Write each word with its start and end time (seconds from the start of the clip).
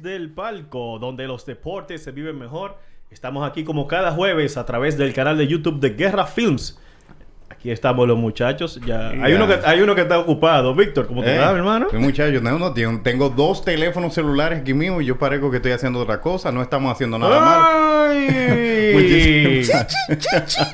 Desde 0.00 0.16
el 0.16 0.30
palco, 0.30 0.98
donde 0.98 1.26
los 1.26 1.44
deportes 1.44 2.02
se 2.02 2.12
viven 2.12 2.38
mejor. 2.38 2.78
Estamos 3.10 3.48
aquí 3.48 3.64
como 3.64 3.86
cada 3.86 4.12
jueves 4.12 4.56
a 4.56 4.64
través 4.64 4.96
del 4.96 5.12
canal 5.12 5.36
de 5.36 5.46
YouTube 5.46 5.80
de 5.80 5.90
Guerra 5.90 6.26
Films. 6.26 6.80
Aquí 7.60 7.70
estamos 7.70 8.08
los 8.08 8.16
muchachos. 8.16 8.80
Ya 8.86 9.10
hay 9.10 9.34
uno 9.34 9.46
que 9.46 9.58
hay 9.66 9.82
uno 9.82 9.94
que 9.94 10.00
está 10.00 10.18
ocupado. 10.18 10.74
Víctor, 10.74 11.06
¿cómo 11.06 11.22
te 11.22 11.34
Eh, 11.36 11.38
va, 11.38 11.52
mi 11.52 11.58
hermano? 11.58 11.88
pues, 11.90 12.00
muchachos, 12.00 12.40
no, 12.42 12.58
no, 12.58 12.72
tío, 12.72 12.98
tengo 13.04 13.28
dos 13.28 13.62
teléfonos 13.62 14.14
celulares 14.14 14.60
aquí 14.60 14.72
mismo 14.72 15.02
y 15.02 15.04
yo 15.04 15.18
parezco 15.18 15.50
que 15.50 15.58
estoy 15.58 15.72
haciendo 15.72 15.98
otra 16.00 16.22
cosa. 16.22 16.50
No 16.50 16.62
estamos 16.62 16.90
haciendo 16.90 17.18
nada 17.18 17.38
malo. 17.38 17.64
¡Ay! 18.10 18.92
Muchísimas 18.94 19.86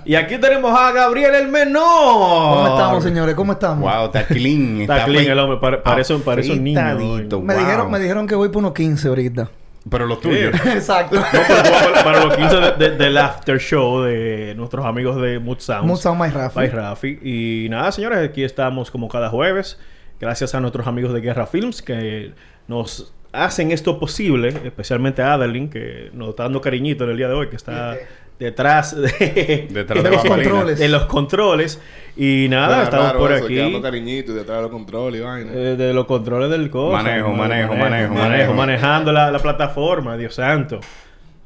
y 0.05 0.15
aquí 0.15 0.39
tenemos 0.39 0.79
a 0.79 0.93
Gabriel 0.93 1.35
el 1.35 1.49
menor. 1.49 1.83
¿Cómo 1.83 2.69
estamos, 2.69 3.03
señores? 3.03 3.35
¿Cómo 3.35 3.53
estamos? 3.55 3.81
Wow, 3.93 4.07
está 4.07 4.25
clean. 4.25 4.81
Está 4.83 5.05
clean 5.07 5.27
el 5.27 5.39
hombre, 5.41 5.59
pare- 5.59 5.79
parece 5.79 6.15
un- 6.15 6.23
parece 6.23 6.53
un 6.53 6.63
niño, 6.63 6.81
Me, 6.81 7.25
wow. 7.55 7.59
dijeron, 7.65 7.91
me 7.91 7.99
dijeron 7.99 8.27
que 8.29 8.37
voy 8.37 8.49
por 8.49 8.59
unos 8.61 8.75
15 8.75 9.09
ahorita. 9.09 9.49
Pero 9.89 10.07
los 10.07 10.21
tuyos. 10.21 10.53
Exacto. 10.67 11.17
No, 11.17 11.25
pero 11.31 11.45
para, 11.45 12.05
para 12.05 12.25
los 12.25 12.37
15 12.37 12.57
de- 12.57 12.73
de- 12.91 12.97
del 12.97 13.17
after 13.19 13.59
show 13.61 14.03
de 14.03 14.55
nuestros 14.57 14.85
amigos 14.85 15.21
de 15.21 15.39
Mood 15.39 15.59
Sounds. 15.61 15.87
Mood 15.87 15.97
Sound 15.99 16.21
My 16.21 16.29
Rafi. 16.31 16.57
By 16.57 16.69
Rafi. 16.69 17.19
Y 17.23 17.69
nada, 17.71 17.93
señores, 17.93 18.19
aquí 18.29 18.43
estamos 18.43 18.91
como 18.91 19.09
cada 19.09 19.29
jueves. 19.31 19.79
Gracias 20.21 20.55
a 20.55 20.61
nuestros 20.61 20.87
amigos 20.87 21.13
de 21.13 21.21
Guerra 21.21 21.47
Films 21.47 21.83
que 21.83 22.33
nos 22.69 23.13
hacen 23.33 23.71
esto 23.71 24.01
posible, 24.01 24.49
especialmente 24.65 25.23
a 25.23 25.35
Adeline, 25.35 25.69
que 25.69 26.11
nos 26.15 26.31
está 26.31 26.45
dando 26.45 26.61
cariñito 26.61 27.05
en 27.05 27.11
el 27.11 27.17
día 27.19 27.29
de 27.29 27.35
hoy, 27.35 27.49
que 27.49 27.57
está 27.57 27.97
detrás 28.39 28.95
de, 28.97 29.69
Detrás 29.71 30.03
de 30.03 30.11
de 30.11 30.17
los 30.17 30.25
controles. 30.25 30.79
de 30.79 30.89
los 30.89 31.05
controles. 31.07 31.81
Y 32.17 32.47
nada, 32.49 32.85
estamos 32.85 33.07
raro 33.09 33.19
por 33.19 33.33
eso, 33.33 33.45
aquí. 33.45 33.83
cariñito 33.83 34.33
detrás 34.35 34.57
de 34.59 34.63
los 34.63 34.71
controles 34.71 35.21
y 35.21 35.25
vaina. 35.25 35.53
Eh, 35.53 35.77
de 35.77 35.93
los 35.93 36.07
controles 36.07 36.51
del 36.51 36.71
coche. 36.71 36.93
Manejo, 37.03 37.33
manejo, 37.33 37.75
manejo, 37.75 38.15
manejo. 38.15 38.55
Manejando 38.55 39.13
la, 39.13 39.31
la 39.31 39.39
plataforma, 39.39 40.17
Dios 40.17 40.35
santo. 40.35 40.81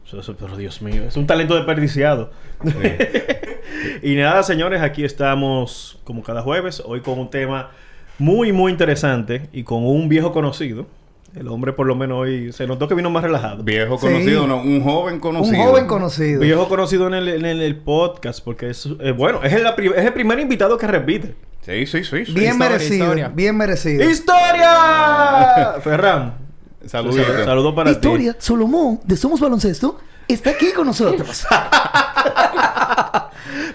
Eso- 0.06 0.20
eso- 0.20 0.36
pero 0.36 0.56
Dios 0.56 0.80
mío, 0.82 1.02
es 1.08 1.16
un 1.16 1.26
talento 1.26 1.54
desperdiciado. 1.56 2.30
y 4.02 4.14
nada, 4.14 4.42
señores, 4.42 4.82
aquí 4.82 5.04
estamos 5.04 5.98
como 6.04 6.22
cada 6.22 6.42
jueves, 6.42 6.82
hoy 6.84 7.00
con 7.00 7.18
un 7.18 7.30
tema 7.30 7.70
muy, 8.18 8.52
muy 8.52 8.70
interesante 8.72 9.48
y 9.52 9.62
con 9.64 9.84
un 9.84 10.08
viejo 10.08 10.32
conocido. 10.32 10.86
El 11.34 11.46
hombre 11.48 11.72
por 11.72 11.86
lo 11.86 11.94
menos 11.94 12.18
hoy 12.18 12.52
se 12.52 12.66
notó 12.66 12.88
que 12.88 12.94
vino 12.94 13.08
más 13.08 13.22
relajado. 13.22 13.62
Viejo 13.62 13.96
Sí. 13.98 14.06
conocido, 14.06 14.46
no, 14.48 14.56
un 14.56 14.82
joven 14.82 15.14
Un 15.14 15.20
conocido. 15.20 15.62
joven 15.64 15.86
conocido. 15.86 16.40
Viejo 16.40 16.68
conocido 16.68 17.06
en 17.06 17.14
el, 17.14 17.28
en 17.28 17.44
el- 17.46 17.62
el 17.62 17.76
podcast 17.76 18.42
porque 18.44 18.70
es, 18.70 18.86
eh, 19.00 19.12
bueno, 19.12 19.40
es 19.44 19.52
el, 19.52 19.64
es 19.66 20.04
el 20.06 20.12
primer 20.12 20.40
invitado 20.40 20.76
que 20.76 20.86
repite. 20.88 21.36
Sí, 21.64 21.86
sí, 21.86 22.02
sí. 22.04 22.24
sí. 22.26 22.32
Bien 22.32 22.52
Historia, 22.54 22.58
merecido. 22.58 23.04
historia. 23.04 23.28
Bien 23.28 23.56
merecido. 23.56 24.10
¡Historia! 24.10 25.74
Ferran. 25.84 26.34
Saludito. 26.86 27.44
Saludos 27.44 27.74
para 27.74 27.90
Historia, 27.92 28.34
Solomón, 28.38 29.00
de 29.04 29.16
Somos 29.16 29.38
Baloncesto, 29.38 29.98
está 30.26 30.50
aquí 30.50 30.72
con 30.72 30.86
nosotros. 30.86 31.46
ti. 31.48 31.54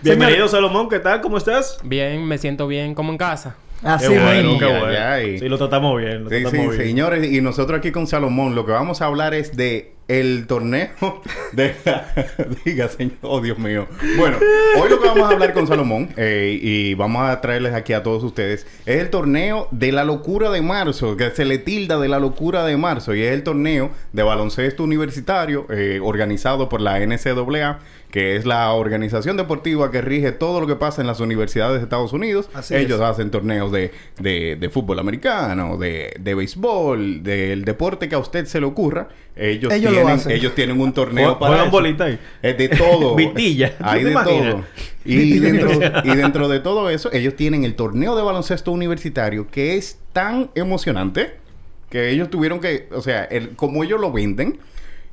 Bienvenido, 0.02 0.48
Salomón. 0.48 0.90
¿Qué 0.90 1.00
tal? 1.00 1.22
¿Cómo 1.22 1.38
estás? 1.38 1.78
Bien, 1.84 2.26
me 2.26 2.38
siento 2.38 2.68
bien 2.68 2.94
como 2.96 3.12
en 3.12 3.18
casa. 3.18 3.56
Así 3.84 4.08
Qué 4.08 4.20
bueno, 4.20 4.52
mismo. 4.54 4.60
qué 4.60 4.66
Ay, 4.66 4.80
bueno. 4.80 5.00
ay. 5.06 5.40
Sí, 5.40 5.50
lo 5.50 5.58
tratamos 5.58 6.00
bien. 6.02 6.24
Lo 6.24 6.30
Sí, 6.30 6.42
tratamos 6.42 6.72
sí, 6.74 6.78
bien. 6.78 6.90
señores, 6.90 7.32
y 7.32 7.42
nosotros 7.42 7.78
aquí 7.80 7.92
con 7.92 8.08
Salomón 8.08 8.56
lo 8.56 8.66
que 8.66 8.72
vamos 8.72 9.02
a 9.02 9.06
hablar 9.06 9.34
es 9.34 9.56
de 9.56 9.92
el 10.08 10.46
torneo 10.46 10.90
de 11.52 11.76
la... 11.84 12.06
Diga, 12.66 12.88
señor, 12.90 13.14
oh 13.22 13.42
Dios 13.42 13.58
mío. 13.58 13.88
Bueno, 14.18 14.38
hoy 14.80 14.90
lo 14.90 15.02
que 15.02 15.08
vamos 15.08 15.30
a 15.30 15.34
hablar 15.34 15.54
con 15.54 15.66
Salomón 15.68 16.10
eh, 16.16 16.58
y 16.62 16.94
vamos 16.94 17.28
a 17.28 17.42
traerles 17.42 17.74
aquí 17.74 17.94
a 17.94 18.04
todos 18.04 18.24
ustedes 18.24 18.68
es 18.86 19.02
el 19.02 19.10
torneo 19.10 19.68
de 19.72 19.92
la 19.92 20.04
locura 20.04 20.52
de 20.52 20.62
marzo, 20.62 21.18
que 21.18 21.32
se 21.32 21.44
le 21.46 21.58
tilda 21.58 21.98
de 22.00 22.08
la 22.08 22.20
locura 22.20 22.64
de 22.66 22.78
marzo 22.78 23.16
y 23.16 23.24
es 23.24 23.34
el 23.34 23.42
torneo 23.44 23.90
de 24.14 24.22
baloncesto 24.24 24.84
universitario 24.84 25.66
eh, 25.72 26.00
organizado 26.04 26.70
por 26.70 26.82
la 26.82 27.00
NCAA, 27.00 27.80
que 28.12 28.36
es 28.38 28.46
la 28.46 28.72
organización 28.72 29.36
deportiva 29.36 29.92
que 29.92 30.02
rige 30.02 30.32
todo 30.32 30.62
lo 30.62 30.68
que 30.68 30.76
pasa 30.76 31.02
en 31.02 31.08
las 31.08 31.20
universidades 31.20 31.78
de 31.78 31.84
Estados 31.84 32.14
Unidos. 32.14 32.50
Así 32.54 32.74
Ellos 32.76 33.00
es. 33.00 33.06
hacen 33.06 33.30
torneos 33.32 33.72
de, 33.72 33.92
de, 34.20 34.56
de 34.56 34.70
fútbol 34.70 35.00
americano, 35.00 35.78
de, 35.78 36.14
de 36.20 36.34
béisbol, 36.36 37.24
del 37.24 37.66
deporte 37.66 38.08
que 38.08 38.16
a 38.16 38.20
usted 38.20 38.46
se 38.46 38.60
le 38.62 38.66
ocurra. 38.68 39.10
Ellos, 39.36 39.74
Ellos 39.74 39.92
lo 39.92 39.98
tienen, 39.98 40.16
hacen. 40.16 40.32
ellos 40.32 40.56
tienen 40.56 40.80
un 40.80 40.94
torneo 40.94 41.38
para 41.38 41.66
bolita 41.66 42.06
ahí. 42.06 42.18
Es 42.42 42.58
de 42.58 42.70
todo. 42.70 43.16
Vitilla. 43.18 43.74
Hay 43.82 44.00
¿Tú 44.00 44.06
de 44.06 44.12
imaginas? 44.12 44.52
todo. 44.54 44.64
Y 45.04 45.40
dentro, 45.40 45.70
y 46.04 46.16
dentro 46.16 46.48
de 46.48 46.60
todo 46.62 46.90
eso, 46.90 47.12
ellos 47.12 47.36
tienen 47.36 47.66
el 47.66 47.76
torneo 47.76 48.16
de 48.16 48.24
baloncesto 48.24 48.72
universitario 48.72 49.48
que 49.52 49.76
es 49.76 50.00
tan 50.14 50.50
emocionante 50.56 51.36
que 51.90 52.10
ellos 52.10 52.30
tuvieron 52.30 52.60
que, 52.60 52.88
o 52.92 53.02
sea, 53.02 53.26
el, 53.26 53.50
como 53.52 53.84
ellos 53.84 54.00
lo 54.02 54.12
venden, 54.12 54.58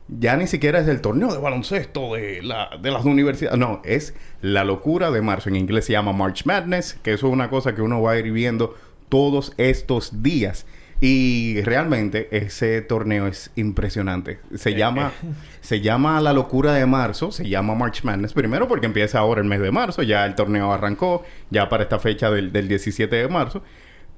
ya 0.08 0.36
ni 0.36 0.46
siquiera 0.46 0.80
es 0.80 0.88
el 0.88 1.00
torneo 1.00 1.32
de 1.32 1.38
baloncesto 1.38 2.14
de, 2.14 2.42
la, 2.42 2.70
de 2.80 2.90
las 2.90 3.04
universidades. 3.04 3.58
No, 3.58 3.80
es 3.84 4.14
la 4.40 4.64
locura 4.64 5.10
de 5.10 5.22
marzo. 5.22 5.48
En 5.48 5.56
inglés 5.56 5.86
se 5.86 5.92
llama 5.92 6.12
March 6.12 6.44
Madness, 6.44 6.94
que 7.02 7.12
eso 7.12 7.28
es 7.28 7.32
una 7.32 7.48
cosa 7.48 7.74
que 7.74 7.82
uno 7.82 8.02
va 8.02 8.12
a 8.12 8.18
ir 8.18 8.30
viendo 8.32 8.76
todos 9.08 9.52
estos 9.56 10.22
días. 10.22 10.66
Y 11.00 11.60
realmente 11.62 12.28
ese 12.30 12.80
torneo 12.80 13.26
es 13.26 13.50
impresionante. 13.56 14.38
Se 14.54 14.74
llama, 14.74 15.12
se 15.60 15.80
llama 15.80 16.20
La 16.20 16.32
Locura 16.32 16.74
de 16.74 16.86
Marzo, 16.86 17.32
se 17.32 17.48
llama 17.48 17.74
March 17.74 18.04
Madness. 18.04 18.32
Primero 18.34 18.68
porque 18.68 18.86
empieza 18.86 19.18
ahora 19.18 19.40
el 19.40 19.48
mes 19.48 19.60
de 19.60 19.72
marzo, 19.72 20.02
ya 20.02 20.24
el 20.26 20.36
torneo 20.36 20.72
arrancó, 20.72 21.24
ya 21.50 21.68
para 21.68 21.82
esta 21.84 21.98
fecha 21.98 22.30
del, 22.30 22.52
del 22.52 22.68
17 22.68 23.16
de 23.16 23.28
marzo. 23.28 23.62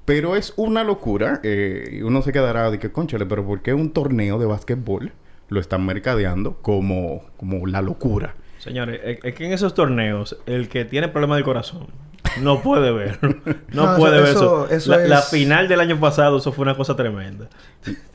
Pero 0.05 0.35
es 0.35 0.53
una 0.57 0.83
locura. 0.83 1.39
eh, 1.43 2.01
uno 2.03 2.21
se 2.21 2.31
quedará 2.31 2.69
de 2.69 2.77
que, 2.77 2.91
conchale, 2.91 3.25
pero 3.25 3.43
¿por 3.45 3.61
qué 3.63 3.73
un 3.73 3.91
torneo 3.91 4.37
de 4.37 4.45
básquetbol 4.45 5.11
lo 5.49 5.59
están 5.59 5.85
mercadeando 5.85 6.57
como, 6.61 7.23
como 7.37 7.65
la 7.67 7.81
locura? 7.81 8.35
Señores, 8.59 8.99
es, 9.23 9.33
que 9.35 9.45
en 9.45 9.53
esos 9.53 9.73
torneos, 9.73 10.37
el 10.45 10.69
que 10.69 10.85
tiene 10.85 11.07
problema 11.07 11.35
del 11.35 11.43
corazón 11.43 11.87
no 12.41 12.61
puede 12.61 12.91
ver. 12.91 13.19
No, 13.71 13.91
No, 13.91 13.97
puede 13.97 14.17
eso- 14.31 14.63
ver 14.67 14.73
eso. 14.77 14.93
eso 14.97 15.07
la, 15.07 15.21
final 15.21 15.67
del 15.67 15.79
año 15.81 15.99
pasado, 15.99 16.37
eso 16.37 16.51
fue 16.53 16.63
una 16.63 16.75
cosa 16.75 16.95
tremenda. 16.95 17.49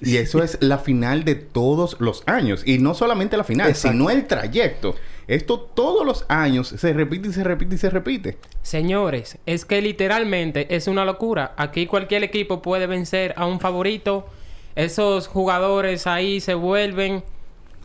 Y 0.00 0.16
eso 0.16 0.42
es 0.42 0.56
la 0.60 0.78
final 0.78 1.24
de 1.24 1.34
todos 1.34 1.96
los 2.00 2.22
años. 2.26 2.62
Y 2.66 2.78
no 2.78 2.94
solamente 2.94 3.36
la 3.36 3.44
final, 3.44 3.68
Exacto. 3.68 3.92
sino 3.96 4.10
el 4.10 4.26
trayecto. 4.26 4.94
Esto 5.28 5.60
todos 5.60 6.04
los 6.04 6.24
años 6.28 6.68
se 6.68 6.92
repite 6.92 7.28
y 7.28 7.32
se 7.32 7.44
repite 7.44 7.74
y 7.76 7.78
se 7.78 7.90
repite. 7.90 8.38
Señores, 8.62 9.38
es 9.46 9.64
que 9.64 9.80
literalmente 9.82 10.74
es 10.74 10.88
una 10.88 11.04
locura. 11.04 11.52
Aquí 11.56 11.86
cualquier 11.86 12.24
equipo 12.24 12.62
puede 12.62 12.86
vencer 12.86 13.34
a 13.36 13.46
un 13.46 13.60
favorito. 13.60 14.26
Esos 14.74 15.28
jugadores 15.28 16.06
ahí 16.06 16.40
se 16.40 16.54
vuelven... 16.54 17.22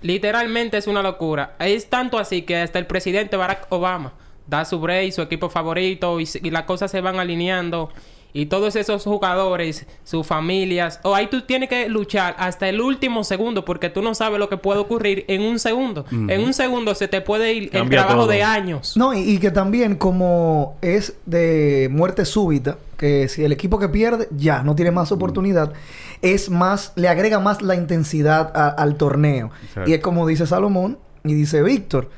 Literalmente 0.01 0.77
es 0.77 0.85
una 0.85 1.01
locura. 1.01 1.55
Es 1.57 1.89
tanto 1.89 2.19
así 2.19 2.43
que 2.43 2.57
hasta 2.57 2.77
el 2.77 2.85
presidente 2.85 3.37
Barack 3.37 3.65
Obama 3.69 4.13
da 4.45 4.63
su 4.65 4.79
break, 4.79 5.11
su 5.11 5.21
equipo 5.21 5.49
favorito 5.49 6.19
y, 6.19 6.27
las 6.51 6.63
cosas 6.63 6.91
se 6.91 7.01
van 7.01 7.19
alineando. 7.19 7.89
Y 8.31 8.47
todos 8.47 8.75
esos 8.75 9.03
jugadores, 9.03 9.87
sus 10.03 10.27
familias... 10.27 10.99
O 11.03 11.15
ahí 11.15 11.27
tú 11.27 11.43
tienes 11.43 11.69
que 11.69 11.87
luchar 11.87 12.35
hasta 12.37 12.67
el 12.67 12.81
último 12.81 13.23
segundo 13.23 13.63
porque 13.63 13.89
tú 13.89 14.01
no 14.01 14.13
sabes 14.13 14.39
lo 14.39 14.49
que 14.49 14.57
puede 14.57 14.79
ocurrir 14.79 15.23
en 15.29 15.41
un 15.41 15.57
segundo. 15.57 16.05
En 16.11 16.41
un 16.41 16.53
segundo 16.53 16.93
se 16.95 17.07
te 17.07 17.21
puede 17.21 17.53
ir 17.53 17.69
el 17.71 17.89
trabajo 17.89 18.21
todo. 18.21 18.27
de 18.27 18.43
años. 18.43 18.97
No, 18.97 19.13
y, 19.13 19.21
y 19.21 19.37
que 19.37 19.51
también 19.51 19.95
como 19.95 20.75
es 20.81 21.15
de 21.25 21.87
muerte 21.89 22.25
súbita, 22.25 22.77
que 22.97 23.29
si 23.29 23.45
el 23.45 23.53
equipo 23.53 23.79
que 23.79 23.87
pierde 23.87 24.27
ya 24.31 24.63
no 24.63 24.75
tiene 24.75 24.91
más 24.91 25.13
oportunidad, 25.13 25.71
es 26.21 26.49
más, 26.49 26.91
le 26.95 27.07
agrega 27.07 27.39
más 27.39 27.61
la 27.61 27.75
intensidad 27.75 28.51
a- 28.55 28.69
al 28.69 28.95
torneo. 28.95 29.51
Exacto. 29.67 29.89
Y 29.89 29.93
es 29.93 30.01
como 30.01 30.25
dice 30.27 30.45
Salomón 30.47 30.97
y 31.23 31.33
dice 31.33 31.61
Víctor, 31.63 32.09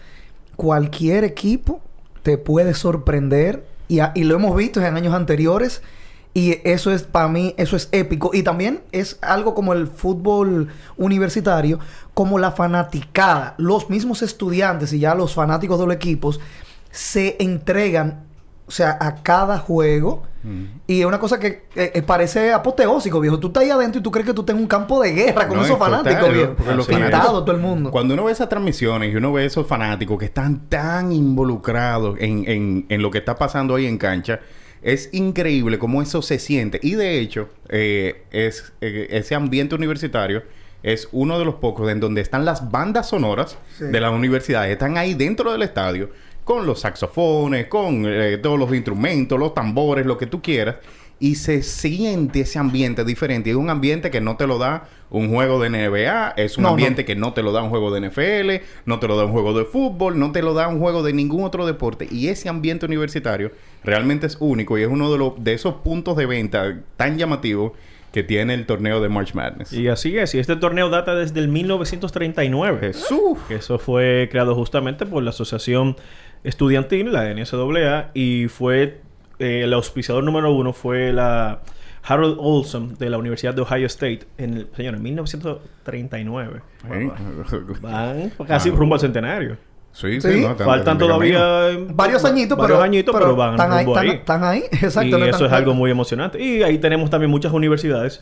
cualquier 0.55 1.23
equipo 1.23 1.81
te 2.23 2.37
puede 2.37 2.73
sorprender 2.73 3.65
Y, 3.89 3.99
a- 3.99 4.11
y 4.15 4.25
lo 4.25 4.35
hemos 4.35 4.53
visto 4.57 4.81
en 4.83 4.97
años 4.97 5.13
anteriores. 5.13 5.81
Y 6.33 6.57
eso 6.65 6.91
es, 6.91 7.03
para 7.03 7.29
mí, 7.29 7.55
eso 7.57 7.77
es 7.77 7.87
épico. 7.93 8.31
Y 8.33 8.43
también 8.43 8.81
es 8.91 9.17
algo 9.21 9.55
como 9.55 9.71
el 9.71 9.87
fútbol 9.87 10.67
universitario, 10.97 11.79
como 12.13 12.37
la 12.37 12.51
fanaticada. 12.51 13.55
Los 13.57 13.89
mismos 13.89 14.21
estudiantes 14.23 14.91
y 14.91 14.99
ya 14.99 15.15
los 15.15 15.33
fanáticos 15.33 15.79
de 15.79 15.85
los 15.87 15.95
equipos 15.95 16.41
se 16.91 17.37
entregan, 17.39 18.25
o 18.67 18.71
sea, 18.71 18.97
a 18.99 19.15
cada 19.23 19.57
juego. 19.59 20.23
Y 20.87 21.01
es 21.01 21.05
una 21.05 21.19
cosa 21.19 21.39
que 21.41 21.63
eh, 21.75 21.91
eh, 21.95 22.01
parece 22.01 22.53
apoteósico, 22.53 23.19
viejo. 23.19 23.37
Tú 23.37 23.47
estás 23.47 23.63
ahí 23.63 23.69
adentro 23.69 23.99
y 23.99 24.03
tú 24.03 24.11
crees 24.11 24.25
que 24.25 24.33
tú 24.33 24.45
en 24.47 24.55
un 24.55 24.67
campo 24.67 25.01
de 25.01 25.11
guerra 25.11 25.45
con 25.45 25.57
No, 25.57 25.65
esos 25.65 25.77
total, 25.77 25.97
fanáticos, 26.05 26.33
viejo. 26.33 26.53
porque 26.55 26.73
los 26.73 26.87
fanáticos- 26.87 27.25
todo 27.45 27.51
el 27.51 27.57
mundo. 27.57 27.91
Cuando 27.91 28.13
uno 28.13 28.23
ve 28.23 28.31
esas 28.31 28.47
transmisiones 28.47 29.11
y 29.11 29.15
uno 29.17 29.33
ve 29.33 29.43
esos 29.43 29.67
fanáticos 29.67 30.17
que 30.17 30.23
están 30.25 30.69
tan 30.69 31.11
involucrados 31.11 32.17
en, 32.21 32.45
en- 32.47 32.85
en 32.87 33.01
lo 33.01 33.11
que 33.11 33.17
está 33.17 33.35
pasando 33.35 33.75
ahí 33.75 33.87
en 33.87 33.97
cancha, 33.97 34.39
es 34.81 35.09
increíble 35.11 35.79
cómo 35.79 36.01
eso 36.01 36.21
se 36.21 36.39
siente. 36.39 36.79
Y 36.81 36.95
de 36.95 37.19
hecho, 37.19 37.49
eh, 37.67 38.23
es, 38.31 38.71
eh, 38.79 39.07
ese 39.09 39.35
ambiente 39.35 39.75
universitario 39.75 40.43
es 40.81 41.09
uno 41.11 41.37
de 41.39 41.43
los 41.43 41.55
pocos 41.55 41.89
en 41.91 41.99
donde 41.99 42.21
están 42.21 42.45
las 42.45 42.71
bandas 42.71 43.09
sonoras 43.09 43.57
Sí. 43.77 43.83
de 43.85 43.99
las 43.99 44.13
universidades. 44.13 44.71
Están 44.71 44.97
ahí 44.97 45.13
dentro 45.13 45.51
del 45.51 45.63
estadio 45.63 46.09
con 46.47 46.65
los 46.65 46.79
saxofones, 46.79 47.67
con 47.67 48.05
eh, 48.07 48.37
todos 48.37 48.57
los 48.57 48.73
instrumentos, 48.73 49.37
los 49.37 49.53
tambores, 49.53 50.05
lo 50.05 50.17
que 50.17 50.27
tú 50.27 50.41
quieras. 50.41 50.77
Y 51.19 51.35
se 51.35 51.61
siente 51.61 52.41
ese 52.41 52.57
ambiente 52.57 53.03
diferente. 53.03 53.49
Es 53.49 53.57
un 53.57 53.69
ambiente 53.69 54.09
que 54.09 54.21
no 54.21 54.37
te 54.37 54.47
lo 54.47 54.57
da 54.57 54.87
un 55.09 55.29
juego 55.29 55.59
de 55.59 55.69
NBA, 55.69 56.35
es 56.37 56.57
un 56.57 56.63
No, 56.63 56.69
no. 56.69 56.73
ambiente 56.75 57.03
que 57.03 57.17
no 57.17 57.33
te 57.33 57.43
lo 57.43 57.51
da 57.51 57.63
un 57.63 57.69
juego 57.69 57.91
de 57.93 58.07
NFL, 58.07 58.63
no 58.85 58.99
te 58.99 59.09
lo 59.09 59.17
da 59.17 59.25
un 59.25 59.33
juego 59.33 59.53
de 59.57 59.65
fútbol, 59.65 60.17
no 60.17 60.31
te 60.31 60.41
lo 60.41 60.53
da 60.53 60.69
un 60.69 60.79
juego 60.79 61.03
de 61.03 61.11
ningún 61.11 61.43
otro 61.43 61.65
deporte. 61.65 62.07
Y 62.09 62.29
ese 62.29 62.47
ambiente 62.47 62.85
universitario 62.85 63.51
realmente 63.83 64.25
es 64.27 64.37
único 64.39 64.77
y 64.77 64.83
es 64.83 64.87
uno 64.87 65.11
de, 65.11 65.17
los, 65.17 65.43
de 65.43 65.53
esos 65.53 65.73
puntos 65.75 66.15
de 66.15 66.27
venta 66.27 66.77
tan 66.95 67.17
llamativos 67.17 67.73
que 68.13 68.23
tiene 68.23 68.53
el 68.53 68.65
torneo 68.65 69.01
de 69.01 69.09
March 69.09 69.33
Madness. 69.33 69.73
Y 69.73 69.89
así 69.89 70.17
es. 70.17 70.33
Y 70.33 70.39
este 70.39 70.55
torneo 70.55 70.89
data 70.89 71.13
desde 71.13 71.39
el 71.41 71.49
1939. 71.49 72.79
Jesús. 72.79 73.37
Que 73.47 73.55
eso 73.55 73.77
fue 73.79 74.27
creado 74.31 74.55
justamente 74.55 75.05
por 75.05 75.23
la 75.23 75.31
Asociación 75.31 75.95
Estudiantil, 76.43 77.11
la 77.11 77.25
NCAA, 77.33 78.11
y 78.13 78.47
fue 78.47 79.01
eh, 79.39 79.61
el 79.63 79.73
auspiciador 79.73 80.23
número 80.23 80.51
uno 80.53 80.73
fue 80.73 81.11
la 81.13 81.59
Harold 82.03 82.37
Olson 82.39 82.95
de 82.97 83.09
la 83.09 83.17
Universidad 83.17 83.53
de 83.53 83.61
Ohio 83.61 83.85
State 83.87 84.21
en 84.37 84.53
el, 84.53 84.67
señor, 84.75 84.95
en 84.95 85.03
1939. 85.03 86.61
¿Eh? 86.91 87.11
Van 87.81 88.31
casi 88.47 88.69
rumbo 88.69 88.95
al 88.95 89.01
centenario. 89.01 89.57
Sí, 89.91 90.21
Sí. 90.21 90.41
no, 90.41 90.55
tan- 90.55 90.67
Faltan 90.67 90.97
todavía 90.97 91.69
Varios 91.89 92.23
añitos, 92.23 92.55
varios 92.57 92.77
pero, 92.77 92.83
añitos, 92.83 93.15
pero, 93.15 93.35
van 93.35 93.51
están 93.51 93.71
rumbo 93.71 93.93
están, 93.93 94.03
ahí. 94.09 94.15
están 94.15 94.43
ahí. 94.43 94.63
Exacto. 94.71 95.07
y 95.17 95.19
no 95.19 95.25
eso 95.25 95.45
es 95.47 95.51
algo 95.51 95.73
muy 95.73 95.89
emocionante. 95.89 96.39
Y 96.41 96.61
ahí 96.61 96.77
tenemos 96.77 97.09
también 97.09 97.31
muchas 97.31 97.51
universidades. 97.51 98.21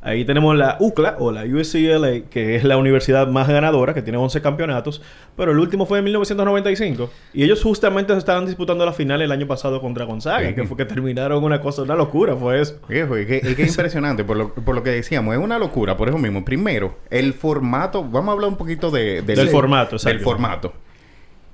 Ahí 0.00 0.24
tenemos 0.24 0.56
la 0.56 0.76
UCLA 0.78 1.16
o 1.18 1.32
la 1.32 1.42
UCLA, 1.44 2.28
que 2.30 2.54
es 2.54 2.62
la 2.62 2.76
universidad 2.76 3.26
más 3.26 3.48
ganadora, 3.48 3.94
que 3.94 4.02
tiene 4.02 4.16
11 4.16 4.40
campeonatos. 4.40 5.02
Pero 5.36 5.50
el 5.50 5.58
último 5.58 5.86
fue 5.86 5.98
en 5.98 6.04
1995. 6.04 7.10
Y 7.34 7.42
ellos 7.42 7.62
justamente 7.62 8.12
se 8.12 8.18
estaban 8.20 8.46
disputando 8.46 8.86
la 8.86 8.92
final 8.92 9.20
el 9.22 9.32
año 9.32 9.48
pasado 9.48 9.80
contra 9.80 10.04
Gonzaga, 10.04 10.48
Sí. 10.48 10.54
que 10.54 10.64
fue 10.64 10.76
que 10.76 10.84
terminaron 10.84 11.42
una 11.42 11.60
cosa, 11.60 11.82
una 11.82 11.96
locura, 11.96 12.36
fue 12.36 12.60
eso. 12.60 12.78
Viejo, 12.88 13.14
que 13.14 13.38
es 13.44 13.58
impresionante 13.70 14.22
por 14.22 14.36
lo, 14.36 14.54
por 14.54 14.76
lo 14.76 14.82
que 14.84 14.90
decíamos, 14.90 15.34
es 15.34 15.40
una 15.40 15.58
locura, 15.58 15.96
por 15.96 16.08
eso 16.08 16.16
mismo. 16.18 16.44
Primero, 16.44 16.96
el 17.10 17.34
formato, 17.34 18.04
vamos 18.04 18.28
a 18.28 18.32
hablar 18.32 18.50
un 18.50 18.56
poquito 18.56 18.92
de, 18.92 19.22
Del 19.22 19.48
formato, 19.48 19.96
Del 19.96 20.16
exacto. 20.16 20.22
formato. 20.24 20.72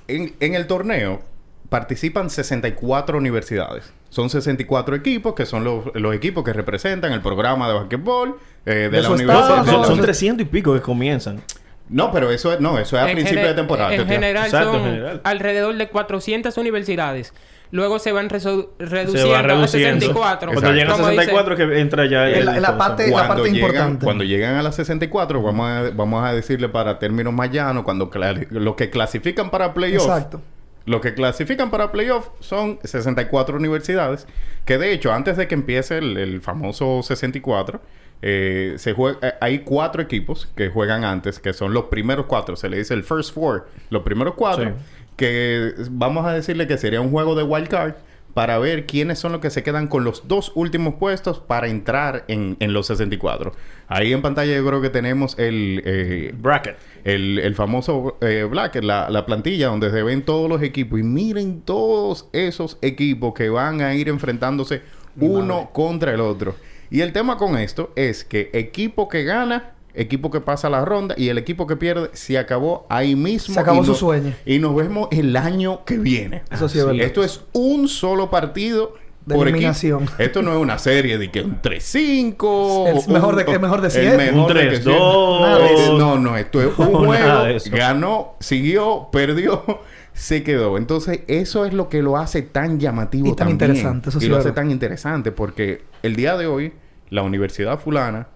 En, 0.07 0.35
en 0.41 0.55
el 0.55 0.67
torneo 0.67 1.23
participan 1.69 2.31
64 2.31 3.19
universidades. 3.19 3.93
Son 4.11 4.31
64 4.31 4.95
equipos, 4.97 5.35
que 5.35 5.47
son 5.47 5.65
los, 5.65 5.87
los 5.95 6.15
equipos 6.15 6.45
que 6.45 6.53
representan 6.53 7.13
el 7.13 7.21
programa 7.21 7.67
de 7.69 7.75
basquetbol 7.75 8.37
eh, 8.67 8.75
de, 8.75 8.89
De 8.91 9.03
la 9.03 9.11
universidad. 9.11 9.47
son, 9.49 9.67
son, 9.67 9.75
no, 9.81 9.85
son 9.85 9.95
eso- 9.95 10.03
300 10.03 10.47
y 10.47 10.49
pico 10.49 10.73
que 10.75 10.81
comienzan. 10.81 11.41
No, 11.89 12.11
pero 12.13 12.31
eso 12.31 12.51
es, 12.53 12.61
no, 12.61 12.79
eso 12.79 12.97
es 12.97 13.03
a 13.03 13.11
En 13.11 13.17
principio 13.17 13.47
de 13.47 13.53
temporada. 13.55 13.95
En 13.95 14.07
general 14.07 14.45
Exacto, 14.47 14.73
son 14.73 14.81
en 14.83 14.87
general. 14.87 15.21
alrededor 15.25 15.75
de 15.77 15.89
400 15.89 16.57
universidades. 16.57 17.35
Luego 17.73 17.99
se 17.99 18.13
van 18.13 18.31
reso- 18.31 18.69
Se 18.79 18.85
reduciendo, 18.87 19.31
va 19.33 19.43
reduciendo. 19.43 19.65
a 19.65 19.69
64. 20.09 20.53
Cuando 20.53 20.73
llegan 20.73 20.89
a 20.93 20.93
Como 20.93 21.09
dice- 21.11 21.23
64 21.25 21.57
que 21.57 21.81
entra 21.81 22.07
ya 22.07 22.25
la- 22.27 22.61
la 22.61 22.79
parte- 22.79 23.11
la 23.11 23.27
parte 23.29 23.43
llegan, 23.51 23.57
importante. 23.57 24.05
Cuando 24.05 24.25
llegan 24.25 24.55
a 24.55 24.63
las 24.63 24.77
64, 24.77 25.43
vamos 25.43 25.69
a, 25.69 25.91
vamos 25.95 26.25
a 26.25 26.33
decirle 26.33 26.69
para 26.69 26.99
términos 26.99 27.35
más 27.35 27.51
llanos, 27.51 27.83
cuando 27.85 28.11
los 28.51 28.75
que 28.77 28.89
clasifican 28.91 29.51
para 29.51 29.75
playoff, 29.75 30.05
Exacto. 30.07 30.41
Los 30.87 31.01
que 31.01 31.15
clasifican 31.15 31.71
para 31.71 31.91
playoff 31.93 32.29
son 32.41 32.79
64 32.85 33.57
universidades, 33.57 34.27
que 34.65 34.79
de 34.79 34.93
hecho, 34.93 35.13
antes 35.13 35.37
de 35.37 35.49
que 35.49 35.55
empiece 35.55 35.99
el, 35.99 36.17
el 36.17 36.41
famoso 36.41 37.03
64, 37.03 37.81
eh, 38.23 38.75
se 38.79 38.95
jue- 38.95 39.19
eh, 39.23 39.33
hay 39.41 39.61
cuatro 39.61 40.01
equipos 40.03 40.49
que 40.57 40.69
juegan 40.69 41.05
antes, 41.05 41.39
que 41.39 41.53
son 41.53 41.75
los 41.75 41.85
primeros 41.85 42.27
cuatro, 42.27 42.57
se 42.57 42.69
le 42.69 42.79
dice 42.79 42.95
el 42.95 43.03
first 43.05 43.35
four, 43.35 43.69
los 43.91 44.03
primeros 44.03 44.35
cuatro, 44.35 44.65
Sí. 44.65 44.71
que 45.17 45.73
vamos 45.91 46.27
a 46.27 46.33
decirle 46.33 46.67
que 46.67 46.77
sería 46.79 47.01
un 47.01 47.11
juego 47.11 47.35
de 47.35 47.43
wild 47.43 47.69
card 47.69 47.95
para 48.35 48.59
ver 48.59 48.85
quiénes 48.87 49.19
son 49.21 49.33
los 49.33 49.41
que 49.41 49.49
se 49.51 49.63
quedan 49.63 49.87
con 49.87 50.03
los 50.05 50.27
dos 50.27 50.51
últimos 50.57 50.95
puestos 50.95 51.39
para 51.39 51.69
entrar 51.69 52.25
en, 52.29 52.57
en 52.61 52.73
los 52.73 52.89
64. 52.89 53.53
Ahí 53.87 54.13
en 54.13 54.23
pantalla 54.23 54.55
yo 54.55 54.67
creo 54.67 54.81
que 54.83 54.91
tenemos 54.91 55.39
el... 55.39 55.83
eh, 55.85 56.35
Bracket. 56.37 56.77
el, 57.05 57.39
el 57.39 57.55
famoso 57.55 58.19
eh, 58.21 58.47
Black, 58.51 58.77
la, 58.83 59.09
la 59.09 59.25
plantilla 59.25 59.69
donde 59.69 59.91
se 59.91 60.03
ven 60.03 60.23
todos 60.25 60.49
los 60.49 60.63
equipos. 60.63 60.99
Y 60.99 61.05
miren 61.05 61.61
todos 61.61 62.29
esos 62.33 62.77
equipos 62.83 63.35
que 63.35 63.49
van 63.49 63.81
a 63.81 63.95
ir 63.95 64.09
enfrentándose 64.09 64.83
uno 65.21 65.71
contra 65.73 66.13
el 66.13 66.21
otro. 66.21 66.57
Y 66.91 67.01
el 67.03 67.13
tema 67.13 67.37
con 67.37 67.57
esto 67.57 67.93
es 67.95 68.25
que 68.25 68.51
equipo 68.53 69.09
que 69.09 69.23
gana, 69.25 69.74
equipo 69.95 70.31
que 70.31 70.41
pasa 70.41 70.69
la 70.69 70.85
ronda 70.85 71.15
y 71.17 71.29
el 71.29 71.39
equipo 71.39 71.67
que 71.67 71.77
pierde 71.77 72.11
se 72.13 72.37
acabó 72.39 72.87
ahí 72.89 73.15
mismo. 73.17 73.55
Se 73.55 73.61
acabó 73.61 73.83
y 73.83 73.85
su 73.87 73.93
no- 73.93 73.97
sueño. 73.97 74.33
Y 74.45 74.59
nos 74.59 74.75
vemos 74.75 75.09
el 75.13 75.37
año 75.37 75.85
que 75.85 75.99
viene. 75.99 76.43
Eso 76.51 76.69
sí 76.69 76.79
es 76.79 76.85
verdad. 76.87 77.03
Esto 77.05 77.23
es 77.25 77.43
un 77.53 77.89
solo 77.89 78.31
partido. 78.31 78.95
De 79.27 79.35
por 79.37 79.49
eliminación. 79.49 80.05
Esto 80.19 80.43
no 80.43 80.53
es 80.53 80.59
una 80.59 80.77
serie 80.79 81.17
de 81.17 81.31
que 81.31 81.41
un 81.41 81.63
3-5. 81.63 82.89
El 83.07 83.13
mejor 83.13 83.37
de- 83.37 83.51
el 83.53 83.61
mejor 83.61 83.81
de 83.81 83.87
el 83.87 83.93
siete. 83.93 84.17
mejor 84.19 84.51
Un 84.53 84.59
de 84.59 84.69
que 84.69 84.77
3-2. 84.83 85.41
Nada 85.41 85.59
de 85.61 85.69
siete. 85.69 85.83
eso. 85.85 85.99
No, 85.99 86.19
no, 86.19 86.37
esto 86.37 86.61
es 86.61 86.69
un 86.79 86.93
No, 86.93 86.99
juego. 87.07 87.45
Ganó, 87.73 88.35
siguió, 88.41 89.09
perdió, 89.13 89.63
se 90.13 90.43
quedó. 90.43 90.77
Entonces, 90.77 91.21
eso 91.27 91.65
es 91.65 91.73
lo 91.73 91.89
que 91.89 92.03
lo 92.03 92.19
hace 92.19 92.43
tan 92.43 92.79
llamativo 92.79 93.29
Y 93.29 93.31
tan 93.31 93.49
también. 93.49 93.55
interesante, 93.71 94.11
eso 94.11 94.19
y 94.21 94.27
lo 94.27 94.37
hace 94.37 94.53
tan 94.53 94.71
interesante 94.71 95.33
porque 95.33 95.83
el 96.03 96.17
día 96.17 96.37
de 96.37 96.47
hoy, 96.47 96.75
la 97.09 97.23
Universidad 97.23 97.79
Fulana 97.79 98.29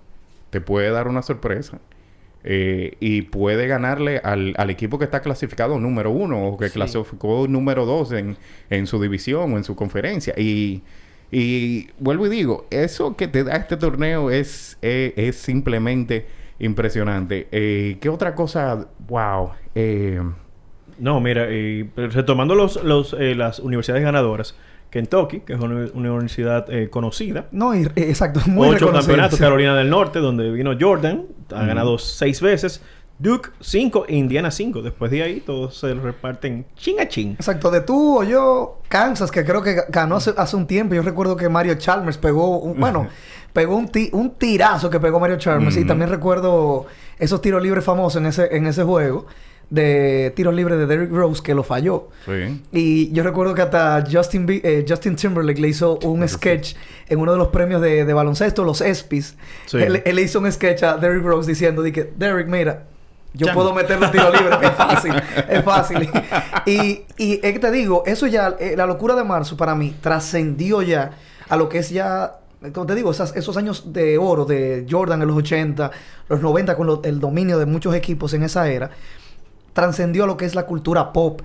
te 0.50 0.60
puede 0.60 0.90
dar 0.90 1.08
una 1.08 1.22
sorpresa. 1.22 1.78
eh, 2.44 2.96
y 3.00 3.22
puede 3.22 3.66
ganarle 3.66 4.18
al, 4.22 4.54
al 4.58 4.70
equipo 4.70 4.96
que 4.98 5.04
está 5.04 5.20
clasificado 5.20 5.78
número 5.80 6.10
uno 6.12 6.46
o 6.46 6.56
que 6.56 6.68
Sí. 6.68 6.74
clasificó 6.74 7.46
número 7.48 7.84
dos 7.84 8.12
en, 8.12 8.36
en 8.70 8.86
su 8.86 9.02
división 9.02 9.52
o 9.52 9.56
en 9.56 9.64
su 9.64 9.74
conferencia. 9.74 10.34
Y, 10.38 10.82
y 11.32 11.88
vuelvo 11.98 12.26
y 12.26 12.30
digo, 12.30 12.66
eso 12.70 13.16
que 13.16 13.26
te 13.26 13.42
da 13.44 13.56
este 13.56 13.76
torneo 13.76 14.30
es, 14.30 14.78
eh, 14.82 15.12
es 15.16 15.36
simplemente 15.36 16.26
impresionante. 16.60 17.48
Eh, 17.50 17.98
¿Qué 18.00 18.08
otra 18.08 18.34
cosa? 18.36 18.86
¡Wow! 19.08 19.50
Eh, 19.74 20.22
No, 21.00 21.20
mira, 21.20 21.46
retomando 21.96 22.54
los, 22.54 22.82
los, 22.84 23.14
eh, 23.18 23.34
las 23.34 23.58
universidades 23.58 24.04
ganadoras, 24.04 24.54
Kentucky, 24.90 25.40
que 25.40 25.52
es 25.54 25.60
una, 25.60 25.86
una 25.94 26.12
universidad 26.12 26.70
eh, 26.72 26.88
conocida, 26.90 27.46
No, 27.52 27.74
y- 27.74 27.82
eh, 27.84 27.92
exacto. 27.96 28.40
Muy 28.46 28.68
ocho 28.68 28.90
campeonatos, 28.92 29.38
sí. 29.38 29.42
Carolina 29.44 29.74
del 29.76 29.90
Norte, 29.90 30.18
donde 30.20 30.50
vino 30.50 30.72
Jordan, 30.80 31.26
ha 31.54 31.64
ganado 31.64 31.98
seis 31.98 32.40
veces, 32.40 32.82
Duke 33.20 33.50
cinco 33.60 34.04
e 34.08 34.14
Indiana 34.14 34.50
cinco. 34.52 34.80
Después 34.80 35.10
de 35.10 35.22
ahí 35.24 35.40
todos 35.40 35.76
se 35.76 35.92
reparten 35.92 36.64
chin 36.76 37.00
a 37.00 37.08
chin. 37.08 37.32
Exacto, 37.32 37.70
de 37.70 37.80
tú 37.80 38.20
o 38.20 38.22
yo, 38.22 38.78
Kansas, 38.88 39.30
que 39.32 39.44
creo 39.44 39.60
que 39.60 39.76
ganó 39.88 40.16
hace, 40.16 40.32
hace 40.36 40.54
un 40.56 40.66
tiempo. 40.68 40.94
Yo 40.94 41.02
recuerdo 41.02 41.36
que 41.36 41.48
Mario 41.48 41.74
Chalmers 41.74 42.16
pegó, 42.16 42.58
un- 42.58 42.78
bueno, 42.78 43.08
pegó 43.52 43.76
un, 43.76 43.88
ti- 43.88 44.10
un 44.12 44.30
tirazo 44.36 44.88
que 44.88 45.00
pegó 45.00 45.18
Mario 45.18 45.36
Chalmers. 45.36 45.76
Y 45.76 45.84
también 45.84 46.10
recuerdo 46.10 46.86
esos 47.18 47.40
tiros 47.42 47.60
libres 47.60 47.82
famosos 47.84 48.20
en 48.20 48.26
ese, 48.26 48.56
en 48.56 48.66
ese 48.68 48.84
juego, 48.84 49.26
de 49.70 50.32
tiros 50.34 50.54
libres 50.54 50.78
de 50.78 50.86
Derrick 50.86 51.10
Rose, 51.12 51.42
que 51.42 51.54
lo 51.54 51.62
falló. 51.62 52.08
sí. 52.24 52.62
Y 52.72 53.12
yo 53.12 53.22
recuerdo 53.22 53.54
que 53.54 53.62
hasta 53.62 54.02
Justin, 54.10 54.46
Bi- 54.46 54.60
eh, 54.64 54.84
Justin 54.88 55.14
Timberlake 55.16 55.60
le 55.60 55.68
hizo 55.68 55.98
un 56.04 56.26
sketch 56.26 56.74
en 57.08 57.18
uno 57.20 57.32
de 57.32 57.38
los 57.38 57.48
premios 57.48 57.82
de, 57.82 58.04
de 58.06 58.12
baloncesto, 58.14 58.64
los 58.64 58.80
ESPYs. 58.80 59.36
Él, 59.84 60.02
él 60.06 60.16
le 60.16 60.22
hizo 60.22 60.38
un 60.40 60.50
sketch 60.50 60.82
a 60.84 60.96
Derrick 60.96 61.22
Rose 61.24 61.48
diciendo, 61.50 61.82
di 61.82 61.92
que, 61.92 62.10
Derrick, 62.16 62.46
mira, 62.48 62.84
yo 63.34 63.46
puedo 63.52 63.74
meter 63.74 64.00
los 64.00 64.10
tiros 64.10 64.32
libres. 64.32 64.58
es 64.62 64.70
fácil, 64.70 65.12
es 65.48 65.62
fácil. 65.64 66.08
y, 66.64 67.02
y 67.18 67.34
es 67.42 67.52
que 67.52 67.58
te 67.58 67.70
digo, 67.70 68.02
eso 68.06 68.26
ya, 68.26 68.56
eh, 68.58 68.74
la 68.74 68.86
locura 68.86 69.14
de 69.14 69.24
marzo 69.24 69.56
para 69.56 69.74
mí 69.74 69.94
trascendió 70.00 70.80
ya 70.82 71.10
a 71.48 71.56
lo 71.56 71.68
que 71.68 71.78
es 71.78 71.90
ya... 71.90 72.36
Como 72.72 72.86
te 72.86 72.94
digo, 72.96 73.10
esas- 73.12 73.36
esos 73.36 73.56
años 73.56 73.92
de 73.92 74.18
oro 74.18 74.44
de 74.44 74.84
Jordan 74.90 75.20
en 75.22 75.28
los 75.28 75.36
80, 75.36 75.90
los 76.28 76.40
90 76.40 76.74
con 76.74 76.86
lo- 76.88 77.02
el 77.04 77.20
dominio 77.20 77.58
de 77.58 77.66
muchos 77.66 77.94
equipos 77.94 78.32
en 78.34 78.42
esa 78.42 78.68
era, 78.68 78.90
trascendió 79.82 80.26
lo 80.26 80.36
que 80.36 80.44
es 80.44 80.54
la 80.54 80.66
cultura 80.66 81.12
pop. 81.12 81.40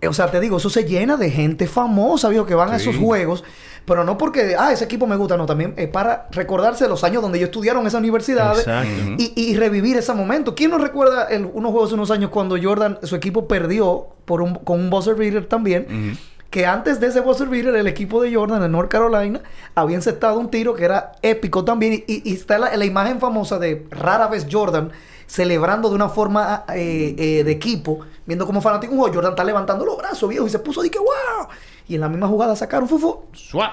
eh, 0.00 0.08
o 0.08 0.12
sea, 0.12 0.30
te 0.30 0.40
digo, 0.40 0.56
eso 0.56 0.68
se 0.68 0.84
llena 0.84 1.16
de 1.16 1.30
gente 1.30 1.66
famosa, 1.66 2.28
viejo, 2.28 2.44
que 2.44 2.54
van 2.54 2.70
a 2.72 2.76
esos 2.76 2.96
juegos. 2.96 3.44
Pero 3.84 4.04
no 4.04 4.16
porque, 4.18 4.54
ah, 4.58 4.72
ese 4.72 4.84
equipo 4.84 5.06
me 5.06 5.16
gusta, 5.16 5.36
no. 5.36 5.46
También 5.46 5.74
es 5.76 5.88
para 5.88 6.28
recordarse 6.32 6.88
los 6.88 7.02
años 7.04 7.22
donde 7.22 7.38
ellos 7.38 7.48
estudiaron 7.48 7.82
en 7.82 7.86
esas 7.88 8.00
universidades. 8.00 8.60
Exacto. 8.60 8.88
Y, 9.18 9.32
y 9.36 9.56
revivir 9.56 9.96
ese 9.96 10.12
momento. 10.14 10.54
¿Quién 10.54 10.70
no 10.70 10.78
recuerda 10.78 11.24
el- 11.24 11.46
unos 11.52 11.72
juegos 11.72 11.92
unos 11.92 12.10
años 12.10 12.30
cuando 12.30 12.56
Jordan, 12.62 12.98
su 13.02 13.16
equipo 13.16 13.48
perdió 13.48 14.08
por 14.24 14.40
un, 14.42 14.54
con 14.56 14.78
un 14.80 14.90
buzzer 14.90 15.14
beater 15.14 15.46
también? 15.46 16.18
Que 16.50 16.66
antes 16.66 17.00
de 17.00 17.06
ese 17.06 17.20
buzzer 17.20 17.48
beater, 17.48 17.74
el 17.74 17.86
equipo 17.86 18.20
de 18.22 18.34
Jordan 18.34 18.62
en 18.62 18.72
North 18.72 18.90
Carolina 18.90 19.40
había 19.74 19.96
encestado 19.96 20.38
un 20.38 20.50
tiro 20.50 20.74
que 20.74 20.84
era 20.84 21.12
épico 21.22 21.64
también. 21.64 22.04
Y, 22.06 22.28
y 22.28 22.34
está 22.34 22.58
la, 22.58 22.76
la 22.76 22.84
imagen 22.84 23.18
famosa 23.20 23.58
de 23.58 23.86
rara 23.90 24.26
vez 24.28 24.46
Jordan 24.50 24.90
celebrando 25.32 25.88
de 25.88 25.94
una 25.94 26.10
forma 26.10 26.64
eh, 26.74 27.14
eh, 27.16 27.42
de 27.44 27.50
equipo, 27.52 28.00
viendo 28.26 28.44
como 28.44 28.60
fanático 28.60 28.92
un 28.92 28.98
juego. 28.98 29.14
Jordan 29.14 29.32
está 29.32 29.44
levantando 29.44 29.86
los 29.86 29.96
brazos, 29.96 30.28
viejo, 30.28 30.46
y 30.46 30.50
se 30.50 30.58
puso 30.58 30.82
de 30.82 30.90
que 30.90 30.98
wow. 30.98 31.48
Y 31.88 31.94
en 31.94 32.02
la 32.02 32.08
misma 32.10 32.28
jugada 32.28 32.54
sacaron 32.54 32.86
fufu. 32.86 33.22
Suá. 33.32 33.72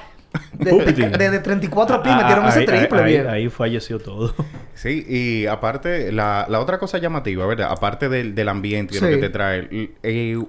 De, 0.53 0.71
Pupiti. 0.71 1.01
de- 1.03 1.29
de 1.31 1.39
34 1.39 2.01
pies 2.01 2.15
Ah, 2.15 2.21
metieron 2.21 2.45
ese 2.47 2.59
ahí- 2.59 2.65
triple, 2.65 3.01
ahí, 3.01 3.11
viejo. 3.11 3.29
ahí 3.29 3.49
falleció 3.49 3.99
todo. 3.99 4.33
Sí, 4.73 5.05
y 5.09 5.47
aparte, 5.47 6.13
la, 6.13 6.45
la 6.47 6.61
otra 6.61 6.79
cosa 6.79 6.97
llamativa, 6.99 7.45
¿verdad? 7.45 7.69
Aparte 7.71 8.07
del, 8.07 8.33
del 8.35 8.47
ambiente 8.47 8.95
y 8.95 8.99
lo 9.01 9.07
Sí. 9.07 9.13
que 9.15 9.19
te 9.19 9.29
trae, 9.29 9.67
eh, 10.03 10.41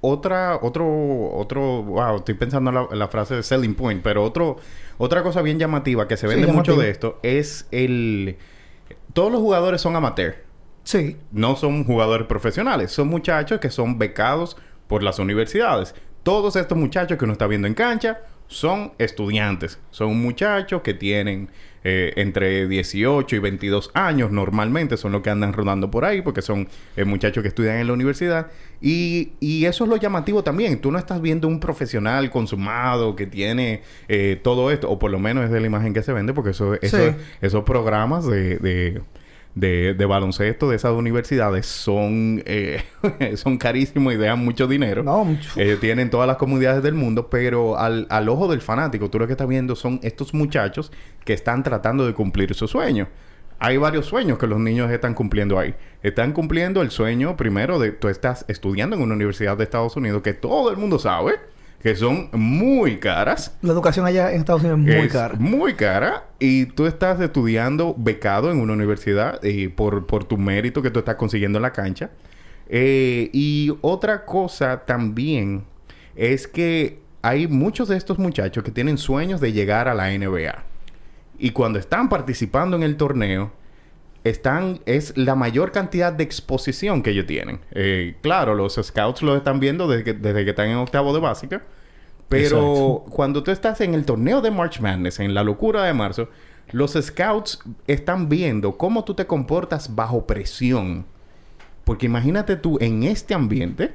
otra, 0.00 0.58
otro, 0.62 0.86
otro, 1.34 1.82
wow, 1.82 2.16
estoy 2.18 2.34
pensando 2.34 2.88
en 2.92 2.98
la, 2.98 3.08
frase 3.08 3.34
de 3.34 3.42
selling 3.42 3.74
point, 3.74 4.00
pero 4.02 4.22
otro, 4.22 4.58
otra 4.98 5.24
cosa 5.24 5.42
bien 5.42 5.58
llamativa 5.58 6.06
que 6.06 6.16
se 6.16 6.28
Sí, 6.28 6.34
vende 6.36 6.52
mucho 6.52 6.76
de 6.76 6.90
esto 6.90 7.18
es 7.24 7.66
el... 7.72 8.36
Todos 9.12 9.30
los 9.32 9.40
jugadores 9.40 9.80
son 9.80 9.94
amateur, 9.96 10.36
Sí. 10.84 11.16
no 11.30 11.56
son 11.56 11.84
jugadores 11.84 12.26
profesionales, 12.26 12.90
son 12.90 13.08
muchachos 13.08 13.60
que 13.60 13.70
son 13.70 13.98
becados 13.98 14.56
por 14.88 15.02
las 15.02 15.18
universidades. 15.18 15.94
Todos 16.22 16.56
estos 16.56 16.76
muchachos 16.78 17.18
que 17.18 17.24
uno 17.24 17.32
está 17.32 17.46
viendo 17.46 17.66
en 17.68 17.74
cancha 17.74 18.20
son 18.46 18.92
estudiantes, 18.98 19.78
son 19.90 20.20
muchachos 20.20 20.82
que 20.82 20.92
tienen 20.94 21.48
eh, 21.84 22.12
entre 22.16 22.68
18 22.68 23.34
y 23.34 23.38
22 23.40 23.90
años 23.94 24.30
normalmente, 24.30 24.96
son 24.96 25.10
los 25.12 25.22
que 25.22 25.30
andan 25.30 25.52
rodando 25.52 25.90
por 25.90 26.04
ahí 26.04 26.22
porque 26.22 26.40
son 26.42 26.68
eh, 26.96 27.04
muchachos 27.04 27.42
que 27.42 27.48
estudian 27.48 27.76
en 27.78 27.86
la 27.88 27.92
universidad. 27.92 28.48
Y, 28.80 29.32
y 29.40 29.64
eso 29.64 29.82
es 29.84 29.90
lo 29.90 29.96
llamativo 29.96 30.44
también, 30.44 30.80
tú 30.80 30.92
no 30.92 30.98
estás 30.98 31.20
viendo 31.20 31.48
un 31.48 31.58
profesional 31.58 32.30
consumado 32.30 33.16
que 33.16 33.26
tiene 33.26 33.82
eh, 34.08 34.38
todo 34.42 34.70
esto, 34.70 34.88
o 34.90 34.98
por 34.98 35.10
lo 35.10 35.18
menos 35.18 35.44
es 35.44 35.50
de 35.50 35.60
la 35.60 35.66
imagen 35.66 35.92
que 35.94 36.02
se 36.02 36.12
vende 36.12 36.32
porque 36.34 36.50
eso, 36.50 36.74
eso- 36.74 36.98
Sí. 36.98 37.16
esos 37.40 37.64
programas 37.64 38.26
de- 38.26 38.58
de 38.58 39.02
de, 39.54 39.94
de 39.94 40.06
baloncesto 40.06 40.70
de 40.70 40.76
esas 40.76 40.92
universidades 40.92 41.66
son, 41.66 42.42
eh, 42.46 42.82
son 43.36 43.58
carísimos 43.58 44.14
y 44.14 44.16
dejan 44.16 44.38
mucho 44.38 44.66
dinero. 44.66 45.02
No, 45.02 45.24
mucho. 45.24 45.50
Ellos 45.60 45.80
tienen 45.80 46.10
todas 46.10 46.26
las 46.26 46.36
comunidades 46.36 46.82
del 46.82 46.94
mundo, 46.94 47.28
pero 47.28 47.78
al, 47.78 48.06
al 48.10 48.28
ojo 48.28 48.48
del 48.48 48.60
fanático, 48.60 49.10
tú 49.10 49.18
lo 49.18 49.26
que 49.26 49.32
estás 49.32 49.48
viendo 49.48 49.76
son 49.76 50.00
estos 50.02 50.34
muchachos 50.34 50.92
que 51.24 51.32
están 51.32 51.62
tratando 51.62 52.06
de 52.06 52.14
cumplir 52.14 52.54
su 52.54 52.66
sueño. 52.66 53.08
Hay 53.58 53.76
varios 53.76 54.06
sueños 54.06 54.38
que 54.38 54.48
los 54.48 54.58
niños 54.58 54.90
están 54.90 55.14
cumpliendo 55.14 55.58
ahí. 55.58 55.74
Están 56.02 56.32
cumpliendo 56.32 56.82
el 56.82 56.90
sueño 56.90 57.36
primero 57.36 57.78
de 57.78 57.92
tú 57.92 58.08
estás 58.08 58.44
estudiando 58.48 58.96
en 58.96 59.02
una 59.02 59.14
universidad 59.14 59.56
de 59.56 59.64
Estados 59.64 59.96
Unidos 59.96 60.22
que 60.22 60.34
todo 60.34 60.70
el 60.70 60.76
mundo 60.76 60.98
sabe 60.98 61.34
que 61.82 61.96
son 61.96 62.28
muy 62.32 62.98
caras. 62.98 63.56
La 63.60 63.72
educación 63.72 64.06
allá 64.06 64.32
en 64.32 64.40
Estados 64.40 64.62
Unidos 64.62 64.80
es 64.80 64.84
muy 64.84 65.06
Es 65.06 65.12
cara. 65.12 65.34
Muy 65.38 65.74
cara. 65.74 66.24
Y 66.38 66.66
tú 66.66 66.86
estás 66.86 67.20
estudiando 67.20 67.94
becado 67.98 68.52
en 68.52 68.60
una 68.60 68.72
universidad 68.72 69.44
eh, 69.44 69.68
por, 69.68 70.06
por 70.06 70.24
tu 70.24 70.38
mérito 70.38 70.80
que 70.80 70.90
tú 70.90 71.00
estás 71.00 71.16
consiguiendo 71.16 71.58
en 71.58 71.62
la 71.62 71.72
cancha. 71.72 72.10
Eh, 72.68 73.30
y 73.32 73.72
otra 73.80 74.24
cosa 74.24 74.84
también 74.86 75.64
es 76.14 76.46
que 76.46 77.00
hay 77.20 77.48
muchos 77.48 77.88
de 77.88 77.96
estos 77.96 78.18
muchachos 78.18 78.62
que 78.62 78.70
tienen 78.70 78.96
sueños 78.96 79.40
de 79.40 79.52
llegar 79.52 79.88
a 79.88 79.94
la 79.94 80.10
NBA. 80.10 80.64
Y 81.38 81.50
cuando 81.50 81.80
están 81.80 82.08
participando 82.08 82.76
en 82.76 82.84
el 82.84 82.96
torneo, 82.96 83.52
están, 84.24 84.80
es 84.86 85.16
la 85.16 85.34
mayor 85.34 85.72
cantidad 85.72 86.12
de 86.12 86.24
exposición 86.24 87.02
que 87.02 87.10
ellos 87.10 87.26
tienen. 87.26 87.60
Eh, 87.72 88.16
claro, 88.20 88.54
los 88.54 88.74
scouts 88.80 89.22
lo 89.22 89.36
están 89.36 89.60
viendo 89.60 89.88
desde 89.88 90.04
que, 90.04 90.12
desde 90.14 90.44
que 90.44 90.50
están 90.50 90.68
en 90.68 90.76
octavo 90.76 91.12
de 91.12 91.20
básica. 91.20 91.62
Pero 92.28 92.44
Exacto. 92.44 93.04
cuando 93.10 93.42
tú 93.42 93.50
estás 93.50 93.80
en 93.82 93.94
el 93.94 94.04
torneo 94.06 94.40
de 94.40 94.50
March 94.50 94.80
Madness, 94.80 95.20
en 95.20 95.34
la 95.34 95.44
locura 95.44 95.84
de 95.84 95.92
marzo, 95.92 96.28
los 96.70 96.92
scouts 96.92 97.58
están 97.86 98.28
viendo 98.28 98.78
cómo 98.78 99.04
tú 99.04 99.14
te 99.14 99.26
comportas 99.26 99.94
bajo 99.94 100.26
presión. 100.26 101.04
Porque 101.84 102.06
imagínate 102.06 102.56
tú 102.56 102.78
en 102.80 103.02
este 103.02 103.34
ambiente, 103.34 103.94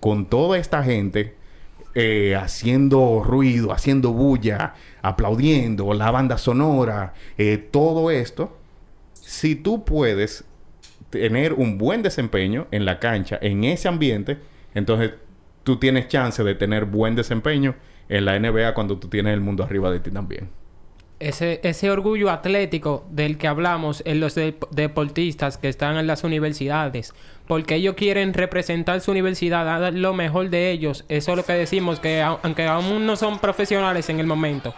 con 0.00 0.26
toda 0.26 0.58
esta 0.58 0.82
gente 0.82 1.36
eh, 1.94 2.36
haciendo 2.36 3.22
ruido, 3.24 3.72
haciendo 3.72 4.12
bulla, 4.12 4.74
aplaudiendo, 5.02 5.92
la 5.92 6.10
banda 6.10 6.38
sonora, 6.38 7.14
eh, 7.38 7.56
todo 7.56 8.10
esto. 8.10 8.56
Si 9.30 9.54
tú 9.54 9.84
puedes 9.84 10.44
tener 11.08 11.52
un 11.52 11.78
buen 11.78 12.02
desempeño 12.02 12.66
en 12.72 12.84
la 12.84 12.98
cancha, 12.98 13.38
en 13.40 13.62
ese 13.62 13.86
ambiente, 13.86 14.38
entonces 14.74 15.12
tú 15.62 15.78
tienes 15.78 16.08
chance 16.08 16.42
de 16.42 16.56
tener 16.56 16.84
buen 16.84 17.14
desempeño 17.14 17.76
en 18.08 18.24
la 18.24 18.36
NBA 18.40 18.74
cuando 18.74 18.98
tú 18.98 19.06
tienes 19.06 19.32
el 19.32 19.40
mundo 19.40 19.62
arriba 19.62 19.88
de 19.92 20.00
ti 20.00 20.10
también. 20.10 20.48
Ese, 21.20 21.60
ese 21.62 21.92
orgullo 21.92 22.28
atlético 22.28 23.06
del 23.08 23.38
que 23.38 23.46
hablamos 23.46 24.02
en 24.04 24.18
los 24.18 24.36
dep- 24.36 24.68
deportistas 24.70 25.58
que 25.58 25.68
están 25.68 25.96
en 25.96 26.08
las 26.08 26.24
universidades, 26.24 27.14
porque 27.46 27.76
ellos 27.76 27.94
quieren 27.94 28.34
representar 28.34 29.00
su 29.00 29.12
universidad, 29.12 29.64
dar 29.64 29.94
lo 29.94 30.12
mejor 30.12 30.50
de 30.50 30.72
ellos. 30.72 31.04
Eso 31.08 31.30
es 31.30 31.36
lo 31.36 31.44
que 31.44 31.52
decimos, 31.52 32.00
que 32.00 32.20
aunque 32.20 32.66
aún 32.66 33.06
no 33.06 33.14
son 33.14 33.38
profesionales 33.38 34.08
en 34.10 34.18
el 34.18 34.26
momento, 34.26 34.74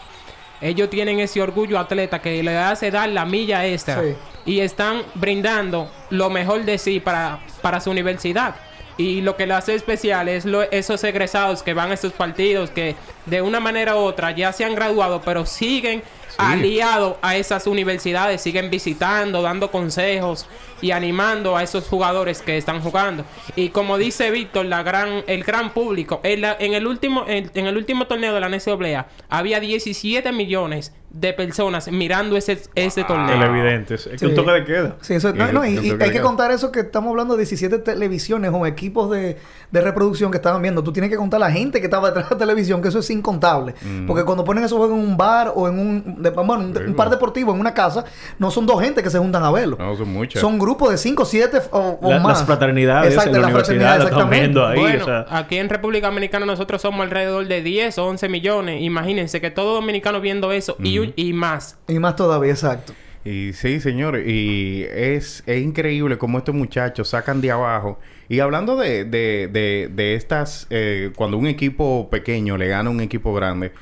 ellos 0.62 0.88
tienen 0.88 1.20
ese 1.20 1.42
orgullo 1.42 1.78
atleta 1.78 2.20
que 2.22 2.42
le 2.42 2.56
hace 2.56 2.90
dar 2.90 3.08
la 3.08 3.24
milla 3.24 3.66
extra 3.66 4.00
Sí. 4.02 4.14
y 4.46 4.60
están 4.60 5.02
brindando 5.14 5.90
lo 6.10 6.30
mejor 6.30 6.64
de 6.64 6.78
sí 6.78 7.00
para, 7.00 7.40
para 7.60 7.80
su 7.80 7.90
universidad. 7.90 8.54
Y 8.98 9.22
lo 9.22 9.36
que 9.36 9.46
le 9.46 9.54
hace 9.54 9.74
especial 9.74 10.28
es 10.28 10.44
lo- 10.44 10.62
esos 10.70 11.02
egresados 11.04 11.62
que 11.62 11.72
van 11.74 11.90
a 11.90 11.94
estos 11.94 12.12
partidos 12.12 12.70
que 12.70 12.94
de 13.26 13.40
una 13.42 13.58
manera 13.58 13.96
u 13.96 14.00
otra 14.00 14.30
ya 14.32 14.52
se 14.52 14.64
han 14.64 14.74
graduado, 14.74 15.20
pero 15.24 15.46
siguen 15.46 16.02
aliados 16.38 17.16
a 17.22 17.36
esas 17.36 17.66
universidades, 17.66 18.40
siguen 18.40 18.70
visitando, 18.70 19.42
dando 19.42 19.70
consejos 19.70 20.46
y 20.80 20.90
animando 20.90 21.56
a 21.56 21.62
esos 21.62 21.88
jugadores 21.88 22.42
que 22.42 22.56
están 22.56 22.80
jugando. 22.80 23.24
Y 23.56 23.70
como 23.70 23.98
dice 23.98 24.30
Víctor, 24.30 24.66
la 24.66 24.82
gran, 24.82 25.24
el 25.26 25.44
gran 25.44 25.72
público, 25.72 26.20
en 26.24 26.74
el 26.74 26.86
último, 26.86 27.24
en, 27.26 27.50
en 27.54 27.66
el 27.66 27.76
último 27.76 28.06
torneo 28.06 28.34
de 28.34 28.40
la 28.40 28.48
NCAA 28.48 29.06
había 29.28 29.60
17 29.60 30.32
millones 30.32 30.92
de 31.14 31.32
personas 31.34 31.90
mirando 31.92 32.36
ese, 32.36 32.58
ese 32.74 33.04
torneo. 33.04 33.26
Televidentes. 33.38 34.06
Es 34.06 34.12
que 34.12 34.18
Sí. 34.18 34.26
un 34.26 34.34
toque 34.34 34.50
de 34.52 34.64
queda. 34.64 34.96
Sí, 35.02 35.14
eso, 35.14 35.32
no, 35.34 35.48
Y 35.48 35.52
no, 35.52 35.64
y, 35.66 35.90
hay 36.00 36.10
que 36.10 36.20
contar 36.20 36.50
eso 36.50 36.72
que 36.72 36.80
estamos 36.80 37.10
hablando 37.10 37.34
de 37.34 37.40
17 37.40 37.78
televisiones 37.80 38.50
o 38.54 38.64
equipos 38.66 39.10
de, 39.10 39.36
de 39.70 39.80
reproducción 39.80 40.30
que 40.30 40.38
estaban 40.38 40.62
viendo. 40.62 40.82
Tú 40.82 40.92
tienes 40.92 41.10
que 41.10 41.16
contar 41.16 41.38
la 41.40 41.50
gente 41.50 41.80
que 41.80 41.86
estaba 41.86 42.08
detrás 42.08 42.28
de 42.30 42.34
la 42.34 42.38
televisión, 42.38 42.80
que 42.80 42.88
eso 42.88 43.00
es 43.00 43.10
incontable. 43.10 43.74
Porque 44.06 44.24
cuando 44.24 44.44
ponen 44.44 44.64
esos 44.64 44.78
juegos 44.78 44.96
en 44.98 45.04
un 45.04 45.16
bar 45.16 45.52
o 45.54 45.68
en 45.68 45.78
un, 45.78 46.22
de- 46.22 46.30
bueno, 46.30 46.54
un, 46.64 46.76
un 46.88 46.94
par 46.94 47.10
deportivo, 47.10 47.52
en 47.52 47.60
una 47.60 47.74
casa, 47.74 48.04
no 48.38 48.50
son 48.50 48.64
dos 48.66 48.80
gente 48.80 49.02
que 49.02 49.10
se 49.10 49.18
juntan 49.18 49.42
a 49.44 49.50
verlo. 49.50 49.76
No, 49.78 49.94
son 49.96 50.08
muchas. 50.12 50.40
Son 50.40 50.58
grupos 50.58 50.90
de 50.90 50.96
5, 50.98 51.24
7 51.24 51.58
o, 51.72 51.98
o 52.00 52.10
La- 52.10 52.20
más. 52.20 52.38
las 52.38 52.46
fraternidades 52.46 53.12
Exacto, 53.14 53.36
en 53.36 53.42
la 53.42 53.48
están 53.48 53.76
exactamente. 54.00 54.38
viendo 54.40 54.66
ahí. 54.66 54.78
Bueno, 54.80 55.02
o 55.02 55.06
sea, 55.06 55.26
aquí 55.30 55.58
en 55.58 55.68
República 55.68 56.06
Dominicana 56.08 56.46
nosotros 56.46 56.80
somos 56.80 57.02
alrededor 57.02 57.46
de 57.46 57.62
10 57.62 57.98
o 57.98 58.06
11 58.06 58.28
millones. 58.28 58.80
Imagínense 58.82 59.40
que 59.40 59.50
todo 59.50 59.74
dominicano 59.74 60.20
viendo 60.20 60.52
eso 60.52 60.76
y, 60.78 61.01
y 61.16 61.32
más. 61.32 61.78
Y 61.88 61.98
más 61.98 62.16
todavía, 62.16 62.52
exacto. 62.52 62.92
Y 63.24 63.52
sí, 63.52 63.80
señor, 63.80 64.18
y 64.18 64.82
es, 64.90 65.44
es 65.46 65.62
increíble 65.62 66.18
cómo 66.18 66.38
estos 66.38 66.54
muchachos 66.54 67.08
sacan 67.08 67.40
de 67.40 67.52
abajo. 67.52 67.98
Y 68.28 68.40
hablando 68.40 68.76
de, 68.76 69.04
de, 69.04 69.48
de, 69.52 69.88
de 69.92 70.14
estas, 70.14 70.66
eh, 70.70 71.12
cuando 71.14 71.38
un 71.38 71.46
equipo 71.46 72.08
pequeño 72.10 72.56
le 72.56 72.66
gana 72.66 72.88
a 72.88 72.92
un 72.92 73.00
equipo 73.00 73.32
grande, 73.32 73.72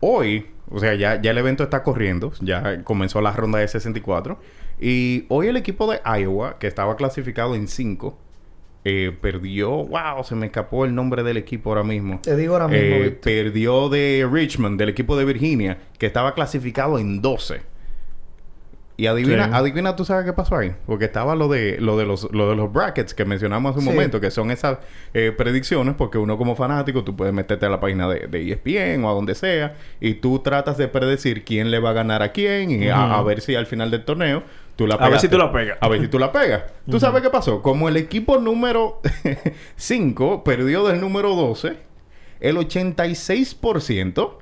hoy, 0.00 0.46
o 0.68 0.78
sea, 0.80 0.94
ya, 0.94 1.20
ya 1.20 1.30
el 1.30 1.38
evento 1.38 1.62
está 1.62 1.82
corriendo, 1.82 2.32
ya 2.40 2.82
comenzó 2.84 3.22
la 3.22 3.32
ronda 3.32 3.58
de 3.58 3.68
64, 3.68 4.38
y 4.80 5.24
hoy 5.28 5.46
el 5.48 5.56
equipo 5.56 5.90
de 5.90 6.00
Iowa, 6.04 6.58
que 6.58 6.66
estaba 6.66 6.96
clasificado 6.96 7.54
en 7.54 7.68
5, 7.68 8.18
eh, 8.84 9.16
perdió, 9.20 9.70
wow, 9.70 10.22
se 10.24 10.34
me 10.34 10.46
escapó 10.46 10.84
el 10.84 10.94
nombre 10.94 11.22
del 11.22 11.36
equipo 11.38 11.70
ahora 11.70 11.82
mismo. 11.84 12.20
Te 12.22 12.36
digo 12.36 12.52
ahora 12.54 12.68
mismo, 12.68 12.96
Eh, 12.96 13.02
Víctor. 13.04 13.20
perdió 13.22 13.88
de 13.88 14.28
Richmond, 14.30 14.78
del 14.78 14.90
equipo 14.90 15.16
de 15.16 15.24
Virginia, 15.24 15.78
que 15.98 16.04
estaba 16.06 16.34
clasificado 16.34 16.98
en 16.98 17.22
12. 17.22 17.62
Y 18.96 19.06
adivina, 19.08 19.46
Sí. 19.46 19.50
adivina 19.54 19.96
tú 19.96 20.04
sabes 20.04 20.24
qué 20.24 20.32
pasó 20.32 20.56
ahí. 20.56 20.72
Porque 20.86 21.06
estaba 21.06 21.34
lo 21.34 21.48
de, 21.48 21.78
lo 21.80 21.96
de 21.96 22.04
los, 22.06 22.30
lo 22.32 22.48
de 22.48 22.54
los 22.54 22.72
brackets 22.72 23.12
que 23.12 23.24
mencionamos 23.24 23.70
hace 23.70 23.80
un 23.80 23.86
Sí. 23.86 23.90
momento, 23.90 24.20
que 24.20 24.30
son 24.30 24.52
esas 24.52 24.78
eh, 25.14 25.32
predicciones, 25.36 25.96
porque 25.96 26.16
uno 26.16 26.38
como 26.38 26.54
fanático, 26.54 27.02
tú 27.02 27.16
puedes 27.16 27.34
meterte 27.34 27.66
a 27.66 27.70
la 27.70 27.80
página 27.80 28.08
de, 28.08 28.28
de 28.28 28.52
ESPN 28.52 29.02
o 29.04 29.10
a 29.10 29.12
donde 29.14 29.34
sea, 29.34 29.74
y 30.00 30.14
tú 30.14 30.38
tratas 30.38 30.76
de 30.78 30.86
predecir 30.86 31.42
quién 31.44 31.72
le 31.72 31.80
va 31.80 31.90
a 31.90 31.92
ganar 31.94 32.22
a 32.22 32.30
quién, 32.30 32.70
y 32.70 32.86
a, 32.88 33.18
a 33.18 33.22
ver 33.24 33.40
si 33.40 33.56
al 33.56 33.66
final 33.66 33.90
del 33.90 34.04
torneo 34.04 34.44
Tú 34.76 34.86
la 34.86 34.96
A 34.96 35.08
ver 35.08 35.20
si 35.20 35.28
tú 35.28 35.38
la 35.38 35.52
pegas. 35.52 35.78
A 35.80 35.88
ver 35.88 36.00
si 36.00 36.08
tú 36.08 36.18
la 36.18 36.32
pegas. 36.32 36.64
¿Tú 36.90 36.98
sabes 36.98 37.22
qué 37.22 37.30
pasó? 37.30 37.62
Como 37.62 37.88
el 37.88 37.96
equipo 37.96 38.38
número 38.38 39.00
5 39.76 40.42
perdió 40.42 40.84
del 40.86 41.00
número 41.00 41.34
12, 41.34 41.76
el 42.40 42.56
86% 42.56 44.36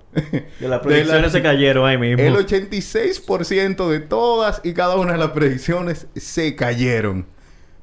De 0.59 0.69
las 0.69 0.81
predicciones 0.81 1.33
se 1.33 1.43
cayeron 1.43 1.87
ahí 1.87 1.99
mismo. 1.99 2.23
el 2.23 2.35
86% 2.35 3.89
de 3.89 4.01
todas 4.01 4.61
y 4.65 4.73
cada 4.73 4.97
una 4.97 5.13
de 5.13 5.19
las 5.19 5.31
predicciones 5.31 6.07
se 6.17 6.57
cayeron. 6.57 7.27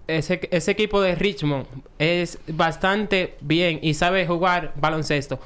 ese, 0.08 0.48
ese 0.52 0.72
equipo 0.72 1.02
de 1.02 1.16
Richmond 1.16 1.66
es 2.00 2.40
bastante 2.48 3.36
bien 3.42 3.80
y 3.82 3.94
sabe 3.94 4.26
jugar 4.26 4.74
baloncesto. 4.76 5.40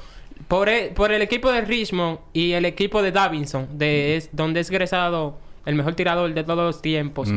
Por 0.48 0.68
el, 0.68 0.90
por 0.90 1.12
el 1.12 1.22
equipo 1.22 1.50
de 1.50 1.60
Richmond 1.62 2.18
y 2.32 2.52
el 2.52 2.64
equipo 2.64 3.02
de 3.02 3.12
Davidson, 3.12 3.68
de, 3.78 4.16
es, 4.16 4.30
donde 4.32 4.60
es 4.60 4.70
egresado 4.70 5.38
el 5.66 5.74
mejor 5.74 5.94
tirador 5.94 6.32
de 6.34 6.44
todos 6.44 6.58
los 6.64 6.82
tiempos, 6.82 7.30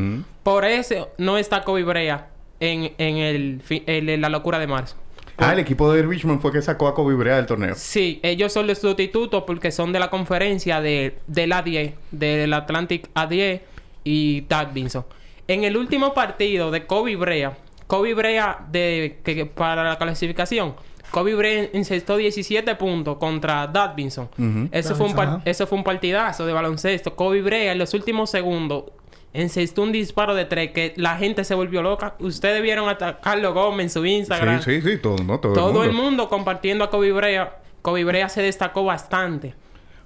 por 0.43 0.65
eso 0.65 1.09
no 1.17 1.37
está 1.37 1.63
Kobe 1.63 1.83
Brea 1.83 2.29
en, 2.59 2.91
en, 2.97 3.17
el, 3.17 3.61
fi- 3.63 3.83
en- 3.85 4.09
en 4.09 4.21
la 4.21 4.29
locura 4.29 4.59
de 4.59 4.67
marzo. 4.67 4.95
Ah, 5.39 5.53
el 5.53 5.59
equipo 5.59 5.91
de 5.93 6.01
Richmond 6.01 6.41
fue 6.41 6.51
que 6.51 6.61
sacó 6.63 6.87
a 6.87 6.95
Kobe 6.95 7.13
Bryant 7.13 7.37
del 7.37 7.45
torneo. 7.45 7.75
Sí, 7.75 8.19
ellos 8.23 8.51
son 8.51 8.65
los 8.65 8.79
sustitutos 8.79 9.43
porque 9.45 9.71
son 9.71 9.93
de 9.93 9.99
la 9.99 10.09
conferencia 10.09 10.81
de, 10.81 11.15
del 11.27 11.51
A10, 11.51 11.93
del 12.09 12.51
Atlantic 12.53 13.07
A10 13.13 13.61
y 14.03 14.41
Davidson. 14.49 15.05
En 15.47 15.63
el 15.63 15.77
último 15.77 16.15
partido 16.15 16.71
de 16.71 16.87
Kobe 16.87 17.15
Brea, 17.15 17.55
Kobe 17.85 18.15
Brea 18.15 18.65
de, 18.71 19.19
que 19.23 19.45
para 19.45 19.83
la 19.83 19.97
clasificación, 19.99 20.75
Kobe 21.11 21.35
Brea 21.35 21.69
encestó 21.73 22.17
17 22.17 22.75
puntos 22.75 23.17
contra 23.17 23.67
Davidson. 23.67 24.29
Ujú. 24.37 24.69
eso, 24.71 24.95
fue 24.95 25.07
un 25.07 25.41
eso 25.45 25.67
fue 25.67 25.77
un 25.77 25.83
partidazo 25.83 26.45
de 26.45 26.53
baloncesto. 26.53 27.15
Kobe 27.15 27.41
Brea 27.41 27.71
en 27.71 27.77
los 27.77 27.93
últimos 27.93 28.29
segundos 28.29 28.85
encestó 29.33 29.83
un 29.83 29.91
disparo 29.91 30.33
de 30.35 30.45
tres 30.45 30.71
que 30.71 30.93
la 30.97 31.17
gente 31.17 31.43
se 31.43 31.53
volvió 31.53 31.81
loca. 31.81 32.15
Ustedes 32.19 32.61
vieron 32.61 32.89
a 32.89 32.97
Carlos 33.21 33.53
Gómez 33.53 33.85
en 33.85 33.89
su 33.89 34.05
Instagram. 34.05 34.61
Sí, 34.61 34.81
sí, 34.81 34.89
sí, 34.91 34.97
todo, 34.97 35.17
¿no? 35.23 35.39
todo, 35.39 35.53
Todo 35.53 35.83
el 35.83 35.89
el 35.89 35.95
mundo. 35.95 36.03
mundo 36.03 36.29
compartiendo 36.29 36.83
a 36.83 36.89
Kobe 36.89 37.11
Brea. 37.11 37.57
Kobe 37.81 38.03
Brea 38.03 38.29
se 38.29 38.41
destacó 38.41 38.83
bastante. 38.83 39.53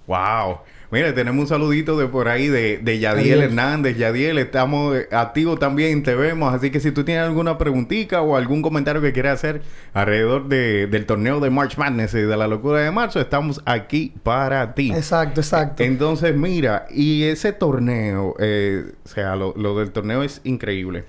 Wow. 0.07 0.57
Mira, 0.91 1.13
tenemos 1.15 1.43
un 1.43 1.47
saludito 1.47 1.97
de 1.97 2.07
por 2.07 2.27
ahí 2.27 2.47
de, 2.49 2.77
de 2.79 2.99
Yadiel 2.99 3.39
Adiós. 3.39 3.43
Hernández. 3.51 3.97
Yadiel, 3.97 4.37
estamos 4.39 4.95
eh, 4.97 5.07
activos 5.11 5.57
también, 5.57 6.03
te 6.03 6.15
vemos. 6.15 6.53
Así 6.53 6.69
que 6.69 6.81
si 6.81 6.91
tú 6.91 7.05
tienes 7.05 7.23
alguna 7.23 7.57
preguntita 7.57 8.21
o 8.21 8.35
algún 8.35 8.61
comentario 8.61 9.01
que 9.01 9.13
quieras 9.13 9.35
hacer 9.35 9.61
alrededor 9.93 10.49
de- 10.49 10.87
del 10.87 11.05
torneo 11.05 11.39
de 11.39 11.49
March 11.49 11.77
Madness 11.77 12.13
y 12.13 12.17
de 12.21 12.35
la 12.35 12.47
locura 12.47 12.81
de 12.81 12.91
marzo, 12.91 13.21
estamos 13.21 13.61
aquí 13.65 14.13
para 14.23 14.73
ti. 14.75 14.91
Exacto, 14.91 15.39
exacto. 15.39 15.81
Entonces, 15.83 16.35
mira, 16.35 16.87
y 16.91 17.23
ese 17.23 17.53
torneo, 17.53 18.35
eh, 18.39 18.83
o 19.05 19.07
sea, 19.07 19.37
lo, 19.37 19.53
lo 19.55 19.77
del 19.79 19.91
torneo 19.91 20.23
es 20.23 20.41
increíble. 20.43 21.05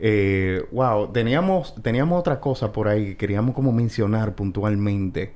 Eh, 0.00 0.62
wow, 0.70 1.10
teníamos, 1.12 1.74
teníamos 1.82 2.20
otra 2.20 2.38
cosa 2.38 2.70
por 2.70 2.86
ahí 2.86 3.04
que 3.06 3.16
queríamos 3.16 3.52
como 3.56 3.72
mencionar 3.72 4.36
puntualmente. 4.36 5.32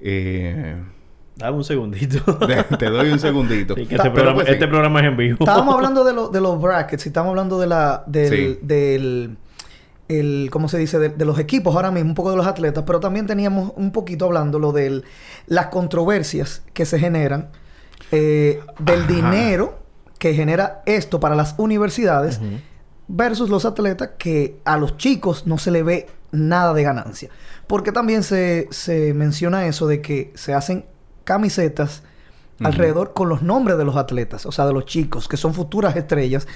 Eh, 0.00 0.76
Dame 1.38 1.56
un 1.56 1.64
segundito. 1.64 2.38
te, 2.78 2.86
doy 2.90 3.10
un 3.12 3.18
segundito. 3.20 3.74
Sí, 3.76 3.86
que 3.86 3.96
Ta- 3.96 4.02
este, 4.04 4.10
programa, 4.10 4.34
pues 4.34 4.46
sí. 4.48 4.52
este 4.54 4.68
programa 4.68 5.00
es 5.00 5.06
en 5.06 5.16
vivo. 5.16 5.36
Estábamos 5.40 5.74
hablando 5.76 6.04
de, 6.04 6.12
lo- 6.12 6.28
de 6.28 6.40
los 6.40 6.60
brackets 6.60 7.06
y 7.06 7.08
estamos 7.08 7.30
hablando 7.30 7.58
de 7.60 7.66
la, 7.68 8.04
del, 8.06 8.28
Sí. 8.30 8.58
del 8.62 9.38
el, 10.08 10.48
¿cómo 10.50 10.68
se 10.68 10.78
dice? 10.78 10.98
De, 10.98 11.10
de 11.10 11.24
los 11.24 11.38
equipos 11.38 11.74
ahora 11.76 11.90
mismo, 11.90 12.10
un 12.10 12.14
poco 12.14 12.30
de 12.30 12.36
los 12.36 12.46
atletas, 12.46 12.84
pero 12.86 12.98
también 12.98 13.26
teníamos 13.26 13.72
un 13.76 13.92
poquito 13.92 14.24
hablando 14.24 14.58
lo 14.58 14.72
de 14.72 15.02
las 15.46 15.66
controversias 15.66 16.62
que 16.72 16.86
se 16.86 16.98
generan, 16.98 17.50
eh, 18.10 18.60
del 18.78 19.02
Ajá. 19.02 19.12
dinero 19.12 19.78
que 20.18 20.34
genera 20.34 20.82
esto 20.86 21.20
para 21.20 21.36
las 21.36 21.54
universidades 21.58 22.40
versus 23.06 23.50
los 23.50 23.64
atletas 23.64 24.10
que 24.18 24.58
a 24.64 24.76
los 24.76 24.96
chicos 24.96 25.46
no 25.46 25.58
se 25.58 25.70
le 25.70 25.82
ve 25.82 26.06
nada 26.32 26.74
de 26.74 26.82
ganancia. 26.82 27.28
Porque 27.66 27.92
también 27.92 28.22
se, 28.22 28.66
se 28.70 29.14
menciona 29.14 29.66
eso 29.66 29.86
de 29.86 30.00
que 30.02 30.32
se 30.34 30.54
hacen 30.54 30.84
camisetas 31.28 32.02
alrededor 32.64 33.12
con 33.12 33.28
los 33.28 33.42
nombres 33.42 33.76
de 33.76 33.84
los 33.84 33.96
atletas, 33.96 34.46
o 34.46 34.50
sea, 34.52 34.66
de 34.66 34.72
los 34.72 34.86
chicos, 34.86 35.28
que 35.28 35.36
son 35.36 35.52
futuras 35.52 35.94
estrellas. 35.94 36.48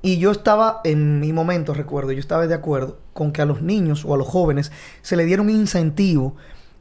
Y 0.00 0.18
yo 0.18 0.30
estaba, 0.30 0.80
en 0.84 1.18
mi 1.18 1.32
momento, 1.32 1.74
recuerdo, 1.74 2.12
yo 2.12 2.20
estaba 2.20 2.46
de 2.46 2.54
acuerdo 2.54 2.98
con 3.12 3.32
que 3.32 3.42
a 3.42 3.46
los 3.46 3.60
niños 3.62 4.04
o 4.04 4.14
a 4.14 4.16
los 4.16 4.28
jóvenes 4.28 4.70
se 5.02 5.16
le 5.16 5.24
diera 5.24 5.42
un 5.42 5.50
incentivo, 5.50 6.36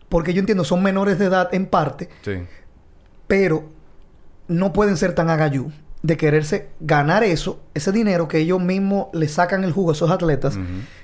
porque 0.08 0.34
yo 0.34 0.40
entiendo, 0.40 0.64
son 0.64 0.84
menores 0.84 1.18
de 1.18 1.26
edad 1.26 1.50
en 1.54 1.66
parte, 1.66 2.10
Sí. 2.22 2.44
pero 3.28 3.64
no 4.48 4.72
pueden 4.72 4.96
ser 4.98 5.16
tan 5.16 5.30
agayú 5.32 5.72
de 6.04 6.18
quererse 6.18 6.70
ganar 6.80 7.24
eso, 7.24 7.60
ese 7.74 7.92
dinero 7.92 8.28
que 8.28 8.40
ellos 8.40 8.60
mismos 8.60 9.08
le 9.14 9.28
sacan 9.28 9.64
el 9.64 9.72
jugo 9.72 9.92
a 9.92 9.94
esos 9.94 10.10
atletas, 10.10 10.58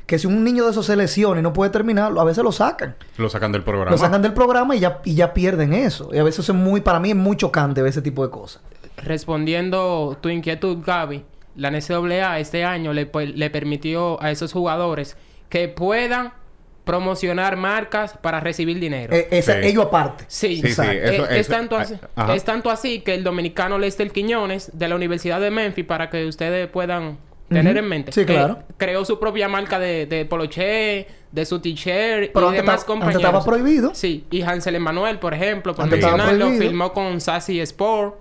que 0.06 0.18
si 0.18 0.26
un 0.26 0.44
niño 0.44 0.66
de 0.66 0.72
esos 0.72 0.86
se 0.86 0.96
lesiona 0.96 1.40
y 1.40 1.44
no 1.44 1.54
puede 1.54 1.70
terminar, 1.70 2.14
a 2.18 2.24
veces 2.24 2.44
lo 2.44 2.52
sacan. 2.52 2.96
Lo 3.18 3.30
sacan 3.30 3.52
del 3.52 3.64
programa. 3.64 3.92
Lo 3.92 3.98
sacan 3.98 4.22
del 4.22 4.34
programa 4.34 4.76
y 4.76 4.80
ya, 4.80 5.02
y 5.06 5.14
ya 5.14 5.34
pierden 5.34 5.74
eso. 5.74 6.10
Y 6.12 6.18
a 6.18 6.24
veces 6.24 6.50
es 6.50 6.56
muy, 6.56 6.82
para 6.82 7.00
mí 7.00 7.12
es 7.12 7.16
muy 7.16 7.38
chocante 7.38 7.82
ver 7.82 7.90
ese 7.90 8.02
tipo 8.02 8.26
de 8.26 8.32
cosas. 8.32 8.62
Respondiendo 8.98 10.18
tu 10.20 10.30
inquietud, 10.30 10.80
Gaby, 10.84 11.24
la 11.56 11.70
NCAA 11.70 12.40
este 12.40 12.64
año 12.64 12.94
le, 12.94 13.06
pues, 13.06 13.36
le 13.36 13.50
permitió 13.50 14.22
a 14.22 14.32
esos 14.32 14.52
jugadores 14.52 15.16
que 15.50 15.68
puedan 15.68 16.34
promocionar 16.88 17.56
marcas 17.58 18.18
para 18.20 18.40
recibir 18.40 18.80
dinero. 18.80 19.14
Eh, 19.16 19.28
esa- 19.30 19.62
Sí. 19.62 19.68
ellos 19.68 19.86
aparte. 19.86 20.24
Sí, 20.28 20.56
Sí, 20.56 20.62
sí, 20.62 20.68
exacto. 20.70 20.92
eso- 20.94 21.24
Eh, 21.26 21.28
es, 21.32 21.38
eso- 21.42 21.52
tanto 21.54 21.78
ah, 21.78 21.82
así, 21.82 21.94
ajá. 22.16 22.36
es 22.36 22.44
tanto 22.44 22.72
así 22.72 23.02
que 23.02 23.14
el 23.14 23.24
dominicano 23.24 23.78
Lester 23.78 24.10
Quiñones 24.12 24.72
de 24.74 24.88
la 24.88 24.96
Universidad 24.96 25.40
de 25.40 25.52
Memphis, 25.52 25.86
para 25.86 26.10
que 26.10 26.26
ustedes 26.26 26.68
puedan 26.70 27.20
tener 27.50 27.78
en 27.78 27.88
mente, 27.88 28.12
Sí, 28.12 28.22
que 28.26 28.34
claro. 28.34 28.60
creó 28.78 29.06
su 29.06 29.20
propia 29.20 29.48
marca 29.48 29.78
de, 29.80 30.06
de 30.06 30.26
poloché, 30.26 31.08
de 31.32 31.46
su 31.46 31.60
t-shirt 31.60 32.32
Pero 32.34 32.48
y 32.48 32.50
antes, 32.50 32.58
demás 32.58 32.58
estaba- 32.58 32.72
antes 32.74 32.84
compañeros. 32.86 33.22
estaba 33.24 33.46
prohibido. 33.46 33.92
Sí, 33.94 34.26
y 34.32 34.42
Hansel 34.42 34.76
Emanuel, 34.76 35.20
por 35.20 35.34
ejemplo, 35.34 35.74
por 35.76 35.88
mencionarlo, 35.90 36.50
firmó 36.52 36.92
con 36.94 37.22
Sassy 37.22 37.60
Sport. 37.62 38.16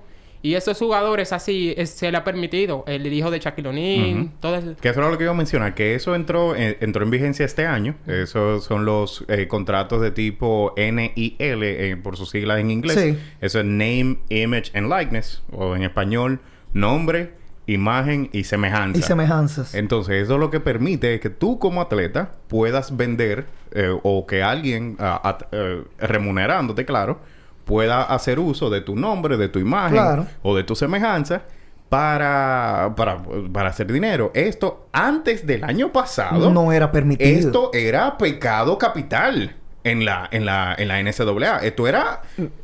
Y 0.46 0.54
esos 0.54 0.78
jugadores 0.78 1.32
así 1.32 1.74
es- 1.76 1.90
se 1.90 2.08
le 2.12 2.16
ha 2.18 2.22
permitido. 2.22 2.84
El 2.86 3.04
hijo 3.12 3.32
de 3.32 3.40
Shaquille 3.40 3.68
O'Neal, 3.68 4.30
todo 4.38 4.54
eso. 4.54 4.76
Que 4.80 4.90
eso 4.90 5.00
era 5.00 5.10
lo 5.10 5.18
que 5.18 5.24
iba 5.24 5.32
a 5.32 5.36
mencionar, 5.36 5.74
que 5.74 5.96
eso 5.96 6.14
entró, 6.14 6.54
eh, 6.54 6.76
entró 6.80 7.02
en 7.02 7.10
vigencia 7.10 7.44
este 7.44 7.66
año. 7.66 7.96
Esos 8.06 8.62
son 8.64 8.84
los 8.84 9.24
eh, 9.26 9.48
contratos 9.48 10.00
de 10.00 10.12
tipo 10.12 10.72
NIL, 10.76 11.34
eh, 11.40 11.96
por 12.00 12.16
sus 12.16 12.30
siglas 12.30 12.60
en 12.60 12.70
inglés. 12.70 12.96
Sí. 12.96 13.18
Eso 13.40 13.58
es 13.58 13.64
Name, 13.64 14.18
Image 14.28 14.70
and 14.78 14.88
Likeness, 14.88 15.42
o 15.50 15.74
en 15.74 15.82
español, 15.82 16.38
nombre, 16.72 17.32
imagen 17.66 18.30
y 18.32 18.44
semejanza. 18.44 19.00
Y 19.00 19.02
semejanzas. 19.02 19.74
Entonces, 19.74 20.22
eso 20.22 20.38
lo 20.38 20.50
que 20.50 20.60
permite 20.60 21.14
es 21.14 21.20
que 21.20 21.30
tú 21.30 21.58
como 21.58 21.80
atleta 21.80 22.30
puedas 22.46 22.96
vender 22.96 23.46
eh, 23.72 23.90
o 24.04 24.26
que 24.28 24.44
alguien, 24.44 24.94
at- 25.00 25.42
eh, 25.50 25.82
remunerándote, 25.98 26.84
claro, 26.84 27.18
pueda 27.66 28.04
hacer 28.04 28.38
uso 28.38 28.70
de 28.70 28.80
tu 28.80 28.96
nombre, 28.96 29.36
de 29.36 29.48
tu 29.50 29.58
imagen 29.58 29.98
Claro. 29.98 30.26
o 30.42 30.56
de 30.56 30.62
tu 30.64 30.74
semejanza 30.74 31.42
para, 31.90 32.94
para, 32.96 33.22
para 33.52 33.68
hacer 33.70 33.92
dinero. 33.92 34.30
Esto 34.34 34.86
antes 34.92 35.46
del 35.46 35.64
año 35.64 35.92
pasado 35.92 36.50
no 36.50 36.72
era 36.72 36.90
permitido. 36.90 37.28
esto 37.38 37.70
era 37.74 38.16
pecado 38.18 38.78
capital 38.78 39.54
en 39.84 40.04
la, 40.04 40.28
en 40.32 40.44
la, 40.46 40.74
en 40.78 40.88
la 40.88 41.00
NCAA. 41.02 41.58
Esto 41.62 41.86
era... 41.86 42.22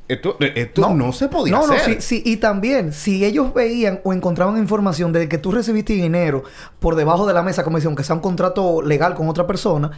Esto, 0.09 0.37
esto 0.41 0.91
no, 0.95 1.13
se 1.13 1.29
podía 1.29 1.55
no, 1.55 1.61
hacer. 1.65 1.79
No, 1.79 1.85
sí, 1.85 1.97
sí. 2.01 2.23
Y 2.27 2.37
también, 2.39 2.93
si 2.93 3.25
ellos 3.25 3.55
veían 3.55 4.01
o 4.05 4.13
encontraban 4.13 4.59
información 4.59 5.13
de 5.13 5.29
que 5.29 5.39
tú 5.39 5.53
recibiste 5.53 5.93
dinero 5.95 6.43
por 6.81 6.97
debajo 6.97 7.27
de 7.27 7.33
la 7.35 7.43
mesa, 7.43 7.65
como 7.65 7.77
dicen, 7.79 7.89
aunque 7.91 8.05
sea 8.05 8.17
un 8.17 8.21
contrato 8.23 8.83
legal 8.83 9.15
con 9.15 9.29
otra 9.29 9.47
persona, 9.47 9.91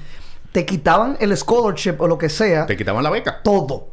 te 0.52 0.64
quitaban 0.66 1.16
el 1.18 1.36
scholarship 1.36 1.94
o 1.98 2.06
lo 2.06 2.16
que 2.18 2.28
sea, 2.28 2.66
Te 2.66 2.76
quitaban 2.76 3.02
la 3.02 3.10
beca. 3.10 3.40
todo. 3.42 3.88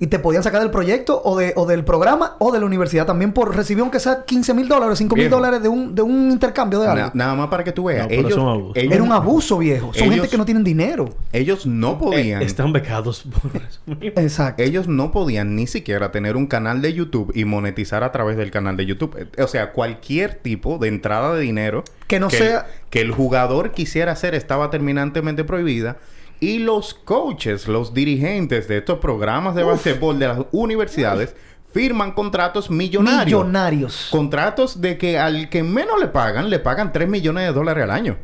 Y 0.00 0.08
te 0.08 0.18
podían 0.18 0.42
sacar 0.42 0.60
del 0.60 0.72
proyecto 0.72 1.22
o, 1.24 1.38
de, 1.38 1.52
o 1.54 1.66
del 1.66 1.84
programa 1.84 2.34
o 2.40 2.50
de 2.50 2.58
la 2.58 2.66
universidad 2.66 3.06
también 3.06 3.32
por 3.32 3.54
recibir 3.54 3.80
aunque 3.80 4.00
sea 4.00 4.24
15 4.24 4.52
mil 4.52 4.66
dólares, 4.66 4.98
5 4.98 5.14
mil 5.14 5.30
dólares 5.30 5.62
de 5.62 5.68
un, 5.68 5.94
de 5.94 6.02
un 6.02 6.32
intercambio 6.32 6.80
de 6.80 6.88
algo. 6.88 7.04
Na- 7.06 7.10
nada 7.14 7.34
más 7.36 7.46
para 7.48 7.62
que 7.62 7.70
tú 7.70 7.84
veas. 7.84 8.08
No, 8.08 8.12
ellos, 8.12 8.30
es 8.32 8.36
un 8.36 8.48
abuso. 8.48 8.72
ellos- 8.74 8.92
Era 8.92 9.02
un 9.04 9.12
abuso, 9.12 9.58
viejo. 9.58 9.94
Son 9.94 10.02
ellos- 10.02 10.14
gente 10.16 10.28
que 10.30 10.36
no 10.36 10.44
tienen 10.44 10.64
dinero. 10.64 11.10
Ellos 11.32 11.64
no 11.64 11.96
podían. 11.96 12.42
Eh, 12.42 12.44
están 12.44 12.72
becados 12.72 13.22
por 13.42 13.52
eso. 13.62 13.80
Exacto. 14.20 14.62
Ellos 14.64 14.88
no 14.88 15.12
podían 15.12 15.54
ni 15.54 15.68
siquiera 15.68 16.10
tener 16.10 16.36
un 16.36 16.48
canal 16.48 16.82
de 16.82 16.92
YouTube 16.92 17.30
y 17.34 17.44
monetizar 17.44 18.02
a 18.02 18.10
través 18.10 18.36
del 18.36 18.50
canal 18.50 18.76
de 18.76 18.86
YouTube. 18.86 19.16
Eh, 19.36 19.42
O 19.42 19.46
sea, 19.46 19.70
cualquier 19.72 20.34
tipo 20.34 20.78
de 20.78 20.88
entrada 20.88 21.34
de 21.34 21.40
dinero 21.40 21.84
Que 22.08 22.18
no 22.18 22.30
sea- 22.30 22.66
que 22.90 23.00
el 23.00 23.12
jugador 23.12 23.70
quisiera 23.70 24.10
hacer 24.12 24.34
estaba 24.34 24.70
terminantemente 24.70 25.44
prohibida. 25.44 25.98
Y 26.40 26.58
los 26.58 26.94
coaches, 26.94 27.68
los 27.68 27.94
dirigentes 27.94 28.68
de 28.68 28.78
estos 28.78 28.98
programas 28.98 29.54
de 29.54 29.62
básquetbol 29.62 30.18
de 30.18 30.28
las 30.28 30.38
universidades 30.52 31.34
firman 31.72 32.12
contratos 32.12 32.70
millonarios. 32.70 33.40
Millonarios. 33.40 34.08
Contratos 34.10 34.80
de 34.80 34.98
que 34.98 35.18
al 35.18 35.48
que 35.48 35.62
menos 35.62 35.98
le 36.00 36.08
pagan, 36.08 36.50
le 36.50 36.58
pagan 36.58 36.92
3 36.92 37.08
millones 37.08 37.46
de 37.46 37.52
dólares 37.52 37.84
al 37.84 37.90
año. 37.90 38.16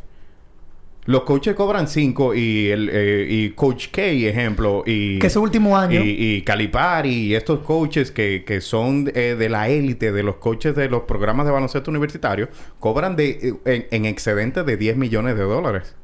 Los 1.06 1.22
coaches 1.22 1.54
cobran 1.56 1.88
5 1.88 2.34
y 2.34 2.68
el 2.68 2.90
eh, 2.92 3.26
y 3.28 3.50
Coach 3.50 3.88
K, 3.90 4.02
ejemplo, 4.02 4.84
y 4.86 5.18
Que 5.18 5.28
ese 5.28 5.38
último 5.38 5.76
año. 5.76 6.00
y, 6.00 6.10
y 6.36 6.42
Calipari 6.42 7.10
y 7.10 7.34
estos 7.34 7.60
coaches 7.60 8.10
que, 8.10 8.44
que 8.46 8.60
son 8.60 9.10
eh, 9.14 9.34
de 9.36 9.48
la 9.48 9.68
élite 9.70 10.12
de 10.12 10.22
los 10.22 10.36
coaches 10.36 10.76
de 10.76 10.88
los 10.90 11.02
programas 11.04 11.46
de 11.46 11.52
baloncesto 11.52 11.90
universitario 11.90 12.48
cobran 12.78 13.16
de 13.16 13.30
eh, 13.30 13.54
en, 13.64 13.86
en 13.90 14.04
excedente 14.04 14.62
de 14.62 14.76
10 14.76 14.96
millones 14.98 15.36
de 15.36 15.42
dólares 15.42 15.96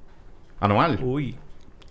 anual. 0.61 0.99
Uy. 1.03 1.37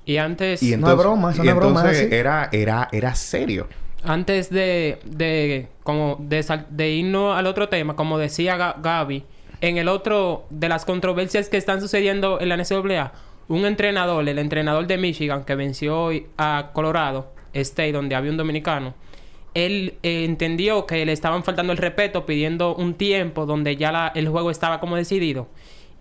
Y 0.06 0.18
antes, 0.18 0.62
Y 0.63 0.78
No 0.78 0.91
es 0.91 0.98
broma, 0.98 1.32
eso 1.32 1.44
y 1.44 1.46
no 1.48 1.52
es 1.52 1.58
broma, 1.58 1.80
entonces 1.82 2.00
es 2.02 2.08
así. 2.08 2.15
era 2.15 2.50
era 2.52 2.88
era 2.91 3.15
serio. 3.15 3.68
antes 4.04 4.50
de, 4.52 5.00
de, 5.06 5.68
como 5.84 6.18
de, 6.20 6.44
sal- 6.44 6.68
de 6.70 6.91
irnos 6.91 7.36
al 7.38 7.48
otro 7.48 7.70
tema, 7.70 7.96
como 7.96 8.18
decía 8.20 8.56
Ga- 8.58 8.76
Gaby, 8.82 9.24
en 9.62 9.78
el 9.78 9.88
otro 9.88 10.46
de 10.52 10.70
las 10.70 10.86
controversias 10.86 11.50
que 11.50 11.58
están 11.58 11.82
sucediendo 11.82 12.39
en 12.39 12.50
la 12.50 12.58
NCAA, 12.58 13.13
un 13.48 13.65
entrenador, 13.65 14.28
el 14.30 14.38
entrenador 14.38 14.86
de 14.86 14.98
Michigan 14.98 15.44
que 15.44 15.56
venció 15.56 16.00
hoy 16.04 16.28
a 16.38 16.70
Colorado 16.74 17.32
State, 17.54 17.94
donde 17.94 18.13
había 18.15 18.30
un 18.32 18.38
dominicano, 18.38 18.94
él 19.56 19.96
eh, 20.04 20.26
entendió 20.26 20.86
que 20.86 21.04
le 21.06 21.13
estaban 21.13 21.44
faltando 21.44 21.72
el 21.72 21.78
respeto 21.78 22.26
pidiendo 22.26 22.76
un 22.76 22.94
tiempo 22.94 23.46
donde 23.48 23.76
ya 23.78 23.91
la- 23.91 24.12
el 24.13 24.28
juego 24.30 24.52
estaba 24.52 24.80
como 24.80 24.96
decidido 24.98 25.48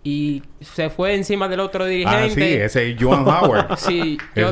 y 0.05 0.41
se 0.61 0.89
fue 0.89 1.15
encima 1.15 1.49
del 1.49 1.59
otro 1.59 1.83
dirigente. 1.85 2.15
Ah, 2.25 2.29
sí, 2.29 2.41
ese 2.63 2.91
es 2.91 2.97
Joan 2.97 3.27
Howard. 3.27 3.77
Sí, 3.77 4.17
yo 4.35 4.49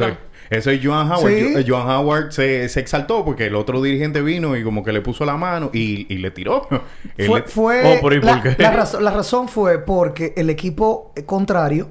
Ese, 0.50 0.74
es 0.76 0.82
Joan 0.86 1.10
Howard. 1.12 1.32
Sí. 1.32 1.66
Joan 1.66 1.88
Howard 1.90 2.32
se, 2.32 2.68
se 2.68 2.80
exaltó 2.82 3.24
porque 3.24 3.46
el 3.46 3.56
otro 3.56 3.82
dirigente 3.82 4.22
vino 4.22 4.58
y 4.58 4.64
como 4.64 4.84
que 4.84 4.92
le 4.92 5.00
puso 5.02 5.24
la 5.26 5.38
mano 5.38 5.70
y, 5.74 6.06
y 6.14 6.18
le 6.18 6.32
tiró. 6.32 6.68
Fue, 7.28 7.40
le- 7.40 7.44
fue- 7.48 7.82
Oh, 7.86 8.00
pero 8.04 8.16
¿y 8.16 8.20
por 8.20 8.30
la, 8.36 8.42
qué? 8.42 8.56
la 8.62 8.72
razo- 8.76 9.00
la 9.00 9.12
razón 9.12 9.48
fue 9.48 9.80
porque 9.80 10.34
el 10.36 10.50
equipo 10.50 11.14
contrario, 11.26 11.90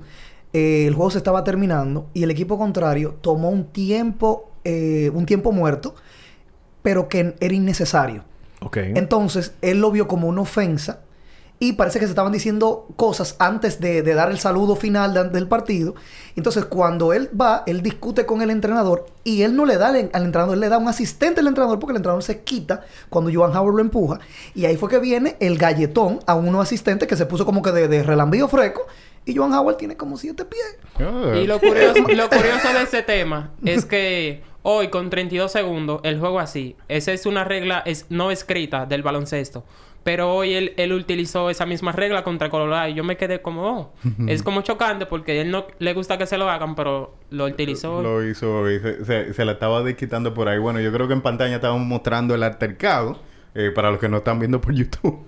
eh, 0.53 0.85
el 0.87 0.95
juego 0.95 1.11
se 1.13 1.19
estaba 1.19 1.45
terminando 1.45 2.09
y 2.15 2.25
el 2.25 2.31
equipo 2.31 2.59
contrario 2.59 3.17
tomó 3.23 3.49
un 3.49 3.65
tiempo, 3.73 4.51
eh, 4.65 5.11
un 5.15 5.25
tiempo 5.25 5.51
muerto, 5.53 5.95
pero 6.83 7.09
que 7.09 7.35
era 7.41 7.55
innecesario. 7.55 8.25
Ok. 8.61 8.77
Entonces, 8.79 9.55
él 9.63 9.81
lo 9.81 9.91
vio 9.93 10.07
como 10.09 10.29
una 10.29 10.43
ofensa 10.43 11.01
y 11.63 11.75
parece 11.75 12.01
que 12.01 12.07
se 12.07 12.11
estaban 12.11 12.33
diciendo 12.33 12.89
cosas 12.97 13.37
antes 13.39 13.79
de, 13.79 14.03
de 14.03 14.15
dar 14.15 14.33
el 14.33 14.39
saludo 14.41 14.75
final 14.75 15.15
de- 15.15 15.29
del 15.29 15.47
partido. 15.47 15.95
Entonces, 16.35 16.65
cuando 16.65 17.13
él 17.13 17.31
va, 17.41 17.63
él 17.67 17.83
discute 17.83 18.27
con 18.27 18.43
el 18.43 18.51
entrenador 18.51 19.07
y 19.23 19.43
él 19.43 19.55
no 19.55 19.65
le 19.65 19.77
da 19.79 19.91
al, 19.91 20.11
al 20.13 20.25
entrenador, 20.25 20.55
él 20.55 20.61
le 20.61 20.69
da 20.69 20.79
un 20.79 20.89
asistente 20.89 21.39
al 21.39 21.47
entrenador 21.47 21.79
porque 21.79 21.93
el 21.93 21.99
entrenador 21.99 22.25
se 22.25 22.41
quita 22.41 22.83
cuando 23.09 23.31
Joan 23.33 23.57
Howard 23.57 23.77
lo 23.77 23.81
empuja. 23.81 24.19
Y 24.57 24.65
ahí 24.65 24.77
fue 24.77 24.89
que 24.89 24.99
viene 24.99 25.37
el 25.39 25.57
galletón 25.57 26.19
a 26.27 26.35
uno 26.35 26.61
asistente 26.61 27.07
que 27.07 27.15
se 27.15 27.27
puso 27.27 27.47
como 27.47 27.63
que 27.63 27.71
de, 27.71 27.87
de 27.87 28.03
relambío 28.03 28.49
fresco. 28.49 28.83
Y 29.25 29.37
Joan 29.37 29.53
Howard 29.53 29.77
tiene 29.77 29.97
como 29.97 30.17
siete 30.17 30.45
pies. 30.45 30.79
Ah. 30.99 31.37
Y 31.37 31.47
lo 31.47 31.61
curioso, 31.61 31.95
lo 32.01 32.29
curioso 32.29 32.73
de 32.77 32.83
ese 32.83 33.03
tema 33.05 33.53
es 33.65 33.85
que 33.85 34.43
hoy 34.63 34.89
con 34.89 35.11
32 35.11 35.53
segundos 35.53 36.01
el 36.03 36.19
juego 36.19 36.41
así, 36.41 36.75
esa 36.89 37.13
es 37.13 37.25
una 37.25 37.45
regla 37.45 37.85
es, 37.87 38.07
no 38.09 38.33
escrita 38.33 38.85
del 38.85 39.05
baloncesto. 39.05 39.65
Pero 40.05 40.35
hoy 40.35 40.55
él, 40.55 40.73
él 40.79 40.93
utilizó 40.93 41.49
esa 41.49 41.65
misma 41.65 41.93
regla 41.93 42.25
contra 42.25 42.51
Colorado 42.51 42.89
y 42.89 42.95
yo 42.95 43.05
me 43.05 43.17
quedé 43.17 43.41
como, 43.41 43.63
oh, 43.71 43.93
es 44.29 44.43
como 44.43 44.63
chocante 44.63 45.07
porque 45.07 45.41
él 45.41 45.51
no 45.51 45.67
le 45.79 45.95
gusta 45.95 46.19
que 46.19 46.27
se 46.27 46.37
lo 46.39 46.51
hagan, 46.51 46.75
pero 46.75 47.15
lo 47.31 47.45
utilizó. 47.45 48.03
Lo 48.03 48.27
hizo 48.27 48.69
y 48.71 48.81
se, 48.81 49.05
se- 49.05 49.33
se 49.35 49.45
la 49.45 49.53
estaba 49.53 49.83
desquitando 49.83 50.35
por 50.35 50.49
ahí. 50.49 50.59
Bueno, 50.59 50.81
yo 50.81 50.93
creo 50.93 51.07
que 51.07 51.15
en 51.15 51.21
pantalla 51.23 51.55
estaban 51.55 51.87
mostrando 51.87 52.35
el 52.35 52.43
altercado 52.43 53.19
eh, 53.55 53.71
para 53.75 53.91
los 53.91 54.01
que 54.01 54.09
no 54.09 54.17
están 54.19 54.39
viendo 54.41 54.61
por 54.61 54.75
YouTube. 54.75 55.21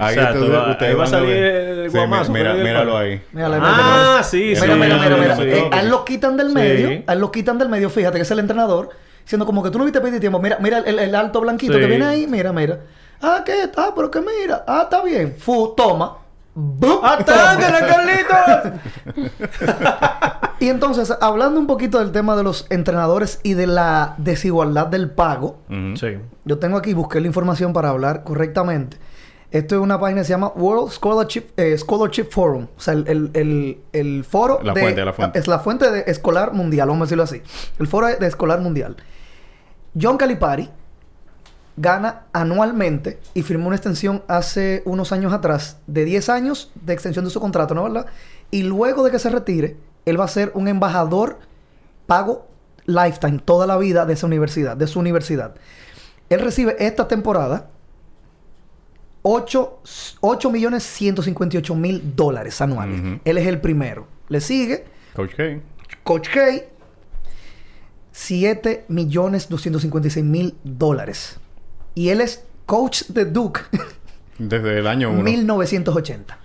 Exacto, 0.00 0.40
ustedes- 0.40 0.54
va- 0.54 0.70
ustedes 0.72 0.90
ahí 0.92 0.96
va 0.98 1.04
a 1.04 1.06
salir 1.06 1.30
el 1.36 1.90
Sí, 1.90 1.96
guamazo 1.96 2.32
mira, 2.32 2.44
por 2.44 2.50
ahí 2.52 2.56
del 2.58 2.66
míralo 2.66 2.96
ahí. 2.98 3.22
Mira, 3.32 3.48
Ah, 3.62 4.22
sí, 4.22 4.54
sí. 4.54 4.62
Mira, 4.62 4.76
mira, 4.76 4.98
mira, 4.98 5.16
mira. 5.16 5.36
sí, 5.36 5.42
Eh, 5.42 5.54
sí. 5.56 5.68
a 5.72 5.80
él 5.80 5.88
lo 5.88 6.04
quitan 6.04 6.36
del 6.36 6.48
Sí. 6.48 6.54
medio. 6.54 7.02
A 7.06 7.12
él 7.14 7.18
lo 7.18 7.32
quitan 7.32 7.58
del 7.58 7.68
medio. 7.68 7.90
Fíjate 7.90 8.16
que 8.18 8.22
es 8.22 8.30
el 8.30 8.38
entrenador. 8.38 8.90
Siendo 9.24 9.44
como 9.44 9.62
que 9.62 9.70
tú 9.70 9.78
no 9.78 9.84
viste 9.84 10.00
pedir 10.00 10.20
tiempo. 10.20 10.38
Mira, 10.40 10.58
mira 10.60 10.78
el, 10.78 10.98
el 10.98 11.14
alto 11.14 11.40
blanquito 11.40 11.74
Sí. 11.74 11.80
que 11.80 11.86
viene 11.86 12.04
ahí. 12.04 12.26
Mira, 12.26 12.52
mira. 12.52 12.78
Ah, 13.22 13.42
¿qué? 13.44 13.70
Ah, 13.76 13.92
pero 13.94 14.10
que 14.10 14.20
mira. 14.20 14.64
Ah, 14.66 14.82
está 14.84 15.02
bien. 15.02 15.34
Fu, 15.38 15.74
toma. 15.76 16.18
¡Bup! 16.54 17.04
¡Atángala, 17.04 17.86
Carlitos! 17.86 19.28
Y 20.60 20.68
entonces, 20.70 21.14
hablando 21.20 21.60
un 21.60 21.68
poquito 21.68 22.00
del 22.00 22.10
tema 22.10 22.34
de 22.34 22.42
los 22.42 22.66
entrenadores 22.68 23.38
y 23.44 23.54
de 23.54 23.68
la 23.68 24.14
desigualdad 24.18 24.88
del 24.88 25.08
pago. 25.08 25.58
Ujú. 25.70 25.96
Sí. 25.96 26.18
Yo 26.44 26.58
tengo 26.58 26.76
aquí, 26.76 26.94
busqué 26.94 27.20
la 27.20 27.28
información 27.28 27.72
para 27.72 27.90
hablar 27.90 28.24
correctamente. 28.24 28.96
Esto 29.52 29.76
es 29.76 29.80
una 29.80 30.00
página 30.00 30.22
que 30.22 30.24
se 30.24 30.30
llama 30.30 30.48
World 30.56 30.90
Scholarship, 30.90 31.44
eh, 31.56 31.78
Scholarship 31.78 32.24
Forum. 32.32 32.66
O 32.76 32.80
sea, 32.80 32.94
el, 32.94 33.04
el, 33.06 33.30
el- 33.34 33.78
el 33.92 34.24
foro 34.24 34.58
La 34.64 34.72
de... 34.74 34.80
fuente, 34.80 35.04
la 35.04 35.12
fuente. 35.12 35.38
Es 35.38 35.46
la 35.46 35.60
fuente 35.60 35.90
de 35.92 36.04
escolar 36.08 36.52
mundial, 36.52 36.88
vamos 36.88 37.02
a 37.02 37.04
decirlo 37.06 37.22
así. 37.22 37.40
El 37.78 37.86
foro 37.86 38.08
de 38.08 38.26
escolar 38.26 38.60
mundial. 38.60 38.96
John 40.00 40.16
Calipari 40.16 40.68
gana 41.80 42.26
anualmente 42.32 43.20
y 43.34 43.42
firmó 43.42 43.68
una 43.68 43.76
extensión 43.76 44.22
hace 44.28 44.82
unos 44.84 45.12
años 45.12 45.32
atrás 45.32 45.78
de 45.86 46.04
10 46.04 46.28
años 46.28 46.70
de 46.74 46.92
extensión 46.92 47.24
de 47.24 47.30
su 47.30 47.40
contrato, 47.40 47.74
¿no 47.74 47.84
verdad? 47.84 48.06
Y 48.50 48.62
luego 48.62 49.04
de 49.04 49.10
que 49.10 49.18
se 49.18 49.30
retire, 49.30 49.76
él 50.04 50.18
va 50.18 50.24
a 50.24 50.28
ser 50.28 50.52
un 50.54 50.68
embajador 50.68 51.38
pago 52.06 52.48
lifetime, 52.86 53.38
toda 53.38 53.66
la 53.66 53.76
vida 53.76 54.06
de 54.06 54.14
esa 54.14 54.26
universidad, 54.26 54.76
de 54.76 54.86
su 54.86 54.98
universidad. 54.98 55.54
Él 56.28 56.40
recibe 56.40 56.76
esta 56.78 57.06
temporada 57.06 57.70
8, 59.22 59.82
8 60.20 60.50
millones 60.50 60.82
158 60.84 61.74
mil 61.74 62.16
dólares 62.16 62.60
anuales. 62.60 63.20
Él 63.24 63.38
es 63.38 63.46
el 63.46 63.60
primero. 63.60 64.06
Le 64.28 64.40
sigue 64.40 64.84
Coach 65.14 65.34
K. 65.36 65.60
Coach 66.04 66.28
K, 66.32 66.40
7 68.12 68.86
millones 68.88 69.48
256 69.48 70.24
mil 70.24 70.56
dólares. 70.64 71.38
Y 71.94 72.10
él 72.10 72.20
es 72.20 72.44
coach 72.66 73.02
de 73.08 73.24
Duke 73.24 73.60
Desde 74.38 74.78
el 74.78 74.86
año 74.86 75.10
1. 75.10 75.22
1980. 75.22 76.38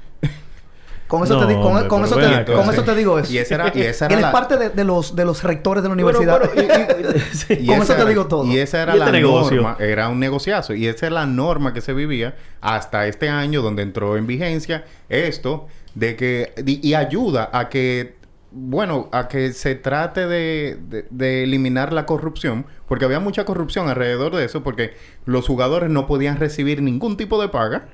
Con 1.07 1.23
eso, 1.23 1.35
No, 1.39 1.45
te, 1.45 1.53
di- 1.53 1.59
con, 1.59 1.65
hombre, 1.73 1.87
con 1.87 2.01
pero 2.01 2.15
eso 2.21 2.27
te, 2.27 2.35
acá. 2.35 2.53
con 2.53 2.73
eso 2.73 2.83
te 2.83 2.95
digo 2.95 3.19
eso. 3.19 3.31
Y 3.31 3.37
esa 3.37 3.55
era, 3.55 3.71
y 3.75 3.81
esa 3.81 4.05
era 4.07 4.15
él 4.15 4.21
la, 4.21 4.27
es 4.29 4.33
parte 4.33 4.57
de, 4.57 4.69
de 4.71 4.83
los, 4.83 5.15
de 5.15 5.25
los 5.25 5.43
rectores 5.43 5.83
de 5.83 5.89
la 5.89 5.93
universidad. 5.93 6.39
Bueno, 6.39 6.53
y- 6.55 7.17
y- 7.17 7.19
sí. 7.35 7.53
y 7.59 7.67
con 7.67 7.81
eso 7.83 7.93
te 7.93 8.05
digo 8.05 8.25
todo. 8.25 8.45
Y 8.47 8.57
esa 8.57 8.81
era 8.81 8.95
¿Y 8.95 8.99
la 8.99 9.05
este 9.05 9.17
negocio? 9.19 9.57
norma, 9.61 9.77
era 9.79 10.09
un 10.09 10.19
negociazo. 10.19 10.73
Y 10.73 10.87
esa 10.87 11.05
es 11.05 11.11
la 11.11 11.27
norma 11.27 11.71
que 11.71 11.81
se 11.81 11.93
vivía 11.93 12.35
hasta 12.61 13.05
este 13.05 13.29
año 13.29 13.61
donde 13.61 13.83
entró 13.83 14.17
en 14.17 14.25
vigencia 14.25 14.85
esto 15.09 15.67
de 15.93 16.15
que... 16.15 16.53
Y, 16.65 16.87
y 16.87 16.95
ayuda 16.95 17.49
a 17.53 17.69
que, 17.69 18.15
bueno, 18.55 19.09
a 19.11 19.27
que 19.27 19.51
se 19.53 19.73
trate 19.75 20.27
de, 20.27 20.77
de- 20.89 21.05
de 21.09 21.43
eliminar 21.43 21.91
la 21.91 22.05
corrupción. 22.05 22.65
Porque 22.87 23.05
había 23.05 23.19
mucha 23.19 23.45
corrupción 23.45 23.89
alrededor 23.89 24.35
de 24.35 24.45
eso 24.45 24.63
porque 24.63 24.93
los 25.25 25.47
jugadores 25.47 25.89
no 25.89 26.05
podían 26.07 26.37
recibir 26.37 26.81
ningún 26.81 27.17
tipo 27.17 27.41
de 27.41 27.49
paga. 27.49 27.87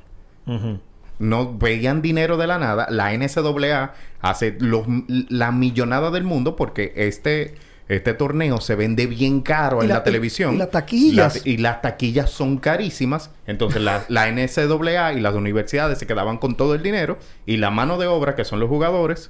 No 1.20 1.58
veían 1.58 2.02
dinero 2.02 2.38
de 2.38 2.48
la 2.48 2.58
nada. 2.58 2.88
La 2.90 3.14
NCAA 3.14 3.94
hace 4.22 4.56
los, 4.60 4.86
la 5.30 5.52
millonada 5.52 6.12
del 6.12 6.24
mundo 6.24 6.56
porque 6.56 6.94
este, 6.96 7.56
este 7.90 8.14
torneo 8.14 8.62
se 8.62 8.76
vende 8.76 9.06
bien 9.06 9.42
caro 9.42 9.82
en 9.82 9.90
la- 9.90 10.04
televisión. 10.04 10.56
y 10.56 10.58
las 10.58 10.72
taquillas. 10.72 11.36
Las- 11.36 11.46
y 11.46 11.58
las 11.58 11.82
taquillas 11.82 12.30
son 12.30 12.58
carísimas. 12.58 13.32
Entonces 13.48 13.82
la, 13.82 14.06
la 14.08 14.28
NCAA 14.32 15.14
y 15.14 15.20
las 15.20 15.36
universidades 15.36 16.00
se 16.00 16.08
quedaban 16.08 16.38
con 16.38 16.56
todo 16.56 16.74
el 16.74 16.82
dinero 16.84 17.18
y 17.46 17.58
la 17.58 17.70
mano 17.70 17.98
de 17.98 18.08
obra, 18.08 18.36
que 18.36 18.46
son 18.46 18.60
los 18.62 18.70
jugadores, 18.70 19.30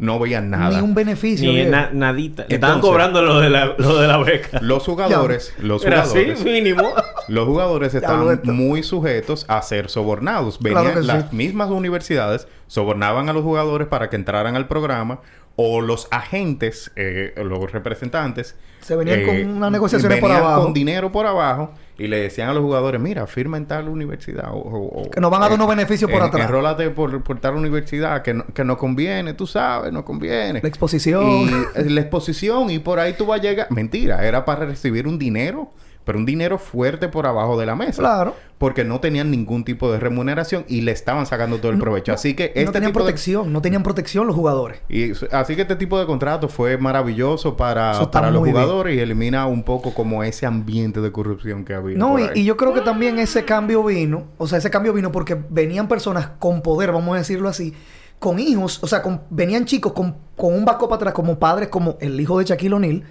no 0.00 0.18
veían 0.18 0.50
nada. 0.50 0.76
Ni 0.76 0.82
un 0.82 0.94
beneficio. 0.94 1.52
Ni 1.52 1.64
na- 1.64 1.90
nadita. 1.92 2.46
Le 2.48 2.54
estaban 2.56 2.76
Entonces- 2.76 2.90
cobrando 2.90 3.22
lo 3.22 3.38
de 3.40 3.50
la, 3.50 3.74
lo 3.78 3.98
de 3.98 4.08
la 4.08 4.16
beca. 4.18 4.58
Los 4.62 4.84
jugadores, 4.84 5.54
los 5.58 5.84
Era 5.84 6.02
así, 6.02 6.10
jugadores, 6.18 6.44
mínimo. 6.44 6.82
los 7.28 7.46
jugadores 7.46 7.94
estaban 7.94 8.40
muy 8.44 8.82
sujetos 8.82 9.44
a 9.48 9.62
ser 9.62 9.88
sobornados. 9.88 10.58
Venían 10.60 11.06
las 11.06 11.30
sí. 11.30 11.36
mismas 11.36 11.70
universidades 11.70 12.48
sobornaban 12.66 13.28
a 13.28 13.32
los 13.32 13.42
jugadores 13.42 13.88
para 13.88 14.08
que 14.10 14.16
entraran 14.16 14.56
al 14.56 14.66
programa 14.68 15.20
o 15.62 15.80
los 15.82 16.08
agentes, 16.10 16.90
eh, 16.96 17.34
los 17.44 17.70
representantes, 17.72 18.56
Se 18.80 18.96
venían 18.96 19.20
eh, 19.20 19.26
con 19.26 19.56
unas 19.56 19.70
negociaciones 19.70 20.18
por 20.20 20.28
venían 20.30 20.44
abajo. 20.46 20.62
con 20.64 20.72
dinero 20.72 21.12
por 21.12 21.26
abajo 21.26 21.72
y 21.98 22.06
le 22.06 22.18
decían 22.20 22.48
a 22.48 22.54
los 22.54 22.62
jugadores, 22.62 22.98
mira, 23.00 23.26
firma 23.26 23.58
en 23.58 23.66
tal 23.66 23.88
universidad 23.88 24.52
o, 24.52 24.56
o- 24.58 25.10
Que 25.10 25.20
nos 25.20 25.30
van 25.30 25.42
a 25.42 25.48
dar 25.48 25.54
unos 25.58 25.68
beneficios 25.68 26.10
por 26.10 26.20
en- 26.22 26.28
atrás. 26.28 26.46
Enrólate 26.46 26.88
por, 26.90 27.22
por 27.22 27.38
tal 27.40 27.56
universidad 27.56 28.22
que 28.22 28.32
no, 28.32 28.46
que 28.46 28.64
no 28.64 28.78
conviene, 28.78 29.34
tú 29.34 29.46
sabes, 29.46 29.92
no 29.92 30.02
conviene. 30.04 30.60
La 30.62 30.68
exposición. 30.68 31.24
Y 31.28 31.48
eh, 31.74 31.90
la 31.90 32.00
exposición 32.00 32.70
y 32.70 32.78
por 32.78 32.98
ahí 32.98 33.12
tú 33.12 33.26
vas 33.26 33.40
a 33.40 33.42
llegar. 33.42 33.66
Mentira, 33.70 34.24
era 34.26 34.44
para 34.46 34.64
recibir 34.64 35.06
un 35.06 35.18
dinero, 35.18 35.72
pero 36.04 36.18
un 36.18 36.26
dinero 36.26 36.58
fuerte 36.58 37.08
por 37.08 37.26
abajo 37.26 37.58
de 37.58 37.66
la 37.66 37.76
mesa. 37.76 38.02
Claro. 38.02 38.34
Porque 38.58 38.84
no 38.84 39.00
tenían 39.00 39.30
ningún 39.30 39.64
tipo 39.64 39.90
de 39.90 39.98
remuneración 39.98 40.64
y 40.68 40.82
le 40.82 40.92
estaban 40.92 41.24
sacando 41.24 41.56
todo 41.58 41.72
el 41.72 41.78
provecho. 41.78 42.12
así 42.12 42.34
que 42.34 42.46
este 42.46 42.64
no 42.66 42.72
tenían 42.72 42.90
tipo 42.90 43.00
de- 43.00 43.04
protección. 43.04 43.52
No 43.52 43.62
tenían 43.62 43.82
protección 43.82 44.26
los 44.26 44.36
jugadores. 44.36 44.80
y 44.88 45.12
así 45.32 45.56
que 45.56 45.62
este 45.62 45.76
tipo 45.76 45.98
de 45.98 46.04
contrato 46.06 46.48
fue 46.48 46.76
maravilloso 46.76 47.56
para, 47.56 48.10
para 48.10 48.30
los 48.30 48.42
bien. 48.42 48.54
jugadores 48.54 48.96
y 48.96 49.00
elimina 49.00 49.46
un 49.46 49.62
poco 49.62 49.94
como 49.94 50.22
ese 50.24 50.44
ambiente 50.46 51.00
de 51.00 51.10
corrupción 51.12 51.64
que 51.64 51.72
había. 51.74 51.96
No, 51.96 52.18
y, 52.18 52.28
y 52.34 52.44
yo 52.44 52.56
creo 52.58 52.74
que 52.74 52.80
también 52.82 53.18
ese 53.18 53.44
cambio 53.46 53.82
vino, 53.84 54.24
o 54.36 54.46
sea, 54.46 54.58
ese 54.58 54.68
cambio 54.70 54.92
vino 54.92 55.10
porque 55.12 55.38
venían 55.48 55.88
personas 55.88 56.28
con 56.38 56.60
poder, 56.60 56.92
vamos 56.92 57.14
a 57.14 57.18
decirlo 57.18 57.48
así, 57.48 57.72
con 58.20 58.38
hijos, 58.38 58.78
o 58.82 58.86
sea, 58.86 59.02
con- 59.02 59.22
venían 59.30 59.64
chicos 59.64 59.92
con, 59.92 60.14
con 60.36 60.54
un 60.54 60.64
backup 60.64 60.92
atrás 60.92 61.12
como 61.14 61.38
padres, 61.38 61.68
como 61.68 61.96
el 62.00 62.20
hijo 62.20 62.38
de 62.38 62.44
Shaquille 62.44 62.74
O'Neal, 62.74 63.02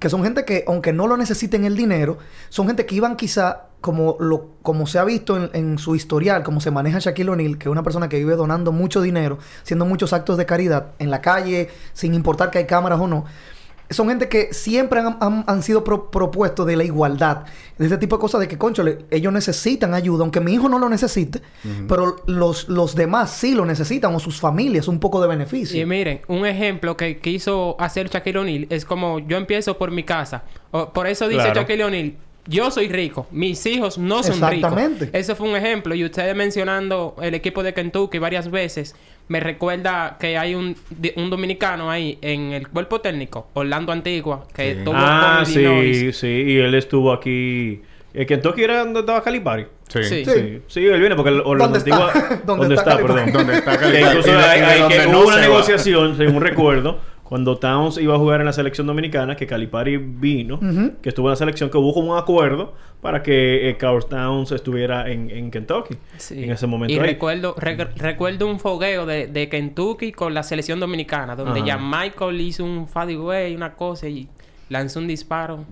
que 0.00 0.08
son 0.08 0.24
gente 0.24 0.44
que, 0.44 0.64
aunque 0.66 0.92
no 0.92 1.06
lo 1.06 1.16
necesiten 1.16 1.64
el 1.64 1.76
dinero, 1.76 2.18
son 2.48 2.66
gente 2.66 2.86
que 2.86 2.94
iban 2.96 3.14
quizá, 3.16 3.66
como, 3.82 4.16
lo, 4.18 4.48
como 4.62 4.86
se 4.86 4.98
ha 4.98 5.04
visto 5.04 5.36
en, 5.36 5.50
en 5.52 5.78
su 5.78 5.94
historial, 5.94 6.42
como 6.42 6.62
se 6.62 6.70
maneja 6.70 6.98
Shaquille 6.98 7.28
O'Neal, 7.30 7.58
que 7.58 7.68
es 7.68 7.70
una 7.72 7.82
persona 7.82 8.08
que 8.08 8.16
vive 8.16 8.34
donando 8.36 8.72
mucho 8.72 9.02
dinero, 9.02 9.38
haciendo 9.62 9.84
muchos 9.84 10.14
actos 10.14 10.38
de 10.38 10.46
caridad 10.46 10.86
en 10.98 11.10
la 11.10 11.20
calle, 11.20 11.68
sin 11.92 12.14
importar 12.14 12.50
que 12.50 12.56
hay 12.58 12.64
cámaras 12.66 12.98
o 13.00 13.06
no. 13.06 13.26
Son 13.90 14.08
gente 14.08 14.28
que 14.28 14.52
siempre 14.52 15.00
han, 15.00 15.18
han- 15.20 15.44
han 15.46 15.62
sido 15.62 15.84
pro- 15.84 16.10
propuestos 16.10 16.66
de 16.66 16.74
la 16.76 16.84
igualdad. 16.84 17.44
De 17.78 17.86
ese 17.86 17.98
tipo 17.98 18.16
de 18.16 18.20
cosas 18.20 18.40
de 18.40 18.48
que, 18.48 18.56
conchole, 18.56 19.04
ellos 19.10 19.32
necesitan 19.32 19.92
ayuda, 19.94 20.22
aunque 20.22 20.40
mi 20.40 20.52
hijo 20.54 20.68
no 20.68 20.78
lo 20.78 20.88
necesite, 20.88 21.42
pero 21.88 22.16
los, 22.26 22.68
los 22.68 22.94
demás 22.94 23.30
sí 23.30 23.54
lo 23.54 23.64
necesitan, 23.66 24.14
o 24.14 24.20
sus 24.20 24.40
familias, 24.40 24.88
un 24.88 24.98
poco 25.00 25.20
de 25.20 25.28
beneficio. 25.28 25.80
Y 25.80 25.84
miren, 25.84 26.22
un 26.28 26.46
ejemplo 26.46 26.96
que 26.96 27.18
quiso 27.18 27.76
hacer 27.78 28.08
Shaquille 28.08 28.38
O'Neal 28.38 28.66
es 28.70 28.84
como 28.84 29.18
yo 29.18 29.36
empiezo 29.36 29.76
por 29.76 29.90
mi 29.90 30.02
casa. 30.04 30.44
O- 30.70 30.90
por 30.92 31.06
eso 31.06 31.28
dice 31.28 31.42
Claro. 31.42 31.60
Shaquille 31.60 31.84
O'Neal, 31.84 32.14
yo 32.46 32.70
soy 32.70 32.88
rico, 32.88 33.26
mis 33.30 33.64
hijos 33.66 33.96
no 33.98 34.22
son 34.22 34.34
Exactamente. 34.34 35.06
ricos. 35.06 35.20
Ese 35.20 35.34
fue 35.34 35.48
un 35.48 35.56
ejemplo. 35.56 35.94
Y 35.94 36.04
ustedes 36.04 36.34
mencionando 36.36 37.16
el 37.22 37.34
equipo 37.34 37.62
de 37.62 37.72
Kentucky 37.74 38.18
varias 38.18 38.50
veces, 38.50 38.94
me 39.28 39.40
recuerda 39.40 40.16
que 40.20 40.36
hay 40.36 40.54
un, 40.54 40.76
un 41.16 41.30
dominicano 41.30 41.90
ahí 41.90 42.18
en 42.20 42.52
el 42.52 42.68
cuerpo 42.68 43.00
técnico, 43.00 43.48
Orlando 43.54 43.92
Antigua, 43.92 44.44
que 44.54 44.72
Sí. 44.72 44.78
estuvo 44.78 44.94
Ah, 44.96 45.36
con 45.38 45.46
sí, 45.46 45.58
Illinois. 45.60 46.16
sí. 46.18 46.26
Y 46.28 46.56
él 46.58 46.74
estuvo 46.74 47.12
aquí... 47.12 47.80
¿En 48.12 48.26
Kentucky 48.28 48.62
era 48.62 48.84
donde 48.84 49.00
estaba 49.00 49.22
Calipari? 49.24 49.66
Sí. 49.88 50.04
Sí. 50.04 50.24
Sí. 50.24 50.62
Sí, 50.68 50.86
él 50.86 51.00
viene 51.00 51.16
porque 51.16 51.30
el 51.30 51.40
Orlando. 51.44 51.78
Antigua... 51.78 52.12
¿Dónde 52.46 52.66
¿Dónde 52.66 52.74
está? 52.76 52.96
Perdón. 52.98 53.30
¿Dónde 53.32 53.54
está 53.54 53.72
Que 53.72 53.78
Calipari? 53.78 54.04
incluso 54.18 54.38
hay, 54.38 54.88
que 54.88 55.06
no 55.10 55.20
hubo 55.20 55.28
una 55.28 55.40
negociación, 55.40 56.16
según 56.16 56.40
recuerdo, 56.40 57.00
cuando 57.24 57.56
Towns 57.58 57.98
iba 57.98 58.14
a 58.14 58.18
jugar 58.18 58.40
en 58.40 58.46
la 58.46 58.52
selección 58.52 58.86
dominicana, 58.86 59.34
que 59.34 59.46
Calipari 59.46 59.96
vino, 59.96 60.60
que 61.02 61.08
estuvo 61.08 61.26
en 61.28 61.30
la 61.30 61.36
selección, 61.36 61.70
que 61.70 61.78
hubo 61.78 61.92
como 61.94 62.12
un 62.12 62.18
acuerdo 62.18 62.74
para 63.00 63.22
que 63.22 63.68
eh, 63.70 63.76
Carl 63.76 64.04
Towns 64.06 64.52
estuviera 64.52 65.10
en, 65.10 65.30
en 65.30 65.50
Kentucky 65.50 65.96
Sí. 66.18 66.44
en 66.44 66.52
ese 66.52 66.66
momento. 66.66 66.92
Y 66.94 66.98
ahí. 66.98 67.06
recuerdo, 67.06 67.54
re- 67.58 67.76
recuerdo 67.96 68.46
un 68.46 68.60
fogueo 68.60 69.04
de, 69.06 69.26
de 69.26 69.48
Kentucky 69.48 70.12
con 70.12 70.32
la 70.34 70.42
selección 70.42 70.80
dominicana, 70.80 71.34
donde 71.34 71.60
Ajá. 71.60 71.66
ya 71.66 71.78
Michael 71.78 72.40
hizo 72.40 72.64
un 72.64 72.86
fadeaway, 72.88 73.54
una 73.56 73.74
cosa 73.74 74.06
y 74.08 74.28
lanzó 74.68 75.00
un 75.00 75.06
disparo. 75.08 75.64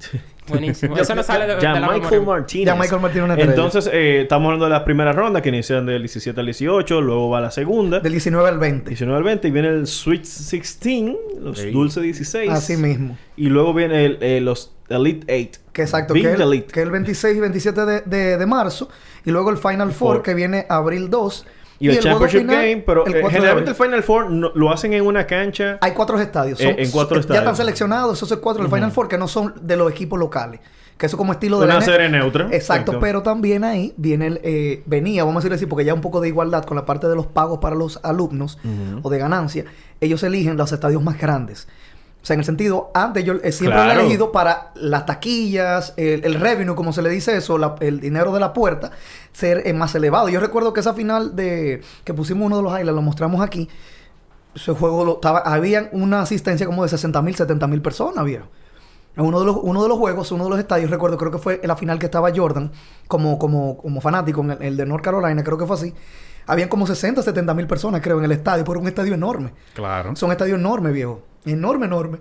Buenísimo. 0.48 0.96
Eso 0.98 1.14
no 1.14 1.22
sale 1.22 1.46
de, 1.46 1.61
Ya 1.61 1.74
de 1.74 1.81
la 1.81 1.87
Michael 1.88 2.11
memoria. 2.20 2.26
Martínez. 2.40 2.66
Ya 2.66 2.74
Michael 2.74 3.00
Martínez 3.00 3.24
una. 3.24 3.35
Entonces, 3.35 3.88
eh, 3.92 4.22
estamos 4.22 4.46
hablando 4.46 4.64
de 4.66 4.70
las 4.72 4.83
primeras 4.83 5.14
rondas 5.14 5.42
que 5.42 5.48
inician 5.50 5.87
del 5.87 6.02
17 6.02 6.38
al 6.40 6.46
18, 6.46 7.00
luego 7.00 7.31
va 7.31 7.40
la 7.40 7.50
segunda, 7.50 8.00
Del 8.00 8.12
19 8.12 8.48
al 8.48 8.59
20. 8.59 8.88
19 8.90 9.16
al 9.18 9.22
20, 9.24 9.48
y 9.48 9.50
viene 9.50 9.68
el 9.68 9.87
Sweet 9.87 10.22
16, 10.22 11.16
los 11.40 11.59
Ey. 11.61 11.72
Dulce 11.72 12.00
16. 12.00 12.50
Así 12.50 12.76
mismo. 12.76 13.16
Y 13.37 13.46
luego 13.46 13.72
viene 13.74 14.05
el, 14.05 14.18
eh, 14.20 14.40
los 14.40 14.72
Elite 14.88 15.26
8. 15.50 15.61
Que 15.72 15.83
exacto, 15.83 16.12
Big 16.14 16.24
que 16.24 16.28
es, 16.31 16.35
el, 16.37 16.42
Elite. 16.42 16.66
que 16.72 16.81
es 16.81 16.87
el 16.87 16.92
26 16.92 17.37
y 17.37 17.40
27 17.40 17.85
de, 17.87 18.00
de- 18.02 18.37
de 18.37 18.46
marzo. 18.46 18.88
Y 19.24 19.31
luego 19.31 19.50
el 19.50 19.57
Final 19.57 19.92
Four, 19.92 20.16
Four. 20.16 20.22
que 20.22 20.35
viene 20.35 20.66
abril 20.68 21.09
2. 21.09 21.46
Y 21.83 21.88
el, 21.88 22.01
juego 22.01 22.09
Championship 22.21 22.38
final, 22.40 22.57
Game, 22.57 22.83
pero 22.87 23.07
el 23.07 23.14
eh, 23.14 23.21
4 23.21 23.29
de 23.29 23.35
generalmente 23.35 23.71
el. 23.71 23.77
Final 23.77 24.03
Four 24.03 24.31
no- 24.31 24.53
lo 24.55 24.71
hacen 24.73 24.92
en 24.92 25.05
una 25.05 25.27
cancha. 25.27 25.79
Hay 25.81 25.92
cuatro 25.92 26.21
estadios. 26.21 26.61
Eh, 26.61 26.77
en 26.79 26.90
cuatro 26.90 27.16
Ya 27.16 27.21
estadios. 27.21 27.42
están 27.42 27.57
seleccionados 27.57 28.23
esos 28.23 28.38
cuatro 28.38 28.62
del 28.62 28.73
Final 28.73 28.92
Four 28.92 29.09
que 29.09 29.18
no 29.18 29.27
son 29.27 29.55
de 29.61 29.77
los 29.77 29.90
equipos 29.90 30.18
locales. 30.18 30.61
Que 30.97 31.07
eso 31.07 31.16
como 31.16 31.33
estilo 31.33 31.59
de 31.59 31.64
Una 31.64 31.77
la 31.77 31.81
serie 31.81 32.09
neutra. 32.09 32.45
Exacto, 32.45 32.57
Exacto. 32.92 33.01
pero 33.01 33.23
también 33.23 33.64
ahí 33.64 33.92
viene 33.97 34.29
el, 34.29 34.40
eh, 34.45 34.83
venía, 34.87 35.25
vamos 35.25 35.40
a 35.40 35.40
decirlo 35.40 35.57
así, 35.57 35.66
porque 35.66 35.85
ya 35.85 35.95
un 35.95 36.01
poco 36.01 36.21
de 36.21 36.29
igualdad 36.29 36.64
con 36.64 36.77
la 36.77 36.85
parte 36.85 37.09
de 37.09 37.16
los 37.16 37.27
pagos 37.27 37.59
para 37.59 37.75
los 37.75 37.99
alumnos 38.05 38.59
o 39.03 39.11
de 39.11 39.18
ganancia. 39.18 39.64
Ellos 40.01 40.23
eligen 40.23 40.57
los 40.57 40.71
estadios 40.71 41.03
más 41.03 41.18
grandes. 41.18 41.66
O 42.22 42.24
sea, 42.24 42.35
en 42.35 42.40
el 42.40 42.46
sentido, 42.46 42.92
antes 42.94 43.24
yo 43.24 43.35
eh, 43.42 43.50
siempre 43.50 43.78
lo 43.80 43.85
Claro. 43.85 44.00
he 44.00 44.02
elegido 44.04 44.30
para 44.30 44.70
las 44.76 45.06
taquillas, 45.06 45.92
el, 45.96 46.24
el 46.24 46.35
revenue, 46.37 46.76
como 46.76 46.92
se 46.92 47.02
le 47.02 47.11
dice 47.11 47.37
eso, 47.37 47.58
la- 47.58 47.74
el 47.80 47.98
dinero 47.98 48.32
de 48.32 48.38
la 48.38 48.52
puerta, 48.52 48.92
ser 49.32 49.66
eh, 49.66 49.72
más 49.72 49.94
elevado. 49.96 50.28
Yo 50.28 50.38
recuerdo 50.38 50.72
que 50.72 50.78
esa 50.80 50.94
final 50.94 51.35
de 51.35 51.82
que 52.04 52.14
pusimos 52.14 52.46
uno 52.46 52.58
de 52.58 52.62
los 52.62 52.72
highlights, 52.72 52.94
lo 52.94 53.02
mostramos 53.02 53.40
aquí. 53.42 53.68
Ese 54.54 54.72
juego 54.72 55.04
lo, 55.04 55.14
estaba, 55.14 55.38
habían 55.40 55.88
una 55.92 56.20
asistencia 56.20 56.66
como 56.66 56.82
de 56.82 56.90
60 56.90 57.20
mil, 57.22 57.35
70 57.35 57.66
mil 57.66 57.82
personas, 57.82 58.18
había. 58.18 58.44
En 59.16 59.24
uno 59.24 59.40
de 59.40 59.46
los, 59.46 59.56
uno 59.61 59.82
de 59.82 59.88
los 59.88 59.98
juegos, 59.98 60.30
uno 60.32 60.44
de 60.44 60.50
los 60.50 60.58
estadios, 60.58 60.90
recuerdo, 60.90 61.16
creo 61.18 61.30
que 61.32 61.38
fue 61.38 61.58
en 61.62 61.68
la 61.68 61.76
final 61.76 61.98
que 61.98 62.06
estaba 62.06 62.30
Jordan, 62.35 62.70
como, 63.08 63.38
como, 63.38 63.76
como 63.78 64.00
fanático, 64.00 64.42
en 64.42 64.52
el, 64.52 64.62
el 64.62 64.76
de 64.76 64.87
North 64.87 65.02
Carolina, 65.04 65.42
creo 65.42 65.58
que 65.58 65.66
fue 65.66 65.76
así. 65.76 65.94
Habían 66.46 66.68
como 66.68 66.87
60, 66.87 67.22
70 67.22 67.55
mil 67.55 67.66
personas, 67.66 68.00
creo, 68.00 68.18
en 68.18 68.24
el 68.24 68.33
estadio, 68.33 68.64
pero 68.64 68.81
un 68.81 68.88
estadio 68.88 69.14
enorme. 69.14 69.52
Claro. 69.74 70.16
Son 70.16 70.31
estadios 70.31 70.59
enormes, 70.59 70.92
viejo. 70.92 71.22
Enorme, 71.44 71.87
enorme. 71.87 72.18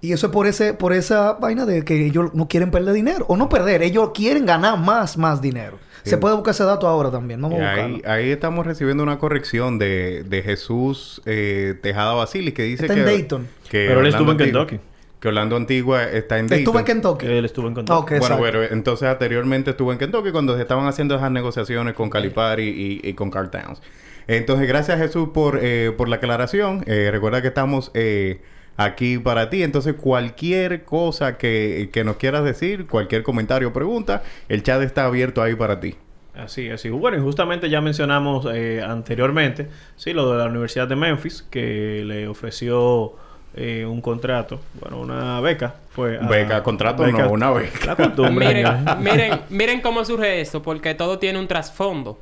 Y 0.00 0.12
eso 0.12 0.26
es 0.26 0.32
por 0.32 0.46
ese, 0.46 0.74
por 0.74 0.92
esa 0.92 1.32
vaina 1.34 1.64
de 1.64 1.82
que 1.82 2.04
ellos 2.04 2.34
no 2.34 2.46
quieren 2.46 2.70
perder 2.70 2.92
dinero. 2.94 3.24
O 3.28 3.36
no 3.36 3.48
perder, 3.48 3.82
ellos 3.82 4.10
quieren 4.12 4.44
ganar 4.44 4.78
más, 4.78 5.16
más 5.16 5.40
dinero. 5.40 5.78
Sí. 6.02 6.10
Se 6.10 6.18
puede 6.18 6.34
buscar 6.34 6.52
ese 6.52 6.64
dato 6.64 6.86
ahora 6.86 7.10
también. 7.10 7.40
Vamos 7.40 7.58
Y 7.58 7.62
a 7.62 7.72
ahí, 7.72 8.02
ahí 8.04 8.30
estamos 8.30 8.66
recibiendo 8.66 9.02
una 9.02 9.18
corrección 9.18 9.78
de, 9.78 10.22
de 10.24 10.42
Jesús 10.42 11.22
eh, 11.24 11.78
Tejada 11.82 12.12
Basili 12.12 12.52
que 12.52 12.64
dice 12.64 12.82
Está 12.82 12.94
que... 12.94 13.00
en 13.00 13.06
Dayton. 13.06 13.48
que 13.70 13.86
Pero 13.88 14.00
él 14.00 14.06
estuvo 14.08 14.30
en 14.32 14.36
Kentucky. 14.36 14.80
Que 15.24 15.28
Orlando 15.28 15.56
Antigua 15.56 16.04
está 16.04 16.38
en 16.38 16.48
Dayton. 16.48 16.58
Estuvo 16.58 16.78
en 16.80 16.84
Kentucky. 16.84 17.24
Él 17.24 17.44
estuvo 17.46 17.66
en 17.66 17.74
Kentucky. 17.74 17.98
Ok, 17.98 18.10
Bueno, 18.10 18.24
exacto. 18.26 18.42
pero 18.42 18.62
entonces 18.62 19.08
anteriormente 19.08 19.70
estuvo 19.70 19.90
en 19.90 19.96
Kentucky 19.96 20.30
cuando 20.32 20.54
se 20.54 20.60
estaban 20.60 20.86
haciendo 20.86 21.14
esas 21.14 21.30
negociaciones 21.30 21.94
con 21.94 22.10
Calipari 22.10 23.00
y, 23.02 23.08
y 23.08 23.14
con 23.14 23.30
Carl 23.30 23.48
Towns. 23.48 23.80
Entonces, 24.26 24.68
gracias 24.68 24.98
Jesús 24.98 25.30
por, 25.32 25.60
eh, 25.62 25.92
por 25.96 26.10
la 26.10 26.16
aclaración. 26.16 26.84
Eh, 26.86 27.08
recuerda 27.10 27.40
que 27.40 27.48
estamos 27.48 27.90
eh, 27.94 28.42
aquí 28.76 29.16
para 29.16 29.48
ti. 29.48 29.62
Entonces, 29.62 29.94
cualquier 29.94 30.84
cosa 30.84 31.38
que, 31.38 31.88
que 31.90 32.04
nos 32.04 32.16
quieras 32.16 32.44
decir, 32.44 32.86
cualquier 32.86 33.22
comentario 33.22 33.68
o 33.68 33.72
pregunta, 33.72 34.22
el 34.50 34.62
chat 34.62 34.82
está 34.82 35.06
abierto 35.06 35.40
ahí 35.40 35.54
para 35.54 35.80
ti. 35.80 35.94
Así, 36.34 36.68
así. 36.68 36.90
Bueno, 36.90 37.16
y 37.16 37.20
justamente 37.20 37.70
ya 37.70 37.80
mencionamos 37.80 38.46
eh, 38.52 38.82
anteriormente, 38.86 39.68
sí, 39.96 40.12
lo 40.12 40.30
de 40.32 40.36
la 40.36 40.50
Universidad 40.50 40.86
de 40.86 40.96
Memphis, 40.96 41.46
que 41.50 42.02
le 42.04 42.28
ofreció 42.28 43.14
eh, 43.56 43.84
un 43.86 44.00
contrato, 44.00 44.60
bueno, 44.80 45.00
una 45.00 45.40
beca. 45.40 45.74
Fue 45.90 46.18
a- 46.18 46.26
Beca, 46.26 46.62
contrato, 46.62 47.06
no, 47.06 47.30
una 47.30 47.50
beca. 47.52 47.86
La 47.86 47.96
costumbre. 47.96 48.46
Miren, 48.48 48.84
miren, 49.00 49.40
miren 49.50 49.80
cómo 49.80 50.04
surge 50.04 50.40
esto, 50.40 50.62
porque 50.62 50.94
todo 50.94 51.18
tiene 51.18 51.38
un 51.38 51.46
trasfondo. 51.46 52.18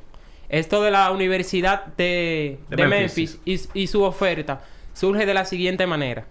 Esto 0.49 0.83
de 0.83 0.91
la 0.91 1.09
Universidad 1.11 1.85
de, 1.97 2.59
De 2.69 2.75
de 2.75 2.87
Memphis. 2.87 3.39
Memphis, 3.45 3.69
y, 3.73 3.83
y 3.83 3.87
su 3.87 4.03
oferta 4.03 4.61
surge 4.93 5.25
de 5.25 5.33
la 5.33 5.45
siguiente 5.45 5.87
manera. 5.87 6.25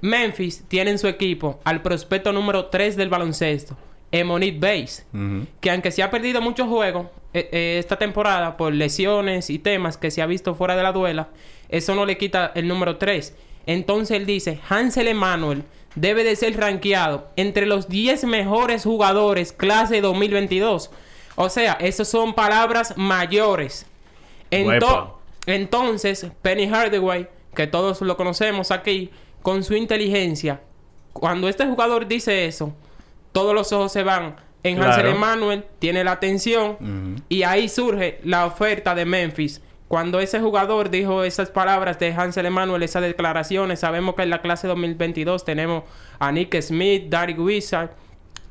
Memphis 0.00 0.64
tiene 0.68 0.90
en 0.92 0.98
su 0.98 1.08
equipo 1.08 1.60
al 1.64 1.82
prospecto 1.82 2.32
número 2.32 2.66
3 2.66 2.96
del 2.96 3.08
baloncesto, 3.08 3.76
Emonit 4.12 4.60
Bates, 4.60 5.04
que 5.60 5.70
aunque 5.70 5.90
se 5.90 6.02
ha 6.02 6.10
perdido 6.10 6.40
muchos 6.40 6.68
juegos 6.68 7.08
eh, 7.34 7.48
eh, 7.52 7.76
esta 7.78 7.96
temporada 7.98 8.56
por 8.56 8.72
lesiones 8.72 9.50
y 9.50 9.58
temas 9.58 9.98
que 9.98 10.10
se 10.10 10.22
ha 10.22 10.26
visto 10.26 10.54
fuera 10.54 10.76
de 10.76 10.82
la 10.84 10.92
duela, 10.92 11.28
eso 11.68 11.94
no 11.94 12.06
le 12.06 12.16
quita 12.16 12.52
el 12.54 12.68
número 12.68 12.96
3. 12.96 13.36
Entonces 13.66 14.16
él 14.16 14.26
dice, 14.26 14.60
Hansel 14.68 15.08
Emanuel 15.08 15.62
debe 15.94 16.24
de 16.24 16.36
ser 16.36 16.56
rankeado 16.56 17.28
entre 17.36 17.66
los 17.66 17.88
10 17.88 18.24
mejores 18.24 18.84
jugadores 18.84 19.52
clase 19.52 20.00
2022. 20.00 20.90
O 21.36 21.48
sea, 21.48 21.72
esas 21.80 22.08
son 22.08 22.34
palabras 22.34 22.94
mayores. 22.96 23.86
Ento- 24.50 25.14
entonces, 25.46 26.26
Penny 26.42 26.66
Hardaway, 26.68 27.28
que 27.54 27.66
todos 27.66 28.00
lo 28.02 28.16
conocemos 28.16 28.70
aquí, 28.70 29.10
con 29.42 29.62
su 29.64 29.74
inteligencia, 29.74 30.60
cuando 31.12 31.48
este 31.48 31.66
jugador 31.66 32.06
dice 32.06 32.46
eso, 32.46 32.72
todos 33.32 33.54
los 33.54 33.72
ojos 33.72 33.92
se 33.92 34.02
van 34.02 34.36
en 34.62 34.76
Claro. 34.76 34.92
Hansel 34.92 35.06
Emanuel, 35.14 35.64
tiene 35.78 36.04
la 36.04 36.12
atención 36.12 37.22
y 37.28 37.42
ahí 37.44 37.68
surge 37.68 38.20
la 38.24 38.46
oferta 38.46 38.94
de 38.94 39.04
Memphis. 39.04 39.60
Cuando 39.88 40.20
ese 40.20 40.38
jugador 40.38 40.90
dijo 40.90 41.24
esas 41.24 41.48
palabras 41.50 41.98
de 41.98 42.12
Hansel 42.12 42.44
Emanuel, 42.44 42.82
esas 42.82 43.02
declaraciones, 43.02 43.80
sabemos 43.80 44.14
que 44.14 44.22
en 44.22 44.30
la 44.30 44.42
clase 44.42 44.68
2022 44.68 45.46
tenemos 45.46 45.84
a 46.18 46.30
Nick 46.30 46.60
Smith, 46.60 47.04
Derek 47.08 47.38
Wizard, 47.38 47.90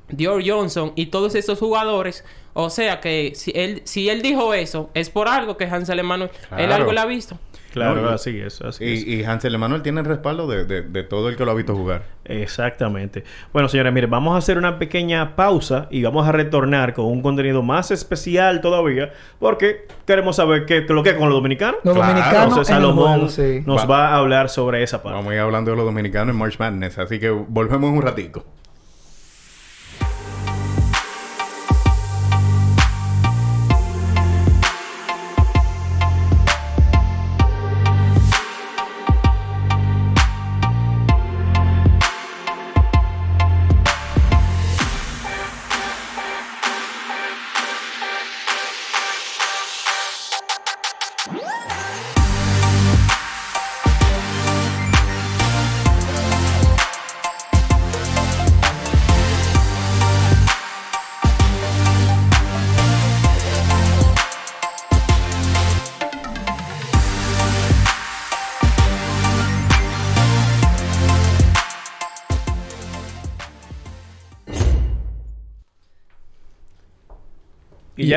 Dior 0.10 0.42
Johnson 0.44 0.94
y 0.96 1.08
todos 1.08 1.36
esos 1.36 1.60
jugadores. 1.60 2.26
O 2.54 2.72
sea 2.72 3.00
que 3.02 3.34
si 3.36 3.52
él, 3.54 3.84
si 3.86 4.10
él 4.10 4.24
dijo 4.24 4.56
eso, 4.56 4.90
es 4.96 5.12
por 5.12 5.28
algo 5.28 5.58
que 5.58 5.66
Hansel 5.66 6.00
Emanuel, 6.00 6.32
él 6.58 6.72
algo 6.72 6.92
le 6.92 7.00
ha 7.00 7.06
visto. 7.06 7.38
Claro, 7.72 8.02
No, 8.02 8.12
y- 8.12 8.14
así 8.14 8.40
es, 8.40 8.62
así 8.62 8.86
es. 8.86 9.04
Y, 9.06 9.16
y 9.16 9.24
Hansel 9.24 9.54
Emanuel 9.56 9.82
tiene 9.82 10.00
el 10.02 10.06
respaldo 10.06 10.48
de, 10.48 10.66
de- 10.66 10.82
de 10.82 11.04
todo 11.04 11.30
el 11.30 11.36
que 11.36 11.46
lo 11.46 11.52
ha 11.52 11.54
visto 11.54 11.76
jugar. 11.76 12.04
Exactamente. 12.26 13.24
Bueno, 13.54 13.70
señores, 13.70 13.92
miren, 13.94 14.10
vamos 14.10 14.36
a 14.36 14.38
hacer 14.38 14.58
una 14.58 14.80
pequeña 14.80 15.36
pausa 15.36 15.88
y 15.92 16.02
vamos 16.04 16.28
a 16.28 16.32
retornar 16.32 16.94
con 16.94 17.06
un 17.06 17.22
contenido 17.22 17.62
más 17.64 17.92
especial 17.92 18.62
todavía, 18.62 19.12
porque 19.40 19.86
queremos 20.06 20.36
saber 20.38 20.66
qué, 20.66 20.82
lo 20.90 21.04
que 21.04 21.10
es 21.12 21.16
con 21.16 21.30
los 21.30 21.36
dominicanos. 21.38 21.80
Los 21.84 21.96
Claro, 21.96 22.10
dominicanos 22.14 22.48
Entonces, 22.50 22.70
en 22.70 22.82
Salomón 22.82 23.14
juego, 23.14 23.30
sí. 23.30 23.64
nos 23.66 23.82
Va- 23.82 23.86
va 23.86 24.08
a 24.10 24.16
hablar 24.18 24.50
sobre 24.50 24.84
esa 24.84 25.02
parte. 25.04 25.16
Vamos 25.18 25.32
a 25.32 25.36
ir 25.36 25.42
hablando 25.42 25.72
de 25.72 25.78
los 25.78 25.86
dominicanos 25.86 26.34
en 26.34 26.40
March 26.40 26.58
Madness, 26.60 26.98
así 26.98 27.20
que 27.20 27.30
volvemos 27.30 27.90
en 27.90 27.98
un 27.98 28.02
ratico. 28.02 28.46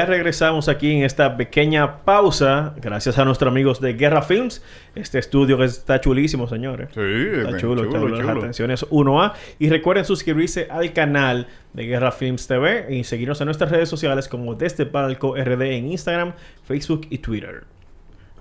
Ya 0.01 0.07
regresamos 0.07 0.69
aquí 0.71 0.93
en 0.93 1.05
esta 1.05 1.37
pequeña 1.37 1.99
pausa, 2.05 2.73
gracias 2.81 3.19
a 3.19 3.25
nuestros 3.27 3.51
amigos 3.51 3.83
de 3.83 3.93
Guerra 3.93 4.23
Films. 4.23 4.63
Este 4.95 5.19
estudio 5.19 5.59
que 5.59 5.65
está 5.65 6.01
chulísimo, 6.01 6.49
señores. 6.49 6.89
Sí, 6.95 7.01
Está 7.01 7.49
bien 7.49 7.59
chulo, 7.59 7.83
está 7.83 7.99
chulo, 7.99 8.07
chulo. 8.07 8.09
Las 8.09 8.27
chulo. 8.27 8.41
atenciones 8.41 8.87
1A. 8.89 9.33
Y 9.59 9.69
recuerden 9.69 10.07
suscribirse 10.07 10.69
al 10.71 10.95
canal 10.95 11.49
de 11.75 11.87
Guerra 11.87 12.13
Films 12.13 12.47
TV 12.47 12.87
y 12.97 13.05
seguirnos 13.05 13.43
en 13.43 13.45
nuestras 13.45 13.71
redes 13.71 13.91
sociales 13.91 14.27
como 14.27 14.55
Desde 14.55 14.87
Palco 14.87 15.35
RD 15.37 15.63
en 15.65 15.93
Instagram, 15.93 16.33
Facebook 16.65 17.07
y 17.11 17.19
Twitter. 17.19 17.65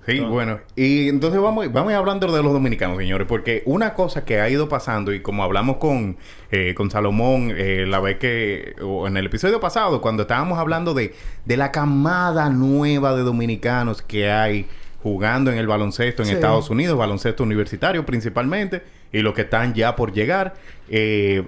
Sí, 0.06 0.18
bueno. 0.20 0.60
Y 0.76 1.08
entonces 1.08 1.40
vamos, 1.40 1.70
vamos 1.72 1.92
hablando 1.92 2.26
de 2.32 2.42
los 2.42 2.52
dominicanos, 2.52 2.96
señores, 2.98 3.26
porque 3.28 3.62
una 3.66 3.94
cosa 3.94 4.24
que 4.24 4.40
ha 4.40 4.48
ido 4.48 4.68
pasando, 4.68 5.12
y 5.12 5.20
como 5.20 5.44
hablamos 5.44 5.76
con, 5.76 6.16
eh, 6.50 6.74
con 6.74 6.90
Salomón 6.90 7.52
eh, 7.56 7.84
la 7.86 8.00
vez 8.00 8.16
que, 8.18 8.74
o 8.82 9.06
en 9.06 9.16
el 9.16 9.26
episodio 9.26 9.60
pasado, 9.60 10.00
cuando 10.00 10.22
estábamos 10.22 10.58
hablando 10.58 10.94
de, 10.94 11.14
de 11.44 11.56
la 11.56 11.70
camada 11.70 12.48
nueva 12.50 13.14
de 13.14 13.22
dominicanos 13.22 14.02
que 14.02 14.30
hay 14.30 14.66
jugando 15.02 15.50
en 15.52 15.58
el 15.58 15.66
baloncesto 15.66 16.22
en 16.22 16.28
Sí. 16.28 16.34
Estados 16.34 16.70
Unidos, 16.70 16.98
baloncesto 16.98 17.42
universitario 17.42 18.04
principalmente, 18.04 18.82
y 19.12 19.20
los 19.20 19.34
que 19.34 19.42
están 19.42 19.74
ya 19.74 19.96
por 19.96 20.12
llegar. 20.12 20.54
eh, 20.88 21.46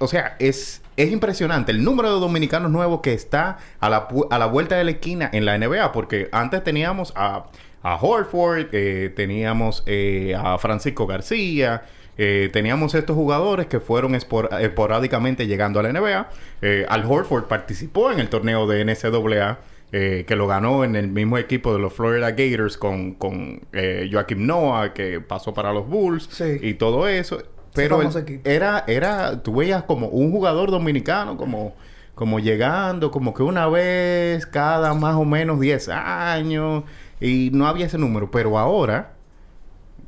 o 0.00 0.06
sea, 0.06 0.36
es, 0.38 0.80
es 0.96 1.10
impresionante 1.10 1.72
el 1.72 1.82
número 1.82 2.14
de 2.14 2.20
dominicanos 2.20 2.70
nuevos 2.70 3.00
que 3.00 3.12
está 3.14 3.58
a 3.80 3.90
la, 3.90 4.06
a 4.30 4.38
la 4.38 4.46
vuelta 4.46 4.76
de 4.76 4.84
la 4.84 4.92
esquina 4.92 5.28
en 5.32 5.44
la 5.44 5.58
NBA, 5.58 5.90
porque 5.90 6.28
antes 6.30 6.62
teníamos 6.62 7.12
a, 7.16 7.46
a 7.82 7.96
Horford, 7.96 8.66
eh, 8.72 9.12
teníamos 9.14 9.82
eh, 9.86 10.34
a 10.38 10.58
Francisco 10.58 11.06
García, 11.06 11.82
eh, 12.16 12.50
teníamos 12.52 12.94
estos 12.94 13.14
jugadores 13.14 13.66
que 13.66 13.78
fueron 13.80 14.14
espor- 14.14 14.48
esporádicamente 14.60 15.46
llegando 15.46 15.78
a 15.80 15.82
la 15.84 15.90
NBA. 15.92 16.28
Eh, 16.62 16.84
Al 16.88 17.04
Horford 17.04 17.44
participó 17.44 18.10
en 18.10 18.18
el 18.20 18.28
torneo 18.28 18.66
de 18.66 18.84
NCAA. 18.84 19.58
eh, 19.90 20.24
que 20.28 20.36
lo 20.36 20.46
ganó 20.46 20.84
en 20.84 20.96
el 20.96 21.08
mismo 21.08 21.38
equipo 21.38 21.72
de 21.72 21.78
los 21.78 21.94
Florida 21.94 22.32
Gators 22.32 22.76
con, 22.76 23.14
con 23.14 23.62
eh, 23.72 24.06
Joaquim 24.12 24.44
Noah, 24.46 24.92
que 24.92 25.18
pasó 25.18 25.54
para 25.54 25.72
los 25.72 25.88
Bulls 25.88 26.28
Sí. 26.30 26.58
y 26.60 26.74
todo 26.74 27.08
eso. 27.08 27.38
Pero 27.74 28.02
él- 28.02 28.40
era, 28.44 28.84
era, 28.86 29.42
tú 29.42 29.54
veías 29.56 29.84
como 29.84 30.08
un 30.08 30.30
jugador 30.30 30.70
dominicano, 30.70 31.38
como, 31.38 31.74
como 32.14 32.38
llegando, 32.38 33.10
como 33.10 33.32
que 33.32 33.42
una 33.42 33.66
vez 33.66 34.44
cada 34.44 34.92
más 34.92 35.14
o 35.14 35.24
menos 35.24 35.58
10 35.58 35.88
años, 35.88 36.84
y 37.20 37.50
no 37.52 37.66
había 37.66 37.86
ese 37.86 37.98
número. 37.98 38.30
Pero 38.30 38.58
ahora, 38.58 39.14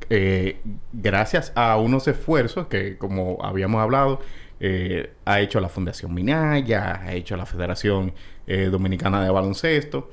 eh, 0.09 0.61
gracias 0.93 1.51
a 1.55 1.77
unos 1.77 2.07
esfuerzos 2.07 2.67
que, 2.67 2.97
como 2.97 3.37
habíamos 3.43 3.81
hablado, 3.81 4.19
eh, 4.59 5.13
ha 5.25 5.39
hecho 5.39 5.59
la 5.59 5.69
Fundación 5.69 6.13
Minaya, 6.13 7.01
ha 7.01 7.13
hecho 7.13 7.35
la 7.35 7.45
Federación 7.45 8.13
eh, 8.47 8.69
Dominicana 8.71 9.23
de 9.23 9.29
Baloncesto, 9.29 10.09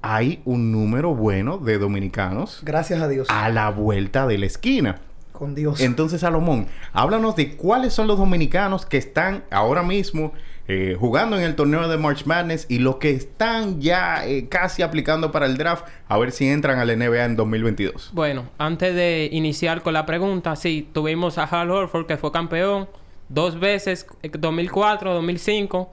hay 0.00 0.42
un 0.44 0.70
número 0.70 1.14
bueno 1.14 1.58
de 1.58 1.78
dominicanos 1.78 2.60
Gracias 2.62 3.00
a 3.00 3.08
Dios. 3.08 3.26
a 3.30 3.48
la 3.48 3.70
vuelta 3.70 4.26
de 4.26 4.38
la 4.38 4.46
esquina. 4.46 5.00
Con 5.32 5.54
Dios. 5.54 5.80
Entonces, 5.80 6.20
Salomón, 6.20 6.68
háblanos 6.92 7.34
de 7.34 7.56
cuáles 7.56 7.92
son 7.92 8.06
los 8.06 8.18
dominicanos 8.18 8.86
que 8.86 8.98
están 8.98 9.42
ahora 9.50 9.82
mismo 9.82 10.32
eh, 10.66 10.96
jugando 10.98 11.36
en 11.36 11.42
el 11.42 11.56
torneo 11.56 11.88
de 11.88 11.98
March 11.98 12.24
Madness 12.24 12.66
y 12.68 12.78
los 12.78 12.96
que 12.96 13.10
están 13.10 13.80
ya 13.80 14.26
eh, 14.26 14.48
casi 14.48 14.82
aplicando 14.82 15.30
para 15.30 15.46
el 15.46 15.58
draft 15.58 15.86
a 16.08 16.16
ver 16.16 16.32
si 16.32 16.48
entran 16.48 16.78
al 16.78 16.98
NBA 16.98 17.24
en 17.24 17.36
2022. 17.36 18.10
Bueno, 18.12 18.44
antes 18.56 18.94
de 18.94 19.28
iniciar 19.32 19.82
con 19.82 19.92
la 19.92 20.06
pregunta, 20.06 20.56
sí, 20.56 20.88
tuvimos 20.92 21.36
a 21.36 21.44
Hal 21.44 21.70
Horford 21.70 22.06
que 22.06 22.16
fue 22.16 22.32
campeón 22.32 22.88
dos 23.28 23.58
veces, 23.58 24.06
eh, 24.22 24.30
2004, 24.32 25.12
2005. 25.14 25.92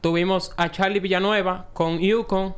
Tuvimos 0.00 0.52
a 0.56 0.70
Charlie 0.70 1.00
Villanueva 1.00 1.66
con 1.72 1.98
Yukon, 1.98 2.54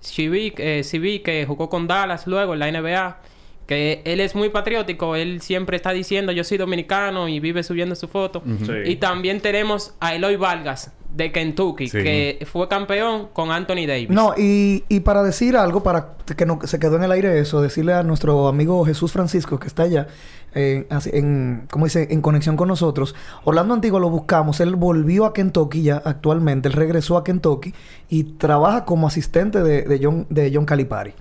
Civic, 0.00 0.58
eh, 0.58 1.22
que 1.24 1.46
jugó 1.46 1.68
con 1.68 1.86
Dallas 1.86 2.26
luego 2.26 2.54
en 2.54 2.58
la 2.58 2.68
NBA. 2.70 3.18
Que 3.66 4.02
él 4.04 4.20
es 4.20 4.34
muy 4.34 4.48
patriótico, 4.50 5.14
él 5.16 5.40
siempre 5.40 5.76
está 5.76 5.92
diciendo 5.92 6.32
yo 6.32 6.42
soy 6.44 6.58
dominicano 6.58 7.28
y 7.28 7.38
vive 7.40 7.62
subiendo 7.62 7.94
su 7.94 8.08
foto. 8.08 8.42
Sí. 8.66 8.72
Y 8.86 8.96
también 8.96 9.40
tenemos 9.40 9.94
a 10.00 10.14
Eloy 10.14 10.36
Vargas 10.36 10.92
de 11.14 11.30
Kentucky, 11.30 11.88
Sí. 11.88 12.02
que 12.02 12.46
fue 12.50 12.66
campeón 12.68 13.28
con 13.32 13.50
Anthony 13.50 13.86
Davis. 13.86 14.10
No, 14.10 14.34
y, 14.36 14.82
y 14.88 15.00
para 15.00 15.22
decir 15.22 15.56
algo, 15.56 15.82
para 15.82 16.16
que 16.36 16.44
no 16.46 16.58
se 16.64 16.78
quedó 16.78 16.96
en 16.96 17.04
el 17.04 17.12
aire 17.12 17.38
eso, 17.38 17.60
decirle 17.60 17.92
a 17.92 18.02
nuestro 18.02 18.48
amigo 18.48 18.84
Jesús 18.84 19.12
Francisco 19.12 19.58
que 19.60 19.68
está 19.68 19.82
allá, 19.84 20.06
eh, 20.54 20.86
así- 20.90 21.10
en, 21.12 21.66
¿cómo 21.70 21.84
dice? 21.84 22.08
En 22.10 22.20
conexión 22.22 22.56
con 22.56 22.68
nosotros. 22.68 23.14
Orlando 23.44 23.74
Antiguo 23.74 24.00
lo 24.00 24.08
buscamos, 24.10 24.60
él 24.60 24.74
volvió 24.74 25.24
a 25.26 25.32
Kentucky 25.34 25.82
ya 25.82 25.96
actualmente, 26.04 26.68
él 26.68 26.74
regresó 26.74 27.16
a 27.18 27.24
Kentucky 27.24 27.74
y 28.08 28.24
trabaja 28.24 28.84
como 28.86 29.06
asistente 29.06 29.62
de, 29.62 29.82
de 29.82 30.00
John, 30.02 30.26
de 30.30 30.50
John 30.52 30.64
Calipari. 30.64 31.12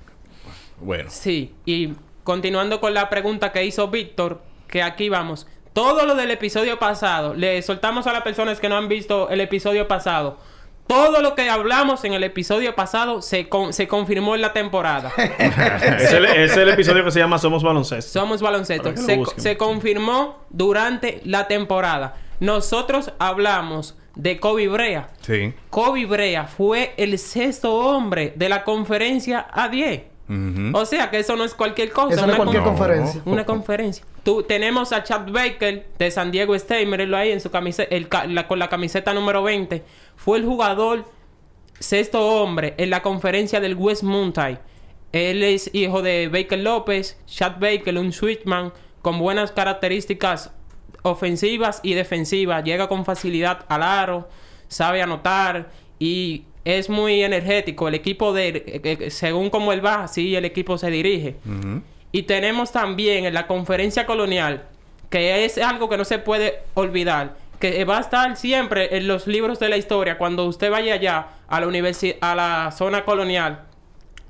Bueno, 0.83 1.09
Sí, 1.09 1.53
y 1.65 1.93
continuando 2.23 2.79
con 2.79 2.93
la 2.93 3.09
pregunta 3.09 3.51
que 3.51 3.65
hizo 3.65 3.87
Víctor, 3.89 4.41
que 4.67 4.81
aquí 4.83 5.09
vamos. 5.09 5.47
Todo 5.73 6.05
lo 6.05 6.15
del 6.15 6.31
episodio 6.31 6.79
pasado, 6.79 7.33
le 7.33 7.61
soltamos 7.61 8.05
a 8.07 8.13
las 8.13 8.21
personas 8.23 8.59
que 8.59 8.67
no 8.69 8.75
han 8.77 8.87
visto 8.89 9.29
el 9.29 9.39
episodio 9.41 9.87
pasado. 9.87 10.37
Todo 10.87 11.21
lo 11.21 11.35
que 11.35 11.49
hablamos 11.49 12.03
en 12.03 12.13
el 12.13 12.23
episodio 12.25 12.75
pasado 12.75 13.21
se, 13.21 13.47
con- 13.47 13.71
se 13.71 13.87
confirmó 13.87 14.35
en 14.35 14.41
la 14.41 14.51
temporada. 14.51 15.11
es, 15.17 16.11
el, 16.11 16.25
es 16.25 16.57
el 16.57 16.67
episodio 16.69 17.05
que 17.05 17.11
se 17.11 17.19
llama 17.19 17.37
Somos 17.37 17.63
Baloncesto. 17.63 18.11
Somos 18.19 18.41
baloncesto. 18.41 18.91
Se, 18.97 19.21
se 19.37 19.55
confirmó 19.55 20.39
durante 20.49 21.21
la 21.23 21.47
temporada. 21.47 22.15
Nosotros 22.41 23.13
hablamos 23.19 23.97
de 24.15 24.39
Kobe 24.41 24.67
Brea. 24.67 25.07
sí. 25.21 25.53
Kobe 25.69 26.05
Brea 26.05 26.45
fue 26.47 26.93
el 26.97 27.17
sexto 27.17 27.73
hombre 27.73 28.33
de 28.35 28.49
la 28.49 28.65
conferencia 28.65 29.47
A10. 29.53 30.03
O 30.73 30.85
sea 30.85 31.09
que 31.09 31.19
eso 31.19 31.35
no 31.35 31.43
es 31.43 31.53
cualquier 31.53 31.91
cosa. 31.91 32.13
Eso 32.15 32.25
no 32.25 32.33
es 32.33 32.37
una 32.37 32.37
cualquier 32.37 32.63
con- 32.63 32.75
conferencia. 32.77 33.21
Una 33.25 33.45
conferencia. 33.45 34.05
Tú, 34.23 34.43
tenemos 34.43 34.91
a 34.93 35.03
Chad 35.03 35.29
Baker 35.31 35.87
de 35.97 36.11
San 36.11 36.31
Diego 36.31 36.55
State, 36.55 36.85
mírenlo 36.85 37.17
ahí 37.17 37.31
en 37.31 37.41
su 37.41 37.49
camiseta, 37.51 37.93
el 37.95 38.07
ca- 38.07 38.25
la- 38.27 38.47
con 38.47 38.59
la 38.59 38.69
camiseta 38.69 39.13
número 39.13 39.43
20. 39.43 39.83
Fue 40.15 40.37
el 40.37 40.45
jugador 40.45 41.05
sexto 41.79 42.25
hombre 42.41 42.75
en 42.77 42.89
la 42.89 43.01
conferencia 43.01 43.59
del 43.59 43.75
West 43.75 44.03
Mountain. 44.03 44.59
Él 45.11 45.43
es 45.43 45.69
hijo 45.73 46.01
de 46.01 46.29
Baker 46.29 46.59
López, 46.59 47.17
Chad 47.25 47.53
Baker, 47.59 47.97
un 47.97 48.13
switchman 48.13 48.71
con 49.01 49.19
buenas 49.19 49.51
características 49.51 50.51
ofensivas 51.01 51.79
y 51.83 51.93
defensivas. 51.95 52.63
Llega 52.63 52.87
con 52.87 53.03
facilidad 53.05 53.65
al 53.67 53.83
aro, 53.83 54.29
sabe 54.67 55.01
anotar 55.01 55.69
y 55.99 56.45
es 56.65 56.89
muy 56.89 57.23
energético. 57.23 57.87
El 57.87 57.95
equipo 57.95 58.33
de, 58.33 58.47
eh, 58.49 58.81
eh, 58.83 59.09
según 59.11 59.49
como 59.49 59.73
él 59.73 59.83
va, 59.85 60.03
así 60.03 60.35
el 60.35 60.45
equipo 60.45 60.77
se 60.77 60.89
dirige. 60.91 61.35
Y 62.11 62.23
tenemos 62.23 62.71
también 62.71 63.25
en 63.25 63.33
la 63.33 63.47
conferencia 63.47 64.05
colonial, 64.05 64.65
que 65.09 65.45
es 65.45 65.57
algo 65.57 65.89
que 65.89 65.97
no 65.97 66.05
se 66.05 66.19
puede 66.19 66.59
olvidar, 66.73 67.35
que 67.59 67.83
va 67.85 67.97
a 67.97 68.01
estar 68.01 68.35
siempre 68.37 68.97
en 68.97 69.07
los 69.07 69.27
libros 69.27 69.59
de 69.59 69.69
la 69.69 69.77
historia 69.77 70.17
cuando 70.17 70.45
usted 70.45 70.69
vaya 70.71 70.95
allá 70.95 71.27
a 71.47 71.59
la 71.59 71.67
universi- 71.67 72.17
a 72.21 72.35
la 72.35 72.71
zona 72.71 73.05
colonial, 73.05 73.63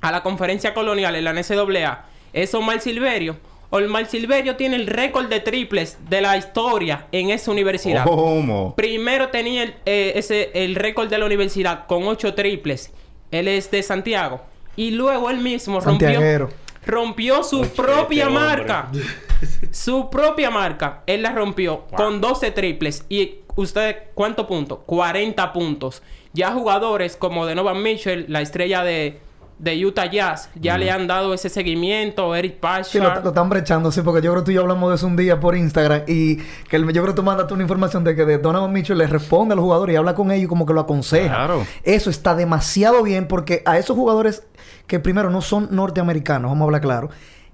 a 0.00 0.12
la 0.12 0.22
conferencia 0.22 0.74
colonial 0.74 1.14
en 1.16 1.24
la 1.24 1.32
NCAA, 1.32 2.04
es 2.32 2.54
Omar 2.54 2.80
Silverio. 2.80 3.36
Omar 3.72 4.04
Silverio 4.04 4.56
tiene 4.56 4.76
el 4.76 4.86
récord 4.86 5.28
de 5.28 5.40
triples 5.40 5.96
de 6.10 6.20
la 6.20 6.36
historia 6.36 7.06
en 7.10 7.30
esa 7.30 7.50
universidad. 7.50 8.04
¿Cómo? 8.04 8.74
Primero 8.76 9.28
tenía 9.28 9.62
el, 9.62 9.74
eh, 9.86 10.12
ese, 10.16 10.50
el 10.52 10.74
récord 10.74 11.08
de 11.08 11.16
la 11.16 11.24
universidad 11.24 11.86
con 11.86 12.02
ocho 12.02 12.34
triples. 12.34 12.92
Él 13.30 13.48
es 13.48 13.70
de 13.70 13.82
Santiago. 13.82 14.42
Y 14.76 14.90
luego 14.90 15.30
él 15.30 15.38
mismo 15.38 15.80
rompió, 15.80 16.50
rompió 16.84 17.42
su 17.42 17.62
propia 17.68 18.24
este 18.24 18.36
hombre. 18.36 18.44
marca. 18.44 18.88
su 19.70 20.10
propia 20.10 20.50
marca. 20.50 21.02
Él 21.06 21.22
la 21.22 21.32
rompió 21.32 21.86
con 21.96 22.20
12 22.20 22.50
triples. 22.50 23.06
Y 23.08 23.36
usted, 23.56 23.96
¿cuántos 24.12 24.46
puntos? 24.46 24.80
40 24.84 25.50
puntos. 25.54 26.02
Ya 26.34 26.52
jugadores 26.52 27.16
como 27.16 27.46
Donovan 27.46 27.82
Mitchell, 27.82 28.26
la 28.28 28.42
estrella 28.42 28.84
de, 28.84 29.20
de 29.62 29.86
Utah 29.86 30.06
Jazz, 30.10 30.50
ya 30.56 30.76
le 30.76 30.90
han 30.90 31.06
dado 31.06 31.32
ese 31.32 31.48
seguimiento. 31.48 32.34
Eric 32.34 32.56
Sí, 32.84 32.98
lo, 32.98 33.12
están 33.28 33.48
brechando, 33.48 33.92
sí, 33.92 34.02
porque 34.02 34.20
yo 34.20 34.32
creo 34.32 34.42
que 34.42 34.46
tú 34.46 34.50
y 34.50 34.54
yo 34.54 34.62
hablamos 34.62 34.90
de 34.90 34.96
eso 34.96 35.06
un 35.06 35.14
día 35.14 35.38
por 35.38 35.56
Instagram 35.56 36.02
y 36.08 36.36
que 36.68 36.74
el- 36.76 36.84
yo 36.86 37.00
creo 37.02 37.06
que 37.06 37.12
tú 37.12 37.22
mandaste 37.22 37.54
una 37.54 37.62
información 37.62 38.02
de 38.02 38.16
que 38.16 38.24
de 38.24 38.38
Donovan 38.38 38.72
Mitchell 38.72 38.98
le 38.98 39.06
responde 39.06 39.52
a 39.52 39.56
los 39.56 39.62
jugadores 39.62 39.94
y 39.94 39.96
habla 39.96 40.16
con 40.16 40.32
ellos 40.32 40.46
y 40.46 40.48
como 40.48 40.66
que 40.66 40.72
lo 40.72 40.80
aconseja. 40.80 41.28
Claro. 41.34 41.64
Eso 41.84 42.10
está 42.10 42.34
demasiado 42.34 43.04
bien 43.04 43.28
porque 43.28 43.62
a 43.64 43.78
esos 43.78 43.96
jugadores 43.96 44.42
que 44.88 44.98
primero 44.98 45.30
no 45.30 45.40
son 45.42 45.68
norteamericanos, 45.70 46.50
vamos 46.50 46.62
a 46.62 46.64
hablar 46.64 46.80
claro, 46.80 47.10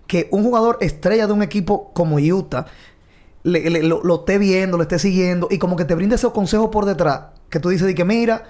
que 0.07 0.29
un 0.31 0.43
jugador 0.45 0.79
estrella 0.81 1.27
de 1.27 1.35
un 1.35 1.43
equipo 1.43 1.93
como 1.93 2.17
Utah 2.17 2.65
le- 3.43 3.69
le- 3.69 3.83
lo, 3.83 4.03
lo 4.03 4.15
esté 4.21 4.39
viendo, 4.39 4.79
lo 4.79 4.83
esté 4.83 4.99
siguiendo 4.99 5.47
y 5.51 5.59
como 5.59 5.77
que 5.77 5.85
te 5.85 5.95
brinde 5.95 6.15
esos 6.17 6.33
consejos 6.33 6.71
por 6.71 6.87
detrás 6.87 7.21
que 7.51 7.61
tú 7.61 7.69
dices 7.69 7.87
de 7.87 7.95
que 7.95 8.05
mira 8.05 8.45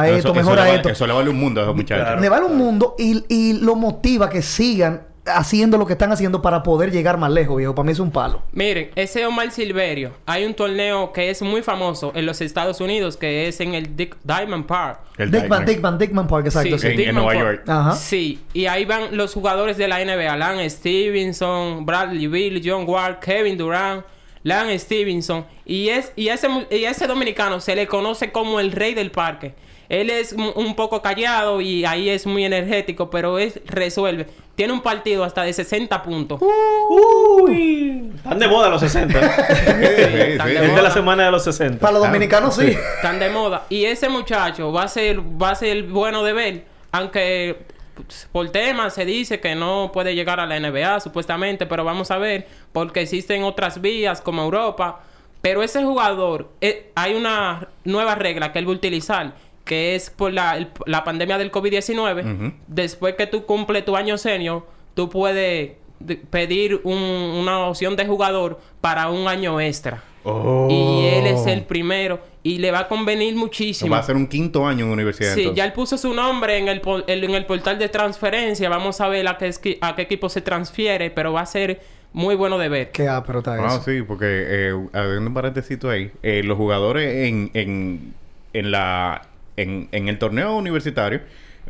a 0.00 0.08
esto, 0.08 0.28
eso 0.28 0.34
mejor 0.34 0.54
le 0.56 0.60
a 0.60 0.64
vale- 0.64 0.76
esto. 0.76 0.88
Eso 0.88 1.06
le 1.06 1.12
vale 1.12 1.30
un 1.30 1.38
mundo 1.38 1.60
a 1.60 1.64
esos 1.64 1.76
muchachos. 1.76 2.04
Claro. 2.04 2.20
Le 2.20 2.28
vale 2.28 2.46
un 2.46 2.56
mundo 2.56 2.94
y, 2.98 3.24
y 3.28 3.52
lo 3.54 3.74
motiva 3.76 4.28
que 4.30 4.42
sigan 4.42 5.02
haciendo 5.24 5.78
lo 5.78 5.86
que 5.86 5.92
están 5.92 6.10
haciendo 6.10 6.42
para 6.42 6.64
poder 6.64 6.90
llegar 6.90 7.16
más 7.16 7.30
lejos, 7.30 7.56
viejo. 7.56 7.76
Para 7.76 7.86
mí 7.86 7.92
es 7.92 8.00
un 8.00 8.10
palo. 8.10 8.42
Miren, 8.50 8.90
ese 8.96 9.24
Omar 9.24 9.52
Silverio, 9.52 10.10
hay 10.26 10.44
un 10.44 10.52
torneo 10.52 11.12
que 11.12 11.30
es 11.30 11.42
muy 11.42 11.62
famoso 11.62 12.10
en 12.16 12.26
los 12.26 12.40
Estados 12.40 12.80
Unidos, 12.80 13.16
que 13.16 13.46
es 13.46 13.60
en 13.60 13.74
el 13.74 13.94
Dick 13.94 14.16
Diamond 14.24 14.66
Park. 14.66 14.98
El 15.18 15.30
Dickman, 15.30 15.48
Diamond. 15.48 15.68
Dickman, 15.68 15.98
Dickman 15.98 16.26
Park, 16.26 16.46
exacto. 16.46 16.76
Sí, 16.76 16.88
sí. 16.88 16.94
En- 17.02 17.08
en 17.10 17.14
Nueva 17.14 17.32
Park. 17.34 17.40
York. 17.40 17.64
Ajá. 17.68 17.92
Sí, 17.92 18.40
y 18.52 18.66
ahí 18.66 18.84
van 18.84 19.16
los 19.16 19.32
jugadores 19.32 19.76
de 19.76 19.86
la 19.86 20.00
NBA, 20.04 20.36
Lance 20.36 20.70
Stevenson, 20.70 21.86
Bradley 21.86 22.26
Bill, 22.26 22.60
John 22.64 22.84
Ward, 22.88 23.20
Kevin 23.20 23.56
Durant, 23.56 24.04
Lance 24.42 24.78
Stevenson, 24.80 25.46
y 25.64 25.88
es 25.90 26.12
y 26.16 26.28
ese 26.28 26.48
y 26.70 26.84
ese 26.84 27.06
dominicano 27.06 27.60
se 27.60 27.76
le 27.76 27.86
conoce 27.86 28.32
como 28.32 28.58
el 28.58 28.72
rey 28.72 28.94
del 28.94 29.12
parque. 29.12 29.54
Él 29.92 30.08
es 30.08 30.32
un 30.32 30.74
poco 30.74 31.02
callado 31.02 31.60
y 31.60 31.84
ahí 31.84 32.08
es 32.08 32.24
muy 32.24 32.46
energético, 32.46 33.10
pero 33.10 33.38
es 33.38 33.60
resuelve. 33.66 34.26
Tiene 34.54 34.72
un 34.72 34.80
partido 34.80 35.22
hasta 35.22 35.42
de 35.42 35.52
60 35.52 36.02
puntos. 36.02 36.40
Uy. 36.88 38.10
Están 38.16 38.38
de 38.38 38.48
moda 38.48 38.70
los 38.70 38.80
60. 38.80 39.20
Sí, 39.22 40.38
tan 40.38 40.48
sí, 40.48 40.54
de 40.54 40.66
es 40.66 40.74
de 40.74 40.82
la 40.82 40.90
semana 40.90 41.26
de 41.26 41.30
los 41.30 41.44
60. 41.44 41.78
Para 41.78 41.92
los 41.92 42.06
dominicanos 42.06 42.56
sí. 42.56 42.68
Están 42.68 43.18
de 43.18 43.28
moda. 43.28 43.66
Y 43.68 43.84
ese 43.84 44.08
muchacho 44.08 44.72
va 44.72 44.84
a 44.84 44.88
ser, 44.88 45.20
va 45.20 45.50
a 45.50 45.54
ser 45.56 45.82
bueno 45.82 46.24
de 46.24 46.32
ver. 46.32 46.64
Aunque 46.90 47.66
pues, 47.94 48.30
por 48.32 48.48
temas 48.48 48.94
se 48.94 49.04
dice 49.04 49.40
que 49.40 49.54
no 49.54 49.90
puede 49.92 50.14
llegar 50.14 50.40
a 50.40 50.46
la 50.46 50.58
NBA, 50.58 51.00
supuestamente. 51.00 51.66
Pero 51.66 51.84
vamos 51.84 52.10
a 52.10 52.16
ver. 52.16 52.48
Porque 52.72 53.02
existen 53.02 53.44
otras 53.44 53.82
vías 53.82 54.22
como 54.22 54.42
Europa. 54.42 55.00
Pero 55.42 55.62
ese 55.62 55.82
jugador, 55.84 56.50
eh, 56.62 56.92
hay 56.94 57.12
una 57.12 57.68
nueva 57.84 58.14
regla 58.14 58.52
que 58.52 58.58
él 58.58 58.66
va 58.66 58.70
a 58.70 58.76
utilizar. 58.76 59.34
Que 59.72 59.94
es 59.94 60.10
por 60.10 60.32
la, 60.34 60.56
el- 60.58 60.68
la 60.86 61.02
pandemia 61.02 61.38
del 61.38 61.50
COVID-19. 61.50 62.20
Ujú. 62.34 62.52
Después 62.66 63.14
que 63.14 63.26
tú 63.26 63.46
cumples 63.46 63.84
tu 63.86 63.96
año 63.96 64.18
senior, 64.18 64.66
tú 64.94 65.08
puedes 65.08 65.72
de- 65.98 66.16
pedir 66.16 66.80
un- 66.84 66.98
una 67.42 67.66
opción 67.68 67.96
de 67.96 68.04
jugador 68.06 68.60
para 68.82 69.08
un 69.08 69.28
año 69.28 69.58
extra. 69.60 70.02
Oh. 70.24 70.68
Y 70.70 71.06
él 71.06 71.26
es 71.26 71.46
el 71.46 71.62
primero. 71.62 72.20
Y 72.42 72.58
le 72.58 72.70
va 72.70 72.80
a 72.80 72.88
convenir 72.88 73.34
muchísimo. 73.34 73.92
Va 73.92 73.98
a 74.00 74.02
ser 74.02 74.14
un 74.16 74.26
quinto 74.26 74.66
año 74.66 74.84
en 74.84 74.90
universidad. 74.90 75.32
Sí, 75.34 75.40
entonces. 75.40 75.56
ya 75.56 75.64
él 75.64 75.72
puso 75.72 75.96
su 75.96 76.12
nombre 76.12 76.58
en 76.58 76.68
el, 76.68 76.82
en 77.06 77.30
el 77.34 77.46
portal 77.46 77.78
de 77.78 77.88
transferencia. 77.88 78.68
Vamos 78.68 79.00
a 79.00 79.08
ver 79.08 79.26
a 79.28 79.38
qué, 79.38 79.78
a 79.80 79.94
qué 79.96 80.02
equipo 80.02 80.28
se 80.28 80.40
transfiere. 80.42 81.10
Pero 81.10 81.32
va 81.32 81.40
a 81.40 81.46
ser 81.46 81.80
muy 82.12 82.34
bueno 82.34 82.58
de 82.58 82.68
ver. 82.68 82.90
Qué 82.92 83.08
ápero 83.08 83.38
está 83.38 83.54
Ah, 83.54 83.66
eso. 83.76 83.82
sí, 83.84 84.02
porque 84.02 84.26
eh, 84.28 84.74
haciendo 84.92 85.28
un 85.28 85.34
paréntesis 85.34 85.82
ahí, 85.84 86.10
eh, 86.22 86.42
los 86.44 86.58
jugadores 86.58 87.26
en, 87.28 87.50
en, 87.54 88.12
en 88.52 88.70
la 88.70 89.22
en, 89.56 89.88
en 89.92 90.08
el 90.08 90.18
torneo 90.18 90.56
universitario 90.56 91.20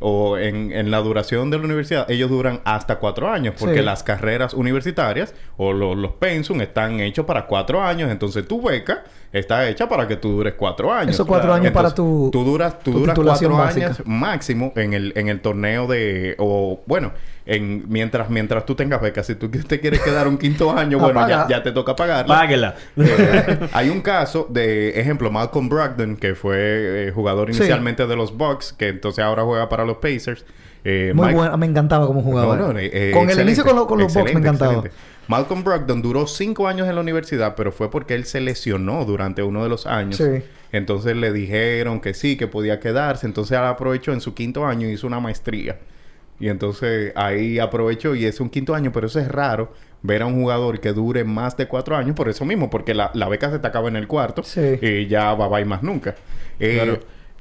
o 0.00 0.36
en, 0.38 0.72
en 0.72 0.90
la 0.90 0.98
duración 0.98 1.50
de 1.50 1.58
la 1.58 1.64
universidad, 1.64 2.10
ellos 2.10 2.28
duran 2.30 2.60
hasta 2.64 2.96
cuatro 2.98 3.30
años, 3.30 3.54
porque 3.58 3.76
Sí. 3.80 3.84
las 3.84 4.02
carreras 4.02 4.52
universitarias 4.54 5.32
o 5.58 5.72
lo- 5.72 5.94
los 5.94 6.12
pensum 6.14 6.60
están 6.60 6.98
hechos 7.00 7.24
para 7.24 7.46
cuatro 7.46 7.80
años, 7.82 8.10
entonces 8.10 8.48
tu 8.48 8.60
beca 8.60 9.04
está 9.32 9.68
hecha 9.68 9.88
para 9.88 10.08
que 10.08 10.16
tú 10.16 10.30
dures 10.32 10.54
cuatro 10.54 10.92
años. 10.92 11.14
Esos 11.14 11.26
cuatro 11.26 11.52
años 11.54 11.72
para 11.72 11.94
tu- 11.94 12.30
Tú 12.32 12.42
duras, 12.42 12.78
tú 12.80 12.90
tu 12.92 12.98
duras 13.00 13.14
cuatro 13.16 13.56
básica. 13.56 13.86
años 13.86 14.02
máximo 14.04 14.72
en 14.76 14.92
el, 14.94 15.12
en 15.14 15.28
el 15.28 15.40
torneo 15.40 15.86
de... 15.86 16.34
O 16.38 16.80
bueno, 16.86 17.12
en, 17.46 17.84
mientras, 17.88 18.30
mientras 18.30 18.64
tú 18.66 18.74
tengas 18.74 19.00
beca. 19.00 19.22
Si 19.22 19.34
tú 19.34 19.48
te 19.50 19.80
quieres 19.80 20.00
quedar 20.00 20.28
un 20.28 20.38
quinto 20.38 20.70
año, 20.76 20.98
bueno, 21.00 21.28
ya, 21.28 21.62
te 21.62 21.72
toca 21.72 21.96
pagarla. 21.96 22.34
Páguela. 22.34 22.74
Eh, 22.96 23.68
hay 23.72 23.88
un 23.88 24.00
caso 24.00 24.46
de 24.50 25.00
ejemplo 25.00 25.30
Malcolm 25.30 25.68
Brogdon 25.68 26.16
que 26.16 26.34
fue 26.34 27.08
eh, 27.08 27.12
jugador 27.14 27.50
Sí. 27.52 27.58
inicialmente 27.58 28.06
de 28.06 28.16
los 28.16 28.36
Bucks 28.36 28.72
que 28.72 28.88
entonces 28.88 29.24
ahora 29.24 29.42
juega 29.42 29.68
para 29.68 29.84
los 29.84 29.96
Pacers 29.98 30.44
Eh, 30.84 31.12
Muy 31.14 31.26
Mike- 31.28 31.38
bueno. 31.38 31.56
Me 31.58 31.66
encantaba 31.66 32.06
como 32.06 32.22
jugador. 32.22 32.58
no, 32.58 32.72
no, 32.72 32.78
eh, 32.80 33.10
con 33.14 33.30
el 33.30 33.40
inicio 33.40 33.64
con, 33.64 33.76
lo- 33.76 33.86
con 33.86 33.98
los 34.00 34.12
Bucks 34.12 34.32
me 34.34 34.40
encantaba. 34.40 34.72
excelente. 34.72 34.96
Malcolm 35.28 35.62
Brogdon 35.62 36.02
duró 36.02 36.26
cinco 36.26 36.66
años 36.66 36.88
en 36.88 36.96
la 36.96 37.00
universidad, 37.00 37.54
pero 37.56 37.70
fue 37.70 37.88
porque 37.90 38.14
él 38.16 38.24
se 38.24 38.40
lesionó 38.40 39.04
durante 39.04 39.42
uno 39.44 39.62
de 39.62 39.68
los 39.68 39.86
años. 39.86 40.16
Sí. 40.16 40.42
Entonces 40.72 41.14
le 41.16 41.32
dijeron 41.32 42.00
que 42.00 42.12
sí, 42.14 42.36
que 42.36 42.48
podía 42.48 42.80
quedarse. 42.80 43.26
Entonces 43.26 43.56
él 43.56 43.64
aprovechó 43.64 44.12
en 44.12 44.20
su 44.20 44.34
quinto 44.34 44.66
año 44.66 44.88
y 44.88 44.92
hizo 44.92 45.06
una 45.06 45.20
maestría. 45.20 45.78
Y 46.42 46.48
entonces 46.48 47.12
ahí 47.14 47.58
aprovechó 47.60 48.14
y 48.16 48.26
es 48.26 48.40
un 48.40 48.50
quinto 48.50 48.74
año, 48.74 48.90
pero 48.92 49.06
eso 49.06 49.20
es 49.20 49.28
raro 49.28 49.72
ver 50.02 50.22
a 50.22 50.26
un 50.26 50.34
jugador 50.34 50.80
que 50.80 50.92
dure 50.92 51.22
más 51.22 51.56
de 51.56 51.68
cuatro 51.68 51.96
años 51.96 52.16
por 52.16 52.28
eso 52.28 52.44
mismo, 52.44 52.68
porque 52.68 52.94
la, 52.94 53.12
la 53.14 53.28
beca 53.28 53.48
se 53.50 53.60
te 53.60 53.66
acaba 53.68 53.88
en 53.88 53.94
el 53.96 54.08
cuarto 54.08 54.42
Sí. 54.42 54.78
y 54.82 55.06
ya 55.06 55.34
va 55.34 55.56
a 55.56 55.60
ir 55.60 55.66
más 55.66 55.82
nunca. 55.84 56.16
Eh, 56.58 56.74
Claro. 56.74 56.98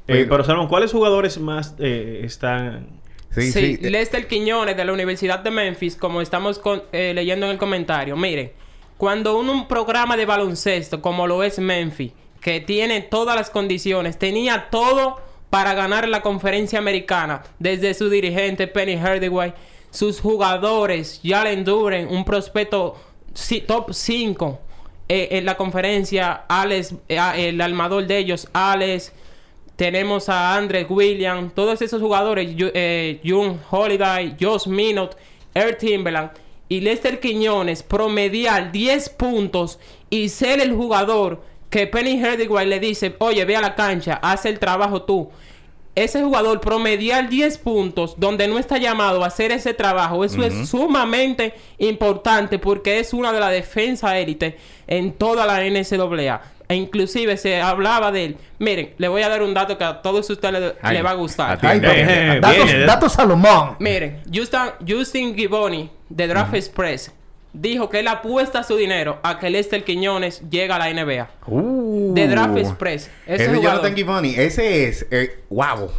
Eh, 0.08 0.26
pero 0.30 0.44
Salomón, 0.44 0.68
¿cuáles 0.68 0.92
jugadores 0.92 1.40
más 1.40 1.76
eh, 1.80 2.22
están 2.24 2.88
sí, 3.32 3.52
Sí, 3.52 3.78
sí, 3.82 3.90
Lester 3.90 4.28
Quiñones 4.28 4.78
de 4.78 4.86
la 4.86 4.94
Universidad 4.94 5.40
de 5.40 5.50
Memphis, 5.52 5.96
como 5.96 6.22
estamos 6.22 6.60
con- 6.60 6.84
eh, 6.92 7.14
leyendo 7.16 7.46
en 7.48 7.54
el 7.54 7.58
comentario. 7.58 8.16
Miren, 8.16 8.52
cuando 8.98 9.38
uno, 9.40 9.52
un 9.52 9.68
programa 9.68 10.16
de 10.16 10.26
baloncesto 10.28 11.02
como 11.02 11.26
lo 11.26 11.44
es 11.44 11.58
Memphis, 11.60 12.12
que 12.40 12.60
tiene 12.62 13.02
todas 13.02 13.36
las 13.36 13.50
condiciones, 13.50 14.20
tenía 14.20 14.68
todo 14.70 15.20
para 15.52 15.76
ganar 15.76 16.08
la 16.08 16.22
conferencia 16.24 16.80
americana, 16.80 17.44
desde 17.60 17.94
su 17.94 18.10
dirigente 18.10 18.66
Penny 18.68 18.96
Hardaway, 18.96 19.54
sus 19.92 20.20
jugadores, 20.20 21.20
Jalen 21.24 21.64
Duren, 21.64 22.08
un 22.10 22.26
prospecto 22.26 22.96
top 23.68 23.94
5 23.94 24.60
eh, 25.10 25.28
en 25.32 25.46
la 25.46 25.56
conferencia, 25.58 26.46
Alex, 26.48 26.96
eh, 27.10 27.20
el 27.38 27.60
armador 27.62 28.08
de 28.08 28.18
ellos, 28.18 28.48
Alex, 28.54 29.12
tenemos 29.76 30.30
a 30.30 30.56
Andre 30.56 30.86
Williams, 30.86 31.54
todos 31.54 31.82
esos 31.82 32.02
jugadores, 32.02 32.50
Ju- 32.56 32.72
eh, 32.74 33.20
June 33.24 33.58
Holiday, 33.70 34.36
Josh 34.40 34.68
Minot, 34.68 35.18
Air 35.54 35.78
Timberland 35.78 36.32
y 36.70 36.80
Lester 36.80 37.20
Quiñones 37.20 37.84
promediar 37.84 38.72
10 38.72 39.10
puntos 39.10 39.80
y 40.10 40.30
ser 40.30 40.62
el 40.62 40.74
jugador 40.74 41.44
que 41.72 41.88
Penny 41.88 42.22
Hardaway 42.22 42.68
le 42.68 42.80
dice, 42.80 43.16
oye, 43.20 43.44
ve 43.46 43.56
a 43.56 43.62
la 43.62 43.74
cancha, 43.74 44.20
haz 44.22 44.46
el 44.46 44.60
trabajo 44.60 45.04
tú. 45.04 45.32
Ese 45.96 46.22
jugador 46.22 46.62
promediar 46.62 47.28
10 47.28 47.58
puntos 47.58 48.14
donde 48.18 48.48
no 48.48 48.60
está 48.60 48.78
llamado 48.78 49.24
a 49.24 49.28
hacer 49.28 49.52
ese 49.52 49.74
trabajo, 49.74 50.24
eso 50.24 50.44
es 50.44 50.70
sumamente 50.70 51.54
importante 51.80 52.60
porque 52.60 53.00
es 53.00 53.14
una 53.14 53.34
de 53.34 53.40
las 53.40 53.52
defensas 53.52 54.14
élite 54.14 54.58
en 54.88 55.14
toda 55.14 55.46
la 55.46 55.60
NCAA. 55.62 56.42
E 56.68 56.76
inclusive 56.76 57.36
se 57.36 57.62
hablaba 57.62 58.12
de 58.14 58.26
él. 58.26 58.38
Miren, 58.60 58.94
le 58.98 59.08
voy 59.10 59.22
a 59.22 59.30
dar 59.30 59.42
un 59.42 59.54
dato 59.54 59.78
que 59.78 59.84
a 59.84 60.02
todos 60.02 60.30
ustedes 60.30 60.60
le, 60.62 60.76
Ay, 60.82 60.96
le 60.96 61.02
va 61.02 61.12
a 61.12 61.16
gustar. 61.16 61.60
Ay, 61.62 61.82
Eh, 61.84 62.40
datos, 62.42 62.66
viene, 62.66 62.86
datos 62.86 63.14
Salomón. 63.14 63.76
Miren, 63.80 64.22
Justin, 64.34 64.60
Justin 64.88 65.36
Giboni 65.36 65.90
de 66.08 66.28
Draft 66.28 66.54
Express 66.54 67.12
dijo 67.54 67.90
que 67.90 68.00
él 68.00 68.08
apuesta 68.08 68.64
su 68.64 68.76
dinero 68.76 69.20
a 69.24 69.40
que 69.40 69.50
Lester 69.50 69.84
Quiñones 69.84 70.42
llega 70.50 70.76
a 70.78 70.80
la 70.80 70.94
NBA. 71.04 71.28
Uh. 71.48 72.14
De 72.14 72.28
Draft 72.28 72.58
Express. 72.58 73.10
Ese 73.26 73.44
Ese 73.44 73.56
jugador, 73.56 73.64
Jonathan 73.82 73.96
Givoni, 73.96 74.36
ese 74.36 74.88
es, 74.88 75.06
eh, 75.12 75.44
wow. 75.50 75.90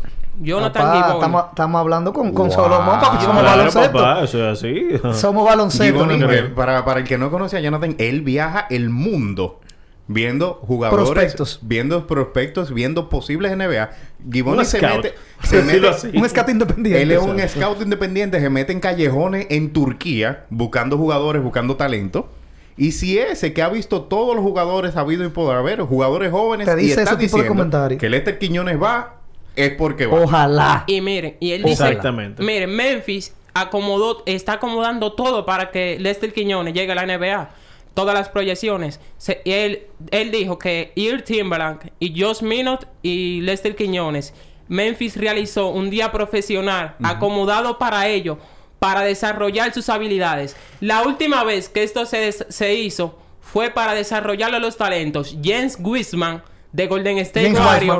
Jonathan 0.41 0.83
Papá, 0.83 0.95
Giboni. 0.97 1.15
estamos, 1.15 1.45
estamos 1.51 1.79
hablando 1.81 2.13
con, 2.13 2.33
con 2.33 2.49
Wow. 2.49 2.69
Papi. 2.69 3.25
Somos 3.25 3.43
Claro, 3.43 3.45
baloncesto. 3.59 3.93
papá, 3.93 4.25
eso 4.25 4.39
es 4.51 4.59
así. 4.59 4.89
Somos 5.19 5.45
baloncesto. 5.45 6.07
Givoni, 6.09 6.49
para, 6.57 6.85
para 6.85 7.01
el 7.01 7.07
que 7.07 7.19
no 7.19 7.31
conoce 7.31 7.59
a 7.59 7.61
Jonathan, 7.61 7.95
él 7.99 8.23
viaja 8.23 8.67
el 8.71 8.89
mundo 8.89 9.61
viendo 10.09 10.55
jugadores, 10.55 11.11
Prospectos. 11.11 11.59
viendo 11.63 12.07
prospectos, 12.07 12.73
viendo 12.75 13.09
posibles 13.09 13.57
NBA. 13.57 13.91
Givoni 14.31 14.59
Un 14.59 14.65
se 14.65 14.79
scout. 14.79 14.97
mete, 15.05 15.15
se. 15.43 16.09
Un 16.19 16.25
escate 16.25 16.53
independiente. 16.53 17.03
Él 17.03 17.11
es 17.11 17.21
un 17.21 17.39
scout 17.49 17.81
independiente, 17.81 18.41
se 18.41 18.51
mete 18.51 18.73
en 18.73 18.81
callejones 18.81 19.47
en 19.51 19.73
Turquía 19.73 20.45
buscando 20.51 20.99
jugadores, 20.99 21.43
buscando 21.43 21.77
talento. 21.77 22.29
Y 22.77 22.93
si 22.93 23.19
ese 23.19 23.53
que 23.53 23.63
ha 23.63 23.69
visto 23.69 24.03
todos 24.03 24.35
los 24.35 24.43
jugadores 24.45 24.97
habido 24.97 25.25
y 25.25 25.29
por 25.29 25.55
haber, 25.55 25.81
jugadores 25.83 26.31
jóvenes, 26.31 26.67
Te 26.67 26.73
y 26.73 26.87
dice 26.87 27.01
está 27.01 27.03
ese 27.03 27.11
tipo 27.21 27.37
de 27.37 27.43
diciendo 27.43 27.49
comentarios. 27.49 28.01
que 28.01 28.09
Lester 28.09 28.39
Quiñones 28.39 28.83
va, 28.83 29.17
es 29.57 29.71
porque 29.73 30.07
va. 30.07 30.21
Ojalá. 30.23 30.85
Y 30.87 31.01
miren, 31.03 31.37
y 31.39 31.53
él 31.53 31.63
dice... 31.63 31.85
Exactamente. 31.87 32.43
Miren, 32.43 32.75
Memphis 32.75 33.35
acomodó, 33.53 34.23
está 34.25 34.55
acomodando 34.55 35.13
todo 35.13 35.45
para 35.45 35.71
que 35.71 35.99
Lester 36.01 36.33
Quiñones 36.33 36.73
llegue 36.73 36.93
a 36.93 36.95
la 36.95 37.07
NBA. 37.07 37.51
Todas 37.95 38.15
las 38.15 38.29
proyecciones. 38.31 39.01
Se- 39.19 39.43
y 39.45 39.53
él, 39.53 39.87
él 40.11 40.31
dijo 40.31 40.59
que 40.59 40.93
Ir 40.95 41.23
Timberland 41.23 41.91
y 41.99 42.19
Josh 42.21 42.43
Minot 42.43 42.89
y 43.03 43.41
Lester 43.43 43.77
Quiñones, 43.77 44.33
Memphis 44.69 45.17
realizó 45.17 45.69
un 45.69 45.91
día 45.91 46.11
profesional 46.13 46.97
acomodado 47.03 47.79
para 47.79 48.09
ello, 48.09 48.39
para 48.79 49.03
desarrollar 49.03 49.75
sus 49.75 49.89
habilidades. 49.91 50.57
La 50.81 51.03
última 51.03 51.45
vez 51.45 51.69
que 51.69 51.83
esto 51.83 52.07
se, 52.07 52.33
se 52.33 52.75
hizo 52.75 53.19
fue 53.41 53.71
para 53.71 53.93
desarrollarle 53.95 54.59
los 54.61 54.77
talentos. 54.79 55.37
James 55.45 55.77
Wiseman 55.79 56.43
de 56.73 56.87
Golden 56.87 57.19
State 57.19 57.49
Warriors. 57.67 57.99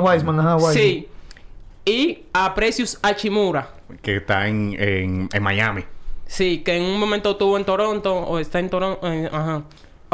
Sí. 0.79 1.07
Y 1.85 2.23
a 2.33 2.55
Precious 2.55 2.97
Hachimura. 3.03 3.69
Que 4.01 4.15
está 4.17 4.47
en, 4.47 4.75
en, 4.79 5.29
en 5.31 5.43
Miami. 5.43 5.83
Sí, 6.25 6.63
que 6.65 6.77
en 6.77 6.83
un 6.83 6.99
momento 6.99 7.31
estuvo 7.31 7.57
en 7.57 7.65
Toronto 7.65 8.15
o 8.15 8.39
está 8.39 8.57
en 8.59 8.69
Toronto. 8.71 9.05
ajá. 9.31 9.63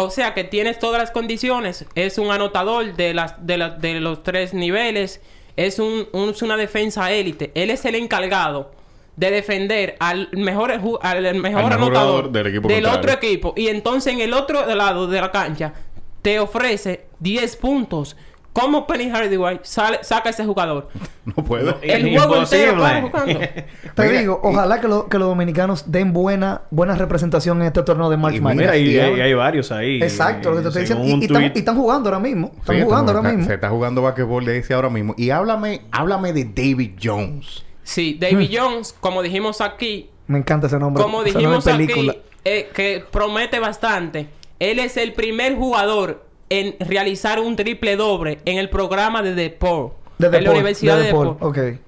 O 0.02 0.10
sea 0.10 0.34
que 0.34 0.44
tienes 0.44 0.80
todas 0.80 1.00
las 1.02 1.12
condiciones. 1.12 1.86
Es 1.96 2.18
un 2.18 2.32
anotador 2.32 2.96
de, 2.96 3.14
las, 3.14 3.46
de, 3.46 3.58
la- 3.58 3.70
de 3.72 4.00
los 4.00 4.24
tres 4.24 4.54
niveles. 4.54 5.22
Es, 5.58 5.80
un, 5.80 6.08
un- 6.14 6.30
es 6.30 6.42
una 6.42 6.56
defensa 6.58 7.12
élite. 7.12 7.52
Él 7.56 7.70
es 7.70 7.84
el 7.86 7.96
encargado 7.96 8.72
de 9.16 9.32
defender 9.32 9.98
al 10.00 10.30
mejor, 10.32 10.72
al 10.72 11.36
mejor 11.36 11.74
anotador 11.74 12.32
del 12.32 12.48
equipo 12.48 12.68
contrario. 12.82 13.00
otro 13.00 13.12
equipo 13.12 13.54
y 13.58 13.68
entonces 13.68 14.14
en 14.14 14.22
el 14.22 14.34
otro 14.34 14.66
lado 14.74 15.08
de 15.08 15.20
la 15.20 15.30
cancha 15.32 15.74
te 16.22 16.40
ofrece 16.40 17.06
10 17.20 17.56
puntos. 17.58 18.16
¿Cómo 18.60 18.86
Penny 18.88 19.10
Hardaway 19.10 19.60
sale, 19.64 20.00
saca 20.02 20.30
a 20.30 20.32
ese 20.32 20.46
jugador? 20.46 20.90
No 21.26 21.44
puedo. 21.44 21.78
El 21.84 22.18
juego 22.18 22.38
entero 22.38 22.80
para 22.80 23.02
jugando. 23.04 23.40
Te 23.96 24.04
Mira, 24.04 24.20
digo, 24.20 24.40
ojalá 24.42 24.82
que, 24.82 24.88
lo- 24.88 25.08
que 25.08 25.20
los 25.20 25.28
dominicanos 25.28 25.92
den 25.92 26.12
buena, 26.12 26.62
buena 26.72 26.96
representación 26.96 27.62
en 27.62 27.68
este 27.68 27.84
torneo 27.84 28.10
de 28.10 28.18
March 28.18 28.38
Y 28.38 28.42
Madness. 28.42 28.62
Mira, 28.72 28.78
y, 28.78 28.96
y 28.96 28.98
hay, 29.22 29.34
varios 29.36 29.72
ahí. 29.72 30.02
Exacto, 30.02 30.50
lo 30.50 30.56
que 30.56 30.62
te 30.64 30.68
estoy 30.70 30.82
diciendo. 30.84 31.06
Y, 31.06 31.24
están, 31.26 31.42
tuit. 31.44 31.56
y 31.56 31.60
están 31.60 31.76
jugando 31.76 32.10
ahora 32.10 32.20
mismo. 32.20 32.52
Están 32.60 32.78
Sí, 32.78 32.82
jugando 32.82 33.12
ahora 33.12 33.30
mismo. 33.30 33.46
Se 33.46 33.54
está 33.54 33.70
jugando 33.70 34.02
basquetbol 34.02 34.44
de 34.44 34.58
ese 34.58 34.74
ahora 34.74 34.90
mismo. 34.90 35.14
Y 35.18 35.30
háblame, 35.30 35.82
háblame 35.92 36.34
de 36.34 36.46
David 36.46 36.94
Jones. 37.02 37.64
Sí, 37.84 38.18
David 38.20 38.50
Jones, 38.52 38.96
como 39.00 39.22
dijimos 39.22 39.62
aquí, 39.62 40.10
Me 40.26 40.40
encanta 40.40 40.66
ese 40.66 40.80
nombre. 40.80 41.04
como 41.04 41.24
dijimos 41.24 41.64
nombre 41.66 41.86
aquí, 41.94 42.12
eh, 42.44 42.70
que 42.74 43.04
promete 43.12 43.60
bastante. 43.60 44.28
Él 44.58 44.80
es 44.80 44.98
el 44.98 45.14
primer 45.14 45.56
jugador 45.56 46.26
en 46.50 46.76
realizar 46.80 47.40
un 47.40 47.56
triple 47.56 47.96
doble 47.96 48.40
en 48.46 48.58
el 48.58 48.70
programa 48.70 49.22
de 49.22 49.36
DePaul. 49.36 49.92
De 50.18 50.28
en 50.28 50.44
la 50.44 50.52
Universidad 50.52 50.96
de 50.98 51.02
de 51.04 51.08
DePaul. 51.08 51.34
DePaul. 51.36 51.50
Ok. 51.50 51.80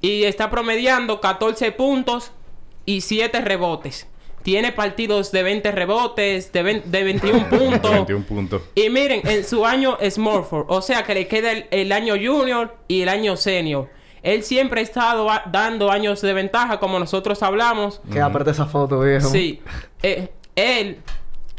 Y 0.00 0.24
está 0.24 0.50
promediando 0.50 1.20
14 1.20 1.72
puntos 1.72 2.32
y 2.84 3.00
7 3.02 3.40
rebotes. 3.40 4.06
Tiene 4.42 4.72
partidos 4.72 5.30
de 5.32 5.42
20 5.42 5.72
rebotes, 5.72 6.52
de, 6.52 6.62
20 6.62 6.88
de 6.88 7.04
21 7.04 7.48
puntos. 7.50 7.90
21 7.90 8.24
puntos. 8.24 8.62
Y 8.74 8.88
miren, 8.88 9.20
en 9.28 9.44
su 9.44 9.66
año 9.66 9.98
Smurford, 10.08 10.66
o 10.68 10.80
sea 10.80 11.02
que 11.02 11.14
le 11.14 11.26
queda 11.26 11.52
el, 11.52 11.66
el 11.70 11.92
año 11.92 12.14
junior 12.14 12.76
y 12.86 13.02
el 13.02 13.08
año 13.08 13.36
senior. 13.36 13.88
Él 14.22 14.42
siempre 14.44 14.80
ha 14.80 14.84
estado 14.84 15.30
a- 15.30 15.42
dando 15.50 15.90
años 15.90 16.20
de 16.22 16.32
ventaja, 16.32 16.78
como 16.80 16.98
nosotros 16.98 17.42
hablamos. 17.42 18.00
Que 18.10 18.20
aparte 18.20 18.50
esa 18.52 18.66
foto, 18.66 19.00
viejo. 19.00 19.28
Sí. 19.28 19.60
Eh, 20.02 20.28
él, 20.56 20.98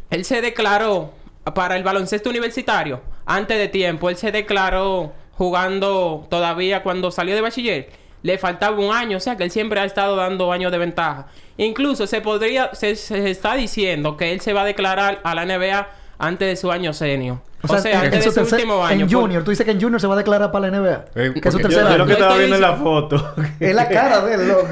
él 0.09 0.25
se 0.25 0.41
declaró 0.41 1.11
para 1.53 1.75
el 1.77 1.83
baloncesto 1.83 2.29
universitario 2.29 3.01
antes 3.25 3.57
de 3.57 3.67
tiempo. 3.67 4.09
Él 4.09 4.17
se 4.17 4.31
declaró 4.31 5.13
jugando 5.37 6.27
todavía 6.29 6.83
cuando 6.83 7.11
salió 7.11 7.35
de 7.35 7.41
bachiller. 7.41 7.89
Le 8.21 8.37
faltaba 8.37 8.77
un 8.77 8.93
año, 8.93 9.17
o 9.17 9.19
sea 9.21 9.37
que 9.37 9.43
él 9.45 9.51
siempre 9.51 9.79
ha 9.79 9.85
estado 9.85 10.15
dando 10.17 10.51
años 10.51 10.71
de 10.71 10.77
ventaja. 10.77 11.27
Incluso 11.57 12.05
se 12.07 12.19
podría, 12.21 12.69
se, 12.73 12.95
se 12.95 13.29
está 13.29 13.55
diciendo 13.55 14.17
que 14.17 14.33
él 14.33 14.41
se 14.41 14.51
va 14.53 14.61
a 14.63 14.65
declarar 14.65 15.21
a 15.23 15.33
la 15.35 15.45
NBA 15.45 15.87
antes 16.17 16.47
de 16.49 16.55
su 16.57 16.69
año 16.71 16.91
senior. 16.93 17.37
O 17.63 17.67
sea, 17.77 17.79
en- 17.79 17.87
en 17.99 18.05
antes 18.05 18.25
de 18.25 18.31
su 18.31 18.39
tercer- 18.41 18.53
último 18.55 18.85
año. 18.85 19.05
En 19.05 19.09
por- 19.11 19.21
Junior, 19.21 19.43
tú 19.43 19.51
dices 19.51 19.65
que 19.65 19.71
en 19.71 19.79
Junior 19.81 20.01
se 20.01 20.07
va 20.07 20.15
a 20.15 20.17
declarar 20.17 20.51
para 20.51 20.69
la 20.69 20.77
NBA. 20.77 21.05
Eh, 21.15 21.33
que 21.41 21.47
es 21.47 21.53
su 21.53 21.59
Yo, 21.59 21.67
tercer 21.69 21.89
yo 21.91 21.97
lo 21.97 22.05
que 22.05 22.13
estaba 22.13 22.35
viendo 22.35 22.55
en 22.57 22.61
la 22.61 22.75
foto. 22.75 23.35
Es 23.59 23.73
la 23.75 23.87
cara 23.87 24.21
de 24.21 24.33
él, 24.35 24.47
loco. 24.49 24.67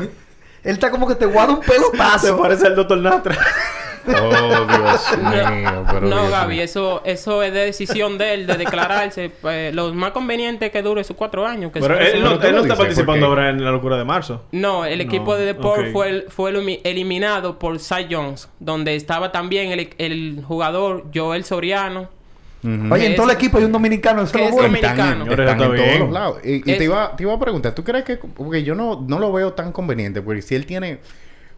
Él 0.63 0.73
está 0.73 0.91
como 0.91 1.07
que 1.07 1.15
te 1.15 1.25
guarda 1.25 1.53
un 1.53 1.63
Se 1.63 1.71
pelotazo. 1.71 2.37
parece 2.41 2.67
al 2.67 2.75
doctor 2.75 2.97
Natra. 2.97 3.37
Oh, 4.07 4.65
Dios 4.65 5.17
mío. 5.21 5.83
Pero 5.91 6.01
No, 6.07 6.19
Dios 6.21 6.31
Gaby, 6.31 6.53
mío. 6.55 6.63
eso, 6.63 7.01
eso 7.05 7.43
es 7.43 7.53
de 7.53 7.59
decisión 7.65 8.17
de 8.17 8.33
él, 8.33 8.47
de 8.47 8.55
declararse. 8.57 9.31
Pues, 9.41 9.73
lo 9.73 9.93
más 9.93 10.11
conveniente 10.11 10.67
es 10.67 10.71
que 10.71 10.81
dure 10.81 11.03
sus 11.03 11.15
cuatro 11.15 11.45
años. 11.45 11.71
Que 11.71 11.79
Pero 11.79 11.97
él 11.99 12.21
no, 12.23 12.41
él 12.41 12.55
no 12.55 12.61
está 12.61 12.75
participando 12.75 13.25
ahora 13.27 13.49
en 13.49 13.63
la 13.63 13.71
locura 13.71 13.97
de 13.97 14.03
marzo. 14.05 14.43
No, 14.51 14.85
el 14.85 15.01
equipo 15.01 15.33
No, 15.33 15.39
de 15.39 15.51
ok. 15.51 15.91
fue, 15.93 16.09
el- 16.09 16.25
fue 16.29 16.51
elimi- 16.53 16.81
eliminado 16.83 17.59
por 17.59 17.79
Cy 17.79 18.07
Jones, 18.09 18.49
donde 18.59 18.95
estaba 18.95 19.31
también 19.31 19.71
el, 19.71 19.89
el 19.97 20.43
jugador 20.47 21.05
Joel 21.13 21.43
Soriano. 21.43 22.09
Oye, 22.91 23.05
en 23.05 23.15
todo 23.15 23.29
el 23.29 23.35
equipo 23.35 23.59
hay 23.59 23.63
un 23.65 23.71
dominicano. 23.71 24.23
Eso 24.23 24.37
es. 24.37 24.45
Están, 24.49 24.63
dominicano. 24.63 25.25
Están 25.29 25.39
está 25.49 25.51
en 25.53 25.57
todos 25.75 25.99
los 25.99 26.11
lados. 26.11 26.37
Y, 26.43 26.61
te, 26.61 26.83
iba, 26.83 27.15
te 27.15 27.23
iba 27.23 27.33
a 27.33 27.39
preguntar, 27.39 27.73
¿tú 27.73 27.83
crees 27.83 28.03
que...? 28.03 28.17
Porque 28.17 28.63
yo 28.63 28.75
no, 28.75 29.05
no 29.07 29.19
lo 29.19 29.31
veo 29.31 29.53
tan 29.53 29.71
conveniente. 29.71 30.21
Porque 30.21 30.41
si 30.41 30.55
él 30.55 30.65
tiene... 30.65 30.99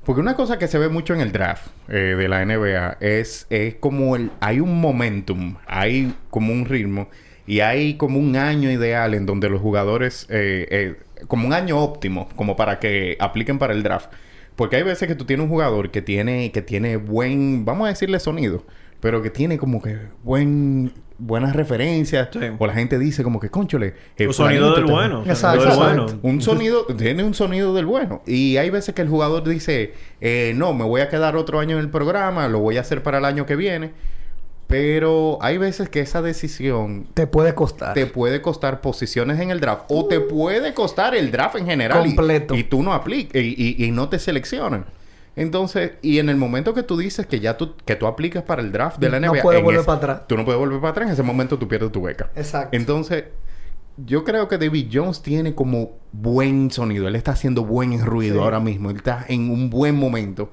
Porque 0.06 0.22
una 0.22 0.36
cosa 0.36 0.58
que 0.58 0.68
se 0.68 0.80
ve 0.80 0.90
mucho 0.90 1.14
en 1.14 1.22
el 1.22 1.32
draft 1.32 1.68
eh, 1.88 2.16
de 2.18 2.28
la 2.28 2.44
NBA 2.46 2.98
es, 3.00 3.46
es 3.50 3.76
como 3.76 4.16
el... 4.16 4.32
Hay 4.40 4.60
un 4.60 4.80
momentum, 4.80 5.56
hay 5.68 6.14
como 6.30 6.54
un 6.54 6.66
ritmo 6.66 7.10
y 7.46 7.60
hay 7.60 7.96
como 7.96 8.20
un 8.20 8.36
año 8.36 8.72
ideal 8.72 9.14
en 9.14 9.26
donde 9.26 9.50
los 9.50 9.62
jugadores... 9.62 10.26
eh, 10.30 10.68
eh, 10.70 10.96
como 11.28 11.48
un 11.48 11.54
año 11.54 11.80
óptimo, 11.80 12.30
como 12.36 12.56
para 12.56 12.80
que 12.80 13.18
apliquen 13.20 13.60
para 13.60 13.74
el 13.74 13.84
draft. 13.84 14.12
Porque 14.56 14.76
hay 14.78 14.84
veces 14.84 15.08
que 15.08 15.16
tú 15.16 15.26
tienes 15.26 15.46
un 15.46 15.50
jugador 15.50 15.92
que 15.92 16.02
tiene, 16.02 16.52
que 16.52 16.62
tiene 16.62 16.98
buen, 16.98 17.66
vamos 17.66 17.86
a 17.86 17.90
decirle 17.90 18.20
sonido, 18.20 18.66
pero 19.00 19.22
que 19.22 19.30
tiene 19.30 19.58
como 19.58 19.82
que 19.82 19.98
buen, 20.24 20.92
buenas 21.18 21.56
referencias. 21.56 22.30
Sí. 22.34 22.40
O 22.58 22.68
la 22.68 22.74
gente 22.74 23.00
dice 23.00 23.24
como 23.24 23.40
que, 23.40 23.50
conchole, 23.50 23.94
eh, 24.18 24.28
Un 24.28 24.34
sonido 24.34 24.76
del 24.76 24.86
bueno. 24.86 25.24
Exacto, 25.26 25.66
del 25.66 25.78
bueno. 25.78 26.06
Un 26.22 26.42
sonido, 26.42 26.86
tiene 26.98 27.24
un 27.24 27.34
sonido 27.34 27.74
del 27.74 27.86
bueno. 27.86 28.22
Y 28.26 28.58
hay 28.58 28.70
veces 28.70 28.94
que 28.96 29.02
el 29.02 29.10
jugador 29.10 29.48
dice, 29.48 29.94
eh, 30.22 30.54
no, 30.56 30.74
me 30.74 30.84
voy 30.86 31.02
a 31.02 31.10
quedar 31.10 31.36
otro 31.38 31.60
año 31.60 31.78
en 31.78 31.82
el 31.84 31.90
programa, 31.90 32.48
lo 32.48 32.60
voy 32.60 32.78
a 32.78 32.82
hacer 32.82 33.02
para 33.04 33.18
el 33.20 33.26
año 33.26 33.46
que 33.46 33.56
viene. 33.56 33.92
Pero 34.68 35.40
hay 35.42 35.58
veces 35.58 35.90
que 35.90 36.00
esa 36.00 36.22
decisión 36.22 37.08
Te 37.16 37.26
puede 37.26 37.56
costar. 37.56 37.96
te 37.96 38.06
puede 38.06 38.42
costar 38.44 38.82
posiciones 38.82 39.40
en 39.40 39.50
el 39.50 39.60
draft 39.60 39.86
o 39.90 40.06
te 40.06 40.20
puede 40.20 40.76
costar 40.76 41.16
el 41.16 41.32
draft 41.32 41.56
en 41.56 41.66
general 41.66 42.04
Completo. 42.06 42.54
y, 42.56 42.64
tú 42.66 42.84
no 42.84 42.94
aplicas 42.94 43.42
y, 43.42 43.56
y- 43.58 43.84
y 43.84 43.90
no 43.92 44.10
te 44.10 44.20
seleccionan. 44.20 44.86
Entonces, 45.36 45.94
y 46.02 46.20
en 46.20 46.30
el 46.30 46.36
momento 46.36 46.74
que 46.74 46.84
tú 46.84 46.98
dices 46.98 47.26
que 47.26 47.40
ya 47.40 47.56
tú, 47.58 47.76
que 47.86 47.96
tú 47.96 48.08
aplicas 48.08 48.44
para 48.44 48.62
el 48.62 48.72
draft 48.72 49.00
de 49.00 49.10
la 49.10 49.20
No 49.20 49.32
NBA, 49.34 49.42
puedes 49.42 49.60
en 49.60 49.66
volver 49.66 49.80
ese- 49.80 49.86
para 49.86 49.98
atrás. 49.98 50.28
Tú 50.28 50.36
no 50.36 50.44
puedes 50.46 50.60
volver 50.60 50.80
para 50.82 50.92
atrás. 50.92 51.08
En 51.08 51.14
ese 51.14 51.24
momento 51.24 51.58
tú 51.58 51.68
pierdes 51.68 51.92
tu 51.92 52.02
beca. 52.02 52.30
Exacto. 52.36 52.76
Entonces, 52.76 53.26
yo 54.06 54.24
creo 54.24 54.48
que 54.48 54.58
David 54.58 54.88
Jones 54.92 55.22
tiene 55.22 55.56
como 55.56 55.92
buen 56.12 56.72
sonido. 56.72 57.08
Él 57.08 57.16
está 57.16 57.32
haciendo 57.32 57.64
buen 57.64 58.06
ruido 58.06 58.36
Sí. 58.36 58.42
ahora 58.42 58.60
mismo. 58.60 58.90
Él 58.90 58.98
está 58.98 59.26
en 59.28 59.50
un 59.50 59.70
buen 59.70 59.96
momento. 59.96 60.52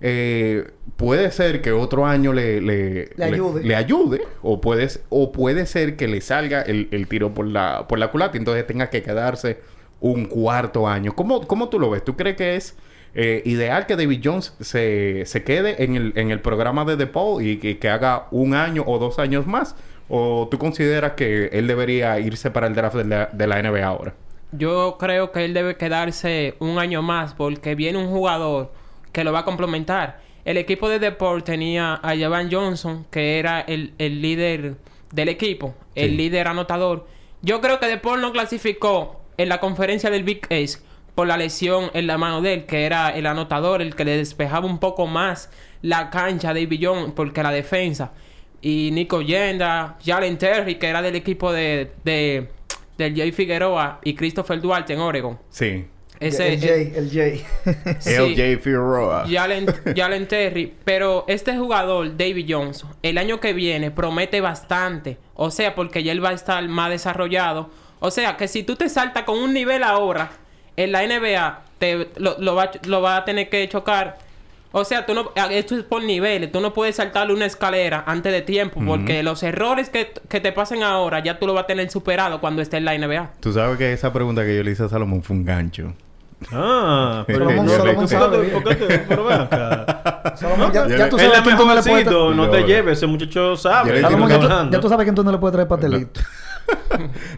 Eh, 0.00 0.68
puede 0.96 1.30
ser 1.30 1.62
que 1.62 1.70
otro 1.70 2.06
año 2.06 2.32
le, 2.32 2.60
le, 2.60 3.10
Le 3.16 3.24
ayude. 3.24 3.62
le 3.62 3.76
ayude, 3.76 4.22
O, 4.42 4.60
puede, 4.60 4.88
o 5.10 5.30
puede 5.30 5.64
ser 5.66 5.96
que 5.96 6.08
le 6.08 6.20
salga 6.20 6.62
el, 6.62 6.88
el 6.90 7.06
tiro 7.06 7.32
por 7.34 7.46
la, 7.46 7.86
por 7.88 7.98
la 8.00 8.10
culata. 8.10 8.36
y 8.36 8.38
Entonces 8.38 8.66
tenga 8.66 8.90
que 8.90 9.02
quedarse 9.02 9.60
un 10.00 10.24
cuarto 10.26 10.88
año. 10.88 11.14
¿Cómo, 11.14 11.46
cómo 11.46 11.68
tú 11.68 11.78
lo 11.78 11.90
ves? 11.90 12.04
¿Tú 12.04 12.16
crees 12.16 12.36
que 12.36 12.56
es 12.56 12.74
eh, 13.14 13.42
ideal 13.44 13.86
que 13.86 13.96
David 13.96 14.20
Jones 14.24 14.54
se, 14.60 15.24
se 15.26 15.44
quede 15.44 15.84
en 15.84 15.96
el, 15.96 16.12
en 16.16 16.30
el 16.30 16.40
programa 16.40 16.84
de 16.84 16.96
DePaul 16.96 17.44
y 17.44 17.58
que, 17.58 17.78
que 17.78 17.88
haga 17.90 18.28
un 18.30 18.54
año 18.54 18.84
o 18.86 18.98
dos 18.98 19.18
años 19.18 19.46
más? 19.46 19.76
¿O 20.08 20.48
tú 20.50 20.58
consideras 20.58 21.12
que 21.12 21.46
él 21.52 21.66
debería 21.66 22.18
irse 22.20 22.50
para 22.50 22.66
el 22.66 22.74
draft 22.74 22.96
de 22.96 23.04
la, 23.04 23.26
de 23.32 23.46
la 23.46 23.62
NBA 23.62 23.84
ahora? 23.84 24.14
Yo 24.52 24.96
creo 24.98 25.32
que 25.32 25.44
él 25.44 25.54
debe 25.54 25.76
quedarse 25.76 26.54
un 26.58 26.78
año 26.78 27.02
más 27.02 27.34
porque 27.34 27.74
viene 27.74 27.98
un 27.98 28.08
jugador 28.08 28.72
que 29.12 29.24
lo 29.24 29.32
va 29.32 29.40
a 29.40 29.44
complementar. 29.44 30.20
El 30.44 30.56
equipo 30.56 30.88
de 30.88 30.98
Deport 30.98 31.44
tenía 31.44 31.94
a 32.02 32.16
Javan 32.16 32.50
Johnson, 32.50 33.06
que 33.10 33.38
era 33.38 33.60
el, 33.60 33.94
el 33.98 34.20
líder 34.20 34.74
del 35.12 35.28
equipo, 35.28 35.74
el 35.94 36.16
líder 36.16 36.48
anotador. 36.48 37.06
Yo 37.42 37.60
creo 37.60 37.78
que 37.78 37.86
Deport 37.86 38.20
no 38.20 38.32
clasificó 38.32 39.20
en 39.36 39.48
la 39.48 39.60
conferencia 39.60 40.10
del 40.10 40.24
Big 40.24 40.44
Ace 40.46 40.80
por 41.14 41.26
la 41.26 41.36
lesión 41.36 41.90
en 41.94 42.06
la 42.06 42.18
mano 42.18 42.40
de 42.40 42.54
él, 42.54 42.66
que 42.66 42.84
era 42.84 43.10
el 43.10 43.26
anotador, 43.26 43.82
el 43.82 43.94
que 43.94 44.04
le 44.04 44.16
despejaba 44.16 44.66
un 44.66 44.78
poco 44.78 45.06
más 45.06 45.50
la 45.82 46.10
cancha 46.10 46.50
a 46.50 46.54
David 46.54 46.80
Jones, 46.82 47.12
porque 47.14 47.42
la 47.42 47.50
defensa. 47.50 48.12
Y 48.60 48.90
Nico 48.92 49.22
Yenda, 49.22 49.98
Jalen 50.04 50.38
Terry, 50.38 50.76
que 50.76 50.86
era 50.86 51.02
del 51.02 51.16
equipo 51.16 51.52
de, 51.52 51.92
de 52.04 52.48
del 52.96 53.16
Jay 53.16 53.32
Figueroa 53.32 54.00
y 54.04 54.14
Christopher 54.14 54.60
Duarte 54.60 54.92
en 54.92 55.00
Oregon. 55.00 55.38
Sí. 55.50 55.86
Ese 56.20 56.52
el 56.52 56.60
Jay, 56.60 56.92
el 56.94 57.10
Jay. 57.10 57.44
sí, 57.98 58.10
LJ 58.14 58.60
Figueroa. 58.60 59.24
Jalen, 59.28 59.66
Jalen 59.96 60.28
Terry. 60.28 60.72
Pero 60.84 61.24
este 61.26 61.56
jugador, 61.56 62.16
David 62.16 62.46
Johnson, 62.48 62.90
el 63.02 63.18
año 63.18 63.40
que 63.40 63.52
viene 63.52 63.90
promete 63.90 64.40
bastante. 64.40 65.18
O 65.34 65.50
sea, 65.50 65.74
porque 65.74 66.04
ya 66.04 66.12
él 66.12 66.24
va 66.24 66.30
a 66.30 66.34
estar 66.34 66.66
más 66.68 66.90
desarrollado. 66.90 67.70
O 67.98 68.10
sea, 68.12 68.36
que 68.36 68.46
si 68.46 68.62
tú 68.62 68.76
te 68.76 68.88
saltas 68.88 69.24
con 69.24 69.38
un 69.38 69.52
nivel 69.52 69.82
ahora 69.82 70.30
en 70.76 70.92
la 70.92 71.02
NBA, 71.06 71.60
te, 71.78 72.08
lo, 72.16 72.36
lo 72.38 72.54
va, 72.54 72.70
lo 72.86 73.02
va 73.02 73.16
a 73.18 73.24
tener 73.24 73.48
que 73.48 73.68
chocar. 73.68 74.18
O 74.74 74.84
sea, 74.86 75.04
tú 75.04 75.12
no, 75.12 75.32
esto 75.50 75.76
es 75.76 75.82
por 75.84 76.02
niveles. 76.02 76.50
Tú 76.50 76.60
no 76.60 76.72
puedes 76.72 76.96
saltarle 76.96 77.34
una 77.34 77.44
escalera 77.44 78.04
antes 78.06 78.32
de 78.32 78.40
tiempo. 78.40 78.80
Porque 78.86 79.22
los 79.22 79.42
errores 79.42 79.90
que, 79.90 80.12
que 80.30 80.40
te 80.40 80.50
pasen 80.52 80.82
ahora, 80.82 81.20
ya 81.22 81.38
tú 81.38 81.46
lo 81.46 81.52
vas 81.52 81.64
a 81.64 81.66
tener 81.66 81.90
superado 81.90 82.40
cuando 82.40 82.62
esté 82.62 82.78
en 82.78 82.86
la 82.86 82.96
NBA. 82.96 83.32
Tú 83.40 83.52
sabes 83.52 83.76
que 83.76 83.92
esa 83.92 84.12
pregunta 84.14 84.42
que 84.44 84.56
yo 84.56 84.62
le 84.62 84.70
hice 84.70 84.84
a 84.84 84.88
Salomón 84.88 85.22
fue 85.22 85.36
un 85.36 85.44
gancho. 85.44 85.92
Ah, 86.50 87.22
pero 87.26 87.50
Solomon- 87.50 87.66
¿por 87.66 87.66
qué- 87.66 87.76
Solomon 87.76 87.94
por 87.96 88.04
qué 88.08 88.16
sabe 88.16 88.36
te- 88.38 88.42
bien. 88.42 88.62
por 88.62 88.76
qué 88.78 88.86
te- 88.86 88.98
pero 89.00 89.24
ven 89.24 89.40
acá. 89.42 90.34
Salomón, 90.36 90.72
ya, 90.72 90.84
le- 90.86 91.04
tú 91.10 91.16
Es 91.18 91.22
sabes 91.22 91.40
quién 91.42 91.56
tú 91.58 91.66
no 91.66 91.74
le 91.74 91.82
puedes 91.82 91.84
traer. 91.84 92.06
mejorcito, 92.06 92.34
no 92.34 92.50
te 92.50 92.62
lleves. 92.62 92.98
Ese 92.98 93.06
muchacho 93.06 93.56
sabe. 93.56 93.92
Le- 93.92 94.00
Salomón, 94.00 94.28
que 94.28 94.34
ya, 94.34 94.40
tú, 94.40 94.46
hablando. 94.46 94.72
ya 94.76 94.80
tú 94.80 94.88
sabes 94.88 95.04
quién 95.04 95.14
tú 95.14 95.22
no 95.22 95.32
le 95.32 95.38
puedes 95.38 95.52
traer 95.52 95.68
pastelito. 95.68 96.20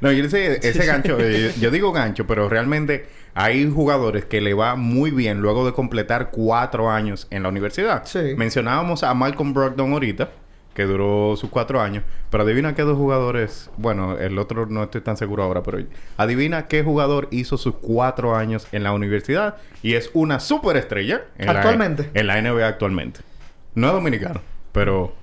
No, 0.01 0.13
yo 0.13 0.25
ese, 0.25 0.57
ese 0.69 0.85
gancho, 0.85 1.17
eh, 1.19 1.53
yo 1.59 1.71
digo 1.71 1.93
gancho, 1.93 2.27
pero 2.27 2.49
realmente 2.49 3.07
hay 3.35 3.69
jugadores 3.71 4.25
que 4.25 4.41
le 4.41 4.55
va 4.55 4.77
muy 4.77 5.11
bien 5.11 5.41
luego 5.41 5.67
de 5.67 5.73
completar 5.73 6.31
cuatro 6.31 6.91
años 6.91 7.27
en 7.31 7.43
la 7.43 7.49
universidad. 7.49 8.05
Sí. 8.05 8.35
Mencionábamos 8.37 9.03
a 9.03 9.13
Malcolm 9.15 9.53
Brogdon 9.53 9.93
ahorita, 9.93 10.31
que 10.75 10.85
duró 10.85 11.35
sus 11.37 11.51
cuatro 11.51 11.81
años. 11.81 12.05
Pero 12.31 12.43
adivina 12.45 12.75
qué 12.75 12.83
dos 12.83 12.97
jugadores... 12.97 13.71
Bueno, 13.77 14.17
el 14.19 14.39
otro 14.39 14.67
no 14.67 14.83
estoy 14.85 15.01
tan 15.01 15.17
seguro 15.17 15.43
ahora, 15.45 15.63
pero 15.63 15.79
adivina 16.17 16.67
qué 16.67 16.83
jugador 16.83 17.29
hizo 17.31 17.57
sus 17.59 17.75
cuatro 17.77 18.35
años 18.37 18.67
en 18.73 18.83
la 18.83 18.93
universidad 18.93 19.57
y 19.83 19.95
es 19.95 20.11
una 20.15 20.41
superestrella 20.41 21.23
en 21.39 21.47
la- 21.47 21.53
Actualmente. 21.53 22.11
en 22.15 22.27
la 22.27 22.41
NBA 22.41 22.67
actualmente. 22.67 23.21
No 23.75 23.89
es 23.89 23.93
dominicano, 23.93 24.41
pero... 24.73 25.15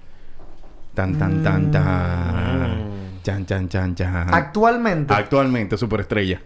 Tan, 0.93 1.17
tan, 1.17 1.41
tan, 1.41 1.67
Mm. 1.69 1.71
tan. 1.71 2.91
Chan, 3.23 3.45
chan, 3.45 3.69
chan, 3.69 3.95
chan. 3.95 4.33
Actualmente. 4.33 5.13
Actualmente, 5.13 5.77
superestrella. 5.77 6.41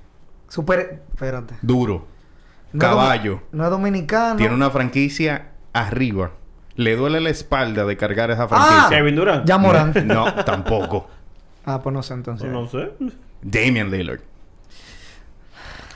Super... 0.48 1.02
Espérate. 1.14 1.56
Duro. 1.62 2.06
No 2.74 2.80
Caballo. 2.80 3.34
domi- 3.36 3.42
No 3.54 3.64
es 3.66 3.70
dominicano. 3.70 4.36
Tiene 4.36 4.54
una 4.56 4.70
franquicia 4.70 5.50
arriba. 5.74 6.32
Le 6.76 6.96
duele 6.96 7.22
la 7.22 7.30
espalda 7.30 7.86
de 7.86 7.96
cargar 7.98 8.32
esa 8.32 8.44
Ah. 8.44 8.48
franquicia. 8.48 8.90
Kevin 8.98 9.16
Durant. 9.16 9.46
Ya 9.48 9.58
Morán. 9.58 9.94
No, 10.06 10.34
tampoco. 10.44 11.08
ah, 11.66 11.82
pues 11.82 11.94
no 11.94 12.04
sé 12.04 12.14
entonces. 12.16 12.50
No 12.50 12.68
sé. 12.68 12.92
Damian 13.42 13.90
Lillard. 13.92 14.20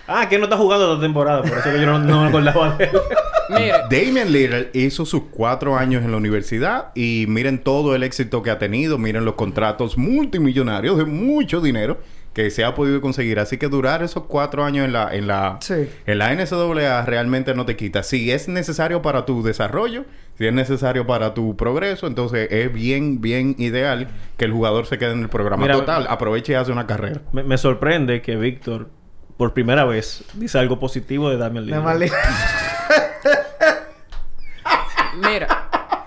Ah, 0.08 0.28
que 0.28 0.38
no 0.40 0.46
está 0.46 0.58
jugando 0.58 0.92
esta 0.94 1.02
temporada. 1.02 1.42
Por 1.44 1.58
eso 1.58 1.72
que 1.72 1.80
yo 1.80 1.86
no, 1.86 2.00
no 2.00 2.24
me 2.24 2.30
acordaba 2.30 2.76
de 2.78 2.86
él. 2.86 2.92
Mire, 3.50 3.74
Damian 3.92 4.32
Lillard 4.32 4.68
hizo 4.74 5.06
sus 5.06 5.24
cuatro 5.32 5.78
años 5.78 6.04
en 6.04 6.12
la 6.12 6.18
universidad 6.18 6.90
y 6.96 7.26
miren 7.28 7.60
todo 7.60 7.94
el 7.96 8.04
éxito 8.04 8.42
que 8.42 8.50
ha 8.52 8.58
tenido, 8.60 8.98
miren 8.98 9.26
los 9.26 9.34
contratos 9.36 9.98
multimillonarios 9.98 10.98
de 10.98 11.06
mucho 11.06 11.60
dinero 11.62 12.00
que 12.40 12.50
se 12.52 12.64
ha 12.64 12.74
podido 12.74 13.02
conseguir. 13.02 13.38
Así 13.38 13.58
que 13.58 13.68
durar 13.68 14.02
esos 14.02 14.24
cuatro 14.24 14.64
años 14.64 14.86
en 14.86 14.94
la, 14.94 15.14
en 15.14 15.28
la, 15.28 15.58
Sí. 15.60 15.90
en 16.06 16.18
la 16.20 16.34
NCAA 16.34 17.04
realmente 17.06 17.54
no 17.54 17.66
te 17.66 17.76
quita. 17.76 18.02
Si 18.02 18.32
es 18.32 18.48
necesario 18.48 19.02
para 19.02 19.26
tu 19.26 19.44
desarrollo, 19.44 20.06
si 20.38 20.48
es 20.48 20.54
necesario 20.54 21.06
para 21.06 21.34
tu 21.34 21.58
progreso, 21.58 22.08
entonces 22.08 22.48
es 22.50 22.72
bien, 22.72 23.20
bien 23.20 23.56
ideal 23.58 24.08
que 24.38 24.46
el 24.46 24.54
jugador 24.54 24.86
se 24.86 24.98
quede 24.98 25.12
en 25.12 25.20
el 25.24 25.28
programa. 25.28 25.64
Mira, 25.64 25.74
Total, 25.76 26.08
aproveche 26.10 26.54
y 26.54 26.56
hace 26.56 26.72
una 26.72 26.88
carrera. 26.88 27.20
Me, 27.34 27.44
me 27.44 27.58
sorprende 27.58 28.22
que 28.22 28.38
Víctor, 28.38 28.88
por 29.36 29.54
primera 29.54 29.84
vez, 29.84 30.24
dice 30.36 30.60
algo 30.60 30.80
positivo 30.80 31.30
de 31.30 31.36
Damian 31.36 31.66
Lillard. 31.66 32.00
Mira, 35.18 35.59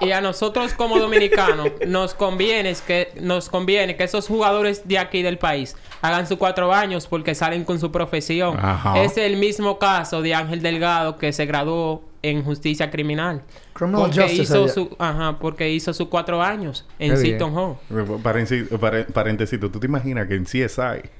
y 0.02 0.12
a 0.12 0.20
nosotros 0.20 0.72
como 0.74 0.98
dominicanos 0.98 1.68
nos 1.86 2.14
conviene 2.14 2.74
que 2.86 3.12
nos 3.20 3.48
conviene 3.48 3.96
que 3.96 4.04
esos 4.04 4.28
jugadores 4.28 4.86
de 4.86 4.98
aquí 4.98 5.22
del 5.22 5.38
país 5.38 5.76
hagan 6.00 6.26
sus 6.26 6.38
cuatro 6.38 6.72
años 6.72 7.06
porque 7.06 7.34
salen 7.34 7.64
con 7.64 7.78
su 7.78 7.92
profesión. 7.92 8.56
Ajá. 8.58 9.02
Es 9.02 9.16
el 9.16 9.36
mismo 9.36 9.78
caso 9.78 10.22
de 10.22 10.34
Ángel 10.34 10.62
Delgado 10.62 11.18
que 11.18 11.32
se 11.32 11.46
graduó 11.46 12.02
en 12.22 12.44
justicia 12.44 12.90
criminal. 12.90 13.42
Criminal 13.72 14.02
porque 14.02 14.22
justice 14.22 14.42
hizo 14.42 14.64
allá. 14.64 14.72
su, 14.72 14.96
ajá, 14.98 15.38
porque 15.38 15.70
hizo 15.70 15.92
sus 15.92 16.08
cuatro 16.08 16.42
años 16.42 16.86
en. 16.98 17.16
Seton 17.16 17.56
Hall. 17.56 17.76
Paréntesis, 18.22 18.68
paréntesis, 19.12 19.58
¿tú 19.58 19.70
te 19.70 19.86
imaginas 19.86 20.26
que 20.26 20.34
en 20.34 20.44
CSI 20.44 21.10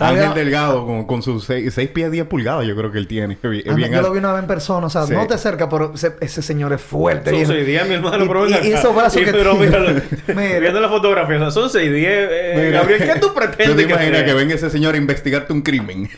Ángel 0.00 0.34
Delgado 0.34 0.84
con, 0.86 1.06
con 1.06 1.22
sus 1.22 1.44
6 1.44 1.72
pies 1.94 2.10
10 2.10 2.26
pulgadas 2.26 2.66
yo 2.66 2.74
creo 2.74 2.90
que 2.90 2.98
él 2.98 3.06
tiene. 3.06 3.34
Es 3.42 3.50
bien- 3.50 3.64
Ah, 3.94 3.96
yo 3.96 4.02
lo 4.02 4.12
vi 4.12 4.18
una 4.18 4.32
vez 4.32 4.42
en 4.42 4.48
persona, 4.48 4.86
o 4.86 4.90
sea, 4.90 5.06
Sí. 5.06 5.12
no 5.14 5.26
te 5.26 5.34
acerca, 5.34 5.68
pero 5.68 5.92
ese, 5.94 6.14
ese 6.20 6.42
señor 6.42 6.72
es 6.72 6.80
fuerte. 6.80 7.30
Son 7.30 7.38
viejo. 7.38 7.52
seis 7.52 7.66
días, 7.66 7.86
mi 7.88 7.94
hermano, 7.94 8.24
Y- 8.24 8.28
pero 8.28 8.48
y- 8.48 8.54
esos 8.54 8.94
brazos 8.94 9.12
Sí, 9.20 9.24
que 9.24 9.32
pero 9.32 9.52
tiene. 9.52 9.66
míralo. 9.66 10.00
Mira. 10.28 10.58
Viendo 10.60 10.80
la 10.80 10.88
fotografía, 10.88 11.36
o 11.36 11.40
sea, 11.40 11.50
son 11.50 11.70
6 11.70 11.92
10. 11.92 12.08
Eh. 12.30 12.70
Gabriel, 12.72 13.02
¿qué 13.02 13.20
tú 13.20 13.28
¿Tú 13.28 13.34
pretendes 13.34 13.76
te 13.76 13.86
que 13.86 13.92
imaginas 13.92 14.22
que 14.24 14.34
venga 14.34 14.54
ese 14.54 14.68
señor 14.70 14.94
a 14.94 14.98
investigarte 14.98 15.52
un 15.52 15.62
crimen? 15.62 16.08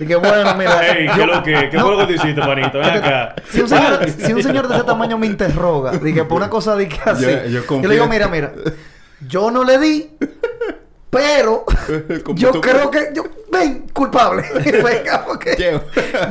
Y 0.00 0.06
que 0.06 0.16
bueno, 0.16 0.54
mira. 0.56 0.86
Ey, 0.96 1.06
¿qué, 1.14 1.26
lo 1.26 1.42
que, 1.42 1.68
¿Qué 1.70 1.78
fue 1.78 1.90
lo 1.90 1.98
que 1.98 2.06
tú 2.06 2.12
hiciste, 2.12 2.40
panito? 2.40 2.78
Ven 2.78 2.88
acá. 2.90 3.34
Si 3.50 3.60
un, 3.60 3.68
señor, 3.68 4.00
si 4.08 4.32
un 4.32 4.42
señor 4.42 4.68
de 4.68 4.76
ese 4.76 4.84
tamaño 4.84 5.18
me 5.18 5.26
interroga, 5.26 5.92
dije, 5.98 6.24
por 6.24 6.38
una 6.38 6.48
cosa 6.48 6.76
de 6.76 6.88
que 6.88 6.98
así, 7.04 7.24
Yo- 7.24 7.46
yo, 7.62 7.80
yo 7.82 7.88
le 7.88 7.94
digo, 7.94 8.06
mira, 8.08 8.28
mira, 8.28 8.52
yo 9.28 9.50
no 9.50 9.64
le 9.64 9.78
di, 9.78 10.10
pero 11.12 11.66
yo 12.36 12.52
creo 12.52 12.90
que, 12.90 13.10
yo, 13.14 13.24
ven, 13.52 13.84
culpable. 13.92 14.44
Venga, 14.64 15.22
porque 15.26 15.78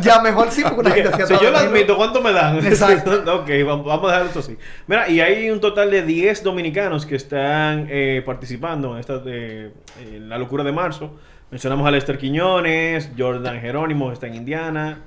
ya 0.02 0.22
mejor 0.24 0.50
sí, 0.50 0.64
porque 0.64 0.80
una 0.80 0.90
gente 0.90 1.28
si 1.28 1.34
yo 1.40 1.52
lo 1.52 1.58
admito, 1.60 1.96
¿cuánto 1.96 2.20
me 2.20 2.34
dan? 2.34 2.66
Exacto. 2.66 3.12
ok, 3.42 3.50
vamos, 3.64 4.04
a 4.04 4.08
dejar 4.08 4.26
eso 4.26 4.40
así. 4.40 4.58
Mira, 4.88 5.08
y 5.08 5.22
hay 5.22 5.52
un 5.52 5.62
total 5.62 5.92
de 5.92 6.02
10 6.02 6.44
dominicanos 6.44 7.06
que 7.06 7.16
están 7.16 7.86
eh, 7.92 8.24
participando 8.26 8.94
en 8.94 9.00
esta 9.02 9.20
de, 9.20 9.72
en 10.00 10.28
la 10.28 10.40
locura 10.40 10.64
de 10.64 10.72
marzo. 10.72 11.12
Mencionamos 11.52 11.88
a 11.88 11.92
Lester 11.92 12.18
Quiñones, 12.18 13.12
Jordan 13.16 13.62
Jerónimo 13.62 14.12
está 14.12 14.26
en 14.26 14.34
Indiana, 14.34 15.04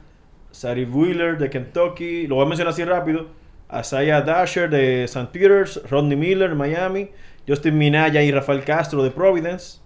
Sari 0.52 0.84
Wheeler 0.84 1.36
de 1.36 1.50
Kentucky, 1.50 2.28
lo 2.28 2.36
voy 2.36 2.44
a 2.44 2.48
mencionar 2.48 2.72
así 2.72 2.84
rápido. 2.84 3.26
Asaya 3.68 4.20
Dasher 4.20 4.70
de 4.70 5.02
St. 5.02 5.30
Peters, 5.32 5.80
Rodney 5.90 6.16
Miller, 6.16 6.54
Miami, 6.54 7.10
Justin 7.46 7.76
Minaya 7.78 8.22
y 8.22 8.30
Rafael 8.30 8.64
Castro 8.64 9.02
de 9.02 9.10
Providence. 9.10 9.78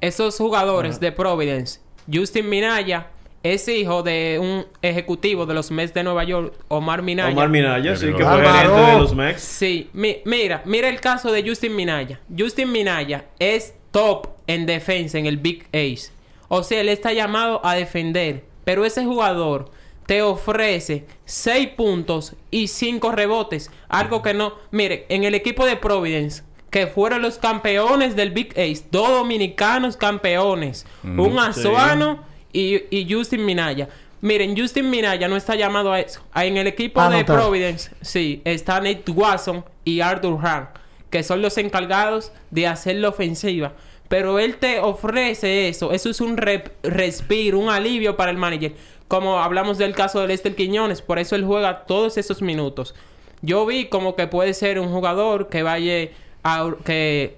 Esos 0.00 0.36
jugadores 0.36 1.00
de 1.00 1.10
Providence, 1.12 1.80
Justin 2.12 2.48
Minaya, 2.48 3.08
es 3.42 3.66
hijo 3.68 4.02
de 4.02 4.38
un 4.40 4.66
ejecutivo 4.82 5.46
de 5.46 5.54
los 5.54 5.70
Mets 5.70 5.94
de 5.94 6.02
Nueva 6.02 6.24
York, 6.24 6.52
Omar 6.68 7.00
Minaya. 7.02 7.30
Omar 7.32 7.48
Minaya, 7.48 7.96
sí, 7.96 8.06
que 8.06 8.24
fue 8.24 8.44
gerente 8.44 8.80
de 8.92 8.98
los 8.98 9.14
Mex. 9.14 9.40
Sí, 9.40 9.88
mi- 9.92 10.18
mira, 10.24 10.62
mira 10.64 10.88
el 10.88 11.00
caso 11.00 11.30
de 11.32 11.48
Justin 11.48 11.74
Minaya. 11.76 12.20
Justin 12.36 12.72
Minaya 12.72 13.26
es 13.38 13.74
top 13.92 14.28
en 14.46 14.66
defensa 14.66 15.18
en 15.18 15.26
el 15.26 15.38
Big 15.38 15.64
Ace. 15.68 16.10
O 16.48 16.62
sea, 16.62 16.80
él 16.80 16.88
está 16.88 17.12
llamado 17.12 17.64
a 17.64 17.74
defender. 17.74 18.44
Pero 18.64 18.84
ese 18.84 19.04
jugador 19.04 19.70
te 20.06 20.22
ofrece 20.22 21.06
6 21.24 21.68
puntos 21.76 22.34
y 22.50 22.66
5 22.66 23.12
rebotes. 23.12 23.70
Algo 23.88 24.22
que 24.22 24.34
no... 24.34 24.54
Mire, 24.72 25.06
en 25.08 25.22
el 25.22 25.34
equipo 25.36 25.64
de 25.64 25.76
Providence, 25.76 26.42
que 26.76 26.86
fueron 26.86 27.22
los 27.22 27.38
campeones 27.38 28.16
del 28.16 28.32
Big 28.32 28.50
Ace, 28.50 28.84
dos 28.90 29.08
dominicanos 29.08 29.96
campeones. 29.96 30.84
un 31.02 31.38
azuano 31.38 32.22
y, 32.52 32.82
y 32.94 33.10
Justin 33.10 33.46
Minaya. 33.46 33.88
Miren, 34.20 34.54
Justin 34.54 34.90
Minaya 34.90 35.26
no 35.26 35.36
está 35.36 35.54
llamado 35.54 35.90
a 35.90 36.00
eso. 36.00 36.20
Ah, 36.34 36.44
En 36.44 36.58
el 36.58 36.66
equipo 36.66 37.00
de 37.00 37.06
Anotar. 37.06 37.38
Providence, 37.38 37.90
sí, 38.02 38.42
está 38.44 38.78
Nate 38.78 39.10
Watson 39.10 39.64
y 39.86 40.02
Arthur 40.02 40.38
Hahn, 40.44 40.68
que 41.08 41.22
son 41.22 41.40
los 41.40 41.56
encargados 41.56 42.30
de 42.50 42.66
hacer 42.66 42.96
la 42.96 43.08
ofensiva. 43.08 43.72
Pero 44.08 44.38
él 44.38 44.58
te 44.58 44.78
ofrece 44.78 45.68
eso. 45.68 45.92
Eso 45.92 46.10
es 46.10 46.20
un 46.20 46.36
respiro, 46.36 47.58
un 47.58 47.70
alivio 47.70 48.18
para 48.18 48.30
el 48.30 48.36
manager. 48.36 48.74
Como 49.08 49.38
hablamos 49.38 49.78
del 49.78 49.94
caso 49.94 50.20
de 50.20 50.26
Lester 50.26 50.54
Quiñones, 50.54 51.00
por 51.00 51.18
eso 51.18 51.36
él 51.36 51.44
juega 51.46 51.86
todos 51.86 52.18
esos 52.18 52.42
minutos. 52.42 52.94
Yo 53.40 53.64
vi 53.64 53.86
como 53.86 54.14
que 54.14 54.26
puede 54.26 54.52
ser 54.52 54.78
un 54.78 54.92
jugador 54.92 55.48
que 55.48 55.62
vaya 55.62 56.10
a, 56.46 56.70
que, 56.84 57.36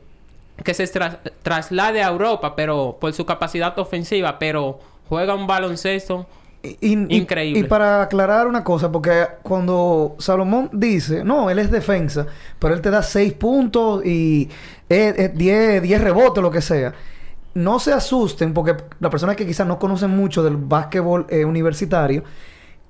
que 0.65 0.75
se 0.75 0.85
tra- 0.93 1.19
traslade 1.43 2.03
a 2.03 2.09
Europa, 2.09 2.55
pero 2.55 2.97
por 3.01 3.13
su 3.13 3.25
capacidad 3.25 3.79
ofensiva, 3.79 4.39
pero 4.39 4.79
juega 5.09 5.35
un 5.35 5.47
baloncesto 5.47 6.27
Y- 6.63 7.17
Increíble. 7.17 7.61
Y, 7.61 7.65
para 7.65 8.03
aclarar 8.03 8.47
una 8.49 8.65
cosa, 8.65 8.91
porque 8.91 9.27
cuando 9.43 10.17
Salomón 10.19 10.69
dice, 10.73 11.23
no, 11.25 11.49
él 11.51 11.59
es 11.61 11.71
defensa, 11.71 12.27
pero 12.59 12.75
él 12.75 12.81
te 12.81 12.91
da 12.91 13.03
6 13.03 13.33
puntos 13.35 14.05
y 14.05 14.49
10 14.89 15.33
10 15.39 16.01
rebotes, 16.01 16.43
lo 16.43 16.51
que 16.51 16.61
sea. 16.61 16.93
No 17.55 17.79
se 17.79 17.93
asusten, 17.93 18.53
porque 18.55 18.77
las 19.01 19.11
personas 19.11 19.37
que 19.37 19.47
quizás 19.47 19.67
no 19.67 19.79
conocen 19.79 20.11
mucho 20.11 20.43
del 20.43 20.57
básquetbol 20.57 21.27
eh, 21.31 21.45
universitario, 21.45 22.25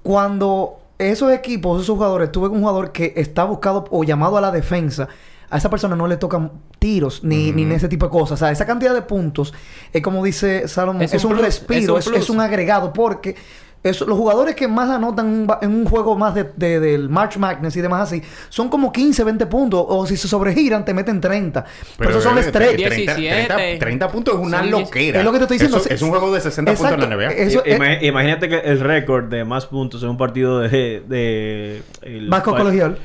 cuando 0.03 0.81
esos 0.99 1.33
equipos, 1.33 1.83
esos 1.83 1.95
jugadores, 1.97 2.33
tuve 2.33 2.49
un 2.49 2.61
jugador 2.61 2.91
que 2.93 3.13
está 3.17 3.45
buscado 3.45 3.85
o 3.91 4.03
llamado 4.05 4.37
a 4.37 4.41
la 4.41 4.51
defensa, 4.51 5.09
a 5.51 5.57
esa 5.59 5.71
persona 5.71 5.97
no 5.97 6.07
le 6.07 6.17
tocan 6.17 6.51
tiros 6.79 7.25
ni, 7.25 7.53
ni 7.53 7.73
ese 7.75 7.89
tipo 7.89 8.07
de 8.07 8.11
cosas. 8.13 8.33
O 8.33 8.37
sea, 8.45 8.51
esa 8.51 8.67
cantidad 8.67 8.93
de 8.95 9.03
puntos, 9.03 9.55
es 9.93 10.03
como 10.03 10.23
dice 10.25 10.69
Salomón, 10.69 11.03
es, 11.03 11.15
Es 11.15 11.25
un 11.25 11.33
plus, 11.33 11.43
respiro, 11.43 11.99
es 11.99 12.07
un 12.07 12.15
es 12.15 12.19
plus. 12.27 12.31
un 12.31 12.41
agregado, 12.41 12.93
porque 12.93 13.35
eso, 13.81 14.05
los 14.07 14.19
jugadores 14.19 14.57
que 14.57 14.67
más 14.67 14.91
anotan 14.91 15.27
en 15.27 15.33
un, 15.33 15.47
ba- 15.47 15.61
en 15.63 15.71
un 15.73 15.85
juego 15.87 16.17
más 16.17 16.35
de, 16.35 16.45
de- 16.57 16.81
del 16.81 17.09
March 17.09 17.37
Madness 17.39 17.77
y 17.77 17.81
demás 17.81 18.03
así, 18.09 18.21
son 18.49 18.69
como 18.69 18.93
15, 18.93 19.23
20 19.23 19.47
puntos, 19.47 19.85
o 19.89 20.05
si 20.05 20.17
se 20.17 20.27
sobregiran, 20.27 20.85
te 20.85 20.93
meten 20.93 21.21
30. 21.21 21.65
Pero, 21.97 22.11
esos 22.11 22.25
son 22.25 22.37
eh, 22.39 22.41
estrellas. 22.41 22.91
30, 22.91 23.15
30, 23.15 23.57
17. 23.57 23.79
30 23.79 24.09
puntos 24.09 24.35
es 24.35 24.41
una 24.41 24.63
loquera. 24.65 25.21
Es 25.21 25.25
lo 25.25 25.31
que 25.31 25.39
te 25.39 25.45
estoy 25.45 25.55
diciendo. 25.59 25.77
Eso- 25.79 25.89
es 25.91 26.03
un 26.03 26.11
juego 26.11 26.35
de 26.35 26.41
60 26.41 26.75
puntos 26.75 26.93
en 26.93 27.01
la 27.09 27.17
NBA. 27.17 27.31
Eso 27.35 27.63
ima- 27.65 28.03
imagínate 28.03 28.49
que 28.49 28.57
el 28.59 28.81
récord 28.81 29.27
de 29.27 29.45
más 29.45 29.67
puntos 29.67 30.03
en 30.03 30.09
un 30.11 30.17
partido 30.19 30.59
de... 30.59 31.05
de 31.09 31.83
el 32.03 32.29
Vasco 32.29 32.55
colegial. 32.57 32.99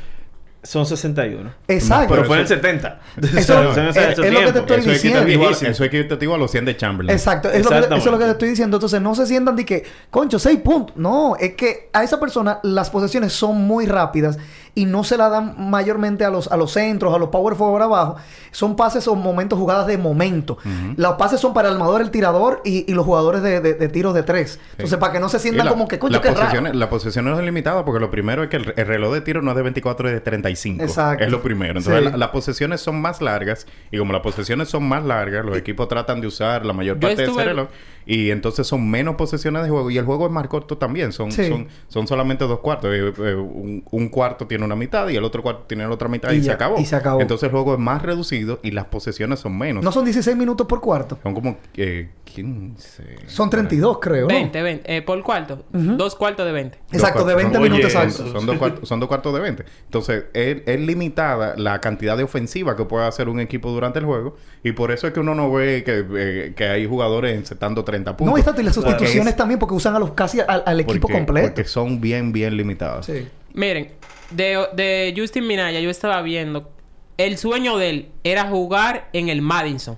Son 0.63 0.85
61. 0.85 1.51
Exacto. 1.67 2.13
Pero 2.13 2.25
fue 2.25 2.37
en 2.37 2.39
el 2.41 2.45
eso- 2.45 2.55
70. 2.55 2.99
Eso- 3.37 3.69
O 3.69 3.73
sea, 3.73 3.89
es- 3.89 3.97
ese 3.97 4.27
es 4.27 4.33
lo 4.33 4.39
que 4.39 4.51
te 4.53 4.59
estoy 4.59 4.79
Eso 4.79 4.91
es 4.91 5.01
diciendo. 5.03 5.25
Viejísimo. 5.25 5.69
eso 5.71 5.83
es 5.83 5.93
equitativo 5.93 6.35
a 6.35 6.37
los 6.37 6.51
100 6.51 6.63
de 6.65 6.77
Chamberlain. 6.77 7.13
Exacto, 7.17 7.49
eso 7.49 7.57
es, 7.57 7.65
lo 7.65 7.89
que, 7.89 7.95
eso 7.95 8.05
es 8.05 8.11
lo 8.13 8.17
que 8.17 8.25
te 8.25 8.31
estoy 8.31 8.49
diciendo. 8.49 8.77
Entonces, 8.77 9.01
no 9.01 9.13
se 9.13 9.25
sientan 9.27 9.55
de 9.57 9.65
que, 9.65 9.83
concho, 10.09 10.39
seis 10.39 10.59
puntos. 10.59 10.95
No, 10.95 11.35
es 11.37 11.55
que 11.55 11.89
a 11.91 12.03
esa 12.03 12.17
persona 12.19 12.59
las 12.63 12.89
posesiones 12.89 13.33
son 13.33 13.57
muy 13.67 13.85
rápidas 13.87 14.37
y 14.75 14.85
no 14.85 15.03
se 15.03 15.17
la 15.17 15.29
dan 15.29 15.69
mayormente 15.69 16.25
a 16.25 16.29
los, 16.31 16.51
a 16.51 16.57
los 16.57 16.71
centros, 16.71 17.13
a 17.13 17.17
los 17.19 17.29
power 17.29 17.55
forward 17.55 17.83
abajo. 17.83 18.15
Son 18.51 18.75
pases 18.75 19.07
o 19.07 19.15
momentos, 19.15 19.59
jugadas 19.59 19.85
de 19.87 19.97
momento. 19.99 20.57
Los 20.97 21.13
pases 21.13 21.39
son 21.39 21.53
para 21.53 21.67
el 21.69 21.75
armador, 21.75 22.01
el 22.01 22.09
tirador 22.09 22.61
y, 22.65 22.89
y 22.91 22.95
los 22.95 23.05
jugadores 23.05 23.43
de, 23.43 23.61
de, 23.61 23.73
de 23.75 23.87
tiros 23.89 24.13
de 24.15 24.23
tres. 24.23 24.59
Entonces, 24.71 24.97
para 24.97 25.13
que 25.13 25.19
no 25.19 25.29
se 25.29 25.37
sientan 25.39 25.65
la- 25.65 25.71
como 25.71 25.87
que, 25.87 25.99
coño, 25.99 26.13
la 26.13 26.21
qué 26.21 26.29
posesión, 26.31 26.63
raro. 26.65 26.75
La 26.77 26.89
posesión 26.89 27.25
no 27.25 27.37
es 27.37 27.45
limitada 27.45 27.85
porque 27.85 27.99
lo 27.99 28.09
primero 28.09 28.43
es 28.43 28.49
que 28.49 28.57
el, 28.57 28.73
el 28.75 28.87
reloj 28.87 29.13
de 29.13 29.21
tiro 29.21 29.41
no 29.43 29.51
es 29.51 29.57
de 29.57 29.63
24, 29.63 30.07
es 30.09 30.13
de 30.15 30.21
35. 30.21 30.83
Exacto. 30.83 31.23
Es 31.23 31.31
lo 31.31 31.41
primero. 31.41 31.77
Entonces, 31.77 32.03
Sí. 32.03 32.09
la- 32.11 32.17
las 32.17 32.29
posesiones 32.29 32.81
son 32.81 32.99
más 33.01 33.21
largas 33.21 33.67
y 33.91 33.97
como 33.99 34.11
las 34.13 34.21
posesiones 34.21 34.69
son 34.69 34.87
más 34.87 35.03
largas, 35.03 35.45
los 35.45 35.55
equipos 35.55 35.87
tratan 35.87 36.19
de 36.21 36.27
usar 36.27 36.65
la 36.65 36.73
mayor 36.73 36.97
Yo 36.97 37.07
parte 37.09 37.21
de 37.23 37.29
ese 37.31 37.43
reloj 37.43 37.67
y 38.05 38.31
entonces 38.31 38.67
son 38.67 38.89
menos 38.89 39.15
posesiones 39.15 39.63
de 39.63 39.69
juego 39.69 39.89
y 39.91 39.97
el 39.97 40.05
juego 40.05 40.25
es 40.25 40.31
más 40.31 40.47
corto 40.47 40.77
también. 40.77 41.11
Son, 41.13 41.31
Sí. 41.31 41.47
son, 41.47 41.67
son 41.87 42.07
solamente 42.07 42.45
dos 42.45 42.59
cuartos. 42.59 42.89
Eh, 42.93 43.13
eh, 43.17 43.35
un, 43.35 43.83
un 43.91 44.09
cuarto 44.09 44.45
tiene 44.47 44.62
una 44.63 44.75
mitad 44.75 45.07
y 45.09 45.15
el 45.15 45.23
otro 45.23 45.41
cuarto 45.43 45.63
tiene 45.67 45.83
la 45.83 45.89
otra 45.91 46.07
mitad 46.09 46.31
y, 46.31 46.37
Y 46.37 46.43
se 46.43 46.51
acabó. 46.51 46.79
y 46.79 46.85
se 46.85 46.95
acabó. 46.95 47.21
Entonces, 47.21 47.43
el 47.47 47.51
juego 47.51 47.73
es 47.73 47.79
más 47.79 48.01
reducido 48.01 48.59
y 48.63 48.71
las 48.71 48.85
posesiones 48.85 49.39
son 49.39 49.57
menos. 49.57 49.83
No 49.83 49.91
son 49.91 50.05
16 50.05 50.35
minutos 50.37 50.67
por 50.67 50.81
cuarto. 50.81 51.17
Son 51.23 51.33
como 51.33 51.57
eh, 51.75 52.09
15. 52.25 53.17
Son 53.27 53.49
32, 53.49 53.99
creo, 54.01 54.21
¿no? 54.23 54.27
20, 54.27 54.61
20. 54.61 54.95
Eh, 54.97 55.01
por 55.01 55.21
cuarto. 55.23 55.63
Dos 55.71 56.15
cuartos 56.15 56.45
de 56.45 56.51
20. 56.51 56.77
Dos 56.77 56.93
Exacto, 56.93 57.19
de 57.25 57.33
cuartos. 57.33 57.43
20 57.43 57.53
Son- 57.55 57.63
minutos 57.63 57.85
oye, 57.95 58.05
exactos. 58.05 58.31
Son 58.31 58.45
dos, 58.45 58.57
cuartos, 58.57 58.87
son 58.89 58.99
dos 58.99 59.07
cuartos 59.07 59.33
de 59.33 59.39
20. 59.39 59.65
Entonces, 59.85 60.23
es, 60.33 60.57
es 60.65 60.79
limitada 60.79 61.53
la 61.57 61.79
cantidad 61.81 62.17
de 62.17 62.23
ofensiva 62.23 62.75
que 62.75 62.85
puede 62.85 63.05
hacer 63.05 63.29
un 63.29 63.39
equipo 63.39 63.71
durante 63.71 63.99
el 63.99 64.05
juego. 64.05 64.35
Y 64.63 64.71
por 64.71 64.91
eso 64.91 65.07
es 65.07 65.13
que 65.13 65.19
uno 65.19 65.35
no 65.35 65.51
ve 65.51 65.83
que, 65.85 66.05
eh, 66.15 66.53
que 66.55 66.65
hay 66.67 66.85
jugadores 66.87 67.35
encetando 67.37 67.83
30 67.83 68.17
puntos. 68.17 68.33
No, 68.33 68.37
exacto. 68.37 68.61
Y 68.61 68.63
las 68.63 68.75
sustituciones 68.75 69.27
es- 69.27 69.35
también 69.37 69.59
porque 69.59 69.75
usan 69.75 69.95
a 69.95 69.99
los 69.99 70.11
casi 70.11 70.39
al, 70.39 70.63
al 70.65 70.79
equipo 70.79 71.01
porque- 71.01 71.13
completo. 71.17 71.47
Porque 71.49 71.65
son 71.65 72.01
bien, 72.01 72.31
bien 72.31 72.57
limitadas. 72.57 73.05
Sí. 73.05 73.27
Miren, 73.53 73.91
de, 74.31 74.67
de 74.73 75.13
Justin 75.15 75.45
Minaya 75.47 75.79
yo 75.79 75.89
estaba 75.89 76.21
viendo. 76.21 76.71
El 77.17 77.37
sueño 77.37 77.77
de 77.77 77.89
él 77.89 78.09
era 78.23 78.45
jugar 78.49 79.09
en 79.13 79.29
el 79.29 79.41
Madison. 79.41 79.97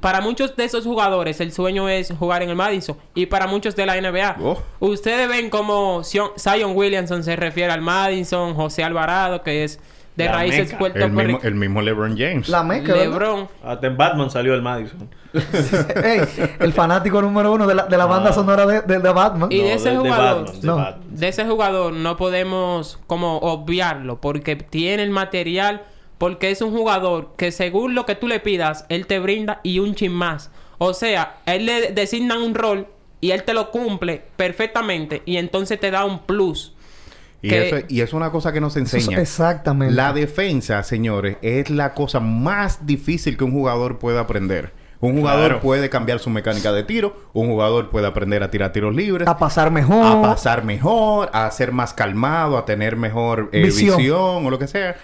Para 0.00 0.20
muchos 0.20 0.54
de 0.54 0.64
esos 0.64 0.84
jugadores, 0.84 1.40
el 1.40 1.52
sueño 1.52 1.88
es 1.88 2.12
jugar 2.16 2.42
en 2.42 2.50
el 2.50 2.54
Madison. 2.54 2.96
Y 3.16 3.26
para 3.26 3.48
muchos 3.48 3.74
de 3.74 3.84
la 3.84 4.00
NBA. 4.00 4.36
Oh. 4.40 4.62
Ustedes 4.78 5.28
ven 5.28 5.50
cómo 5.50 6.04
Sion- 6.04 6.30
Zion 6.38 6.76
Williamson 6.76 7.24
se 7.24 7.34
refiere 7.34 7.72
al 7.72 7.80
Madison, 7.80 8.54
José 8.54 8.84
Alvarado, 8.84 9.42
que 9.42 9.64
es 9.64 9.80
de 10.16 10.26
La 10.26 10.32
raíces 10.32 10.66
meca. 10.66 10.78
puerto 10.78 10.98
El 10.98 11.10
mismo, 11.12 11.38
el 11.42 11.54
mismo 11.54 11.80
LeBron 11.82 12.16
James. 12.18 12.48
La. 12.48 12.62
LeBron. 12.62 13.48
Hasta 13.64 13.86
en 13.86 13.96
Batman 13.96 14.30
salió 14.30 14.54
el 14.54 14.60
Madison. 14.62 15.08
Ey, 15.32 16.20
el 16.60 16.72
fanático 16.72 17.22
número 17.22 17.52
uno 17.52 17.66
de 17.66 17.74
la, 17.74 17.86
de 17.86 17.96
la 17.96 18.04
banda 18.06 18.30
Ah. 18.30 18.32
sonora 18.34 18.66
de, 18.66 18.82
de, 18.82 18.98
de 18.98 19.12
Batman. 19.12 19.50
Y 19.50 19.58
de 19.62 19.74
ese 19.74 19.96
jugador- 19.96 20.44
Batman, 20.44 20.60
No. 20.62 20.76
Batman. 20.76 21.00
de 21.10 21.28
ese 21.28 21.44
jugador 21.46 21.92
no 21.94 22.16
podemos 22.16 22.98
como 23.06 23.38
obviarlo 23.38 24.20
porque 24.20 24.56
tiene 24.56 25.02
el 25.02 25.10
material, 25.10 25.82
porque 26.18 26.50
es 26.50 26.60
un 26.60 26.72
jugador 26.72 27.30
que 27.36 27.50
según 27.50 27.94
lo 27.94 28.04
que 28.06 28.14
tú 28.14 28.28
le 28.28 28.40
pidas, 28.40 28.84
él 28.90 29.06
te 29.06 29.18
brinda 29.18 29.60
y 29.62 29.78
un 29.78 29.94
chin 29.94 30.12
más. 30.12 30.50
O 30.78 30.92
sea, 30.94 31.36
él 31.46 31.64
le 31.66 31.92
designan 31.92 32.42
un 32.42 32.54
rol 32.54 32.86
y 33.20 33.30
él 33.30 33.44
te 33.44 33.54
lo 33.54 33.70
cumple 33.70 34.22
perfectamente 34.36 35.22
y 35.24 35.36
entonces 35.38 35.80
te 35.80 35.90
da 35.90 36.04
un 36.04 36.18
plus. 36.20 36.74
Y, 37.42 37.48
que- 37.48 37.66
eso, 37.68 37.86
y 37.88 38.00
es 38.02 38.12
una 38.12 38.30
cosa 38.30 38.52
que 38.52 38.60
nos 38.60 38.76
Eso 38.76 38.96
es- 38.96 39.02
enseña. 39.04 39.20
exactamente. 39.20 39.94
La 39.94 40.12
defensa, 40.12 40.82
señores, 40.84 41.36
es 41.42 41.70
la 41.70 41.92
cosa 41.94 42.20
más 42.20 42.86
difícil 42.86 43.36
que 43.36 43.44
un 43.44 43.50
jugador 43.52 43.98
puede 43.98 44.18
aprender. 44.20 44.72
Un 45.00 45.16
jugador 45.18 45.46
Claro. 45.46 45.60
puede 45.60 45.90
cambiar 45.90 46.20
su 46.20 46.30
mecánica 46.30 46.70
de 46.72 46.84
tiro, 46.84 47.16
un 47.32 47.48
jugador 47.48 47.90
puede 47.90 48.06
aprender 48.06 48.44
a 48.44 48.52
tirar 48.52 48.70
tiros 48.70 48.94
libres, 48.94 49.26
a 49.26 49.36
pasar 49.36 49.72
mejor. 49.72 50.06
a 50.06 50.22
pasar 50.22 50.64
mejor, 50.64 51.28
a 51.32 51.50
ser 51.50 51.72
más 51.72 51.92
calmado, 51.92 52.56
a 52.56 52.64
tener 52.64 52.94
mejor 52.96 53.48
eh, 53.50 53.64
Visión. 53.64 53.96
visión. 53.96 54.46
o 54.46 54.48
lo 54.50 54.60
que 54.60 54.68
sea. 54.68 54.94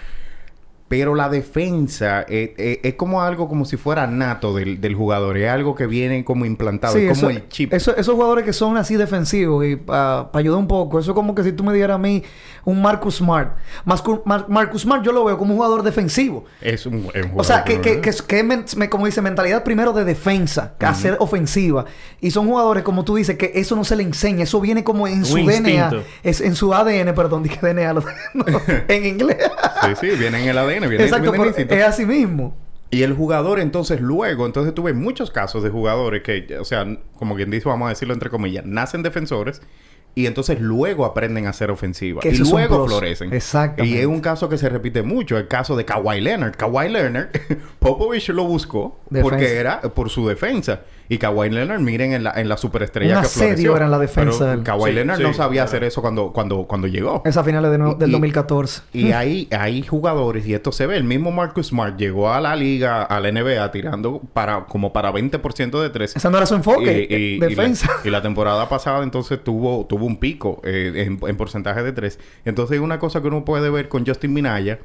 Pero 0.89 1.15
la 1.15 1.29
defensa 1.29 2.25
eh, 2.27 2.53
eh, 2.57 2.79
es 2.83 2.95
como 2.95 3.21
algo 3.21 3.47
como 3.47 3.63
si 3.63 3.77
fuera 3.77 4.07
nato 4.07 4.53
del, 4.55 4.81
del 4.81 4.95
jugador. 4.95 5.37
Es 5.37 5.49
algo 5.49 5.75
que 5.75 5.85
viene 5.85 6.25
como 6.25 6.45
implantado. 6.45 6.95
Sí, 6.95 7.03
es 7.05 7.17
como 7.17 7.29
eso- 7.29 7.39
el 7.39 7.47
chip. 7.47 7.73
eso- 7.73 7.95
esos 7.95 8.15
jugadores 8.15 8.43
que 8.43 8.53
son 8.53 8.75
así 8.75 8.95
defensivos 8.95 9.63
y 9.65 9.75
para 9.75 10.29
ayudar 10.33 10.57
un 10.59 10.67
poco, 10.67 10.99
eso 10.99 11.11
es 11.11 11.15
como 11.15 11.35
que 11.35 11.43
si 11.43 11.51
tú 11.53 11.63
me 11.63 11.73
dieras 11.73 11.95
a 11.95 11.97
mí 11.99 12.23
un 12.65 12.81
Marcus 12.81 13.17
Smart. 13.17 13.55
Mascu- 13.85 14.21
Mar- 14.25 14.45
Marcus 14.49 14.81
Smart 14.81 15.03
yo 15.03 15.11
lo 15.11 15.23
veo 15.23 15.37
como 15.37 15.51
un 15.53 15.57
jugador 15.57 15.83
defensivo. 15.83 16.45
Es 16.59 16.85
un, 16.85 17.07
es 17.13 17.23
un 17.25 17.39
O 17.39 17.43
sea, 17.43 17.59
jugador 17.61 17.81
que, 17.83 18.01
que, 18.01 18.01
que, 18.01 18.17
que 18.27 18.43
men- 18.43 18.65
me- 18.75 18.89
como 18.89 19.05
dice, 19.05 19.21
mentalidad 19.21 19.63
primero 19.63 19.93
de 19.93 20.03
defensa, 20.05 20.73
que 20.79 20.87
hacer 20.87 21.17
ofensiva. 21.19 21.85
Y 22.19 22.31
son 22.31 22.47
jugadores, 22.47 22.83
como 22.83 23.03
tú 23.05 23.15
dices, 23.15 23.37
que 23.37 23.51
eso 23.55 23.75
no 23.75 23.83
se 23.83 23.95
le 23.95 24.01
enseña, 24.03 24.43
eso 24.43 24.59
viene 24.59 24.83
como 24.83 25.07
en 25.07 25.23
su 25.23 25.35
DNA, 25.37 25.91
es 26.23 26.41
en 26.41 26.55
su 26.55 26.73
ADN, 26.73 27.13
perdón, 27.13 27.43
dije 27.43 27.59
DNA, 27.61 27.93
lo- 27.93 28.03
no, 28.33 28.43
en 28.87 29.05
inglés. 29.05 29.37
Sí, 29.83 29.89
sí, 30.01 30.07
viene 30.17 30.41
en 30.43 30.49
el 30.49 30.57
ADN. 30.57 30.78
Viene, 30.87 31.03
Exacto, 31.03 31.31
viene 31.31 31.51
pero 31.53 31.81
es 31.81 31.87
así 31.87 32.05
mismo. 32.05 32.55
Y 32.91 33.03
el 33.03 33.13
jugador, 33.13 33.59
entonces, 33.59 34.01
luego, 34.01 34.45
entonces 34.45 34.73
tuve 34.73 34.93
muchos 34.93 35.29
casos 35.29 35.63
de 35.63 35.69
jugadores 35.69 36.23
que, 36.23 36.57
o 36.59 36.65
sea, 36.65 36.87
como 37.15 37.35
quien 37.35 37.51
dice, 37.51 37.69
vamos 37.69 37.85
a 37.85 37.89
decirlo 37.89 38.13
entre 38.13 38.29
comillas, 38.29 38.65
nacen 38.65 39.03
defensores 39.03 39.61
y 40.15 40.25
entonces 40.25 40.59
luego 40.59 41.05
aprenden 41.05 41.45
a 41.45 41.53
ser 41.53 41.69
ofensiva. 41.69 42.21
Que 42.21 42.29
Y 42.29 42.37
luego 42.37 42.87
florecen. 42.87 43.31
Exactamente. 43.31 43.95
Y 43.95 43.99
es 43.99 44.07
un 44.07 44.21
caso 44.21 44.49
que 44.49 44.57
se 44.57 44.67
repite 44.69 45.03
mucho, 45.03 45.37
el 45.37 45.47
caso 45.47 45.75
de 45.75 45.85
Kawhi 45.85 46.19
Leonard. 46.19 46.55
Kawhi 46.55 46.89
Leonard, 46.89 47.29
Popovich 47.79 48.29
lo 48.29 48.45
buscó 48.45 48.99
Defensa. 49.09 49.29
porque 49.29 49.55
era 49.55 49.81
por 49.81 50.09
su 50.09 50.27
defensa. 50.27 50.81
Y 51.11 51.17
Kawhi 51.17 51.49
Leonard, 51.49 51.79
miren 51.79 52.13
en 52.13 52.23
la, 52.23 52.31
en 52.39 52.47
la 52.47 52.55
superestrella 52.55 53.17
Un 53.17 53.23
que 53.23 53.29
floreció. 53.29 53.75
era 53.75 53.85
en 53.85 53.91
la 53.91 53.97
defensa 53.97 54.51
Pero. 54.51 54.63
Kawhi 54.63 54.89
Sí, 54.91 54.95
Leonard 54.95 55.17
sí, 55.17 55.23
no 55.23 55.33
sabía 55.33 55.61
claro. 55.63 55.67
hacer 55.69 55.83
eso 55.83 56.01
cuando, 56.01 56.31
cuando, 56.31 56.65
cuando 56.67 56.85
llegó. 56.87 57.23
Esa 57.25 57.43
finales 57.43 57.71
de, 57.71 57.77
no- 57.79 57.95
del 57.95 58.09
Y- 58.09 58.11
2014. 58.11 58.81
Y 58.93 59.11
hay, 59.11 59.47
hay 59.51 59.81
jugadores, 59.81 60.45
y 60.45 60.53
esto 60.53 60.71
se 60.71 60.85
ve, 60.85 60.97
el 60.97 61.03
mismo 61.03 61.31
Marcus 61.31 61.67
Smart 61.69 61.97
llegó 61.97 62.31
a 62.31 62.39
la 62.39 62.55
liga, 62.55 63.01
a 63.03 63.19
la 63.19 63.31
NBA, 63.31 63.71
tirando 63.71 64.21
para 64.33 64.65
como 64.65 64.93
para 64.93 65.11
20% 65.11 65.81
de 65.81 65.89
tres. 65.89 66.15
Ese 66.15 66.29
no 66.29 66.37
era 66.37 66.45
su 66.45 66.53
enfoque, 66.53 67.07
Y, 67.09 67.13
y- 67.15 67.17
y 67.37 67.39
defensa. 67.39 67.87
la, 67.87 67.93
y 68.07 68.11
la 68.11 68.21
temporada 68.21 68.69
pasada 68.69 69.01
entonces 69.03 69.43
tuvo, 69.43 69.87
tuvo 69.87 70.05
un 70.05 70.19
pico 70.19 70.61
eh, 70.63 70.93
en, 71.07 71.19
en 71.27 71.37
porcentaje 71.37 71.81
de 71.81 71.91
tres. 71.91 72.19
Entonces 72.45 72.75
hay 72.77 72.83
una 72.83 72.99
cosa 72.99 73.19
que 73.19 73.27
uno 73.29 73.43
puede 73.45 73.71
ver 73.71 73.89
con 73.89 74.05
Justin 74.05 74.31
Minaya, 74.31 74.77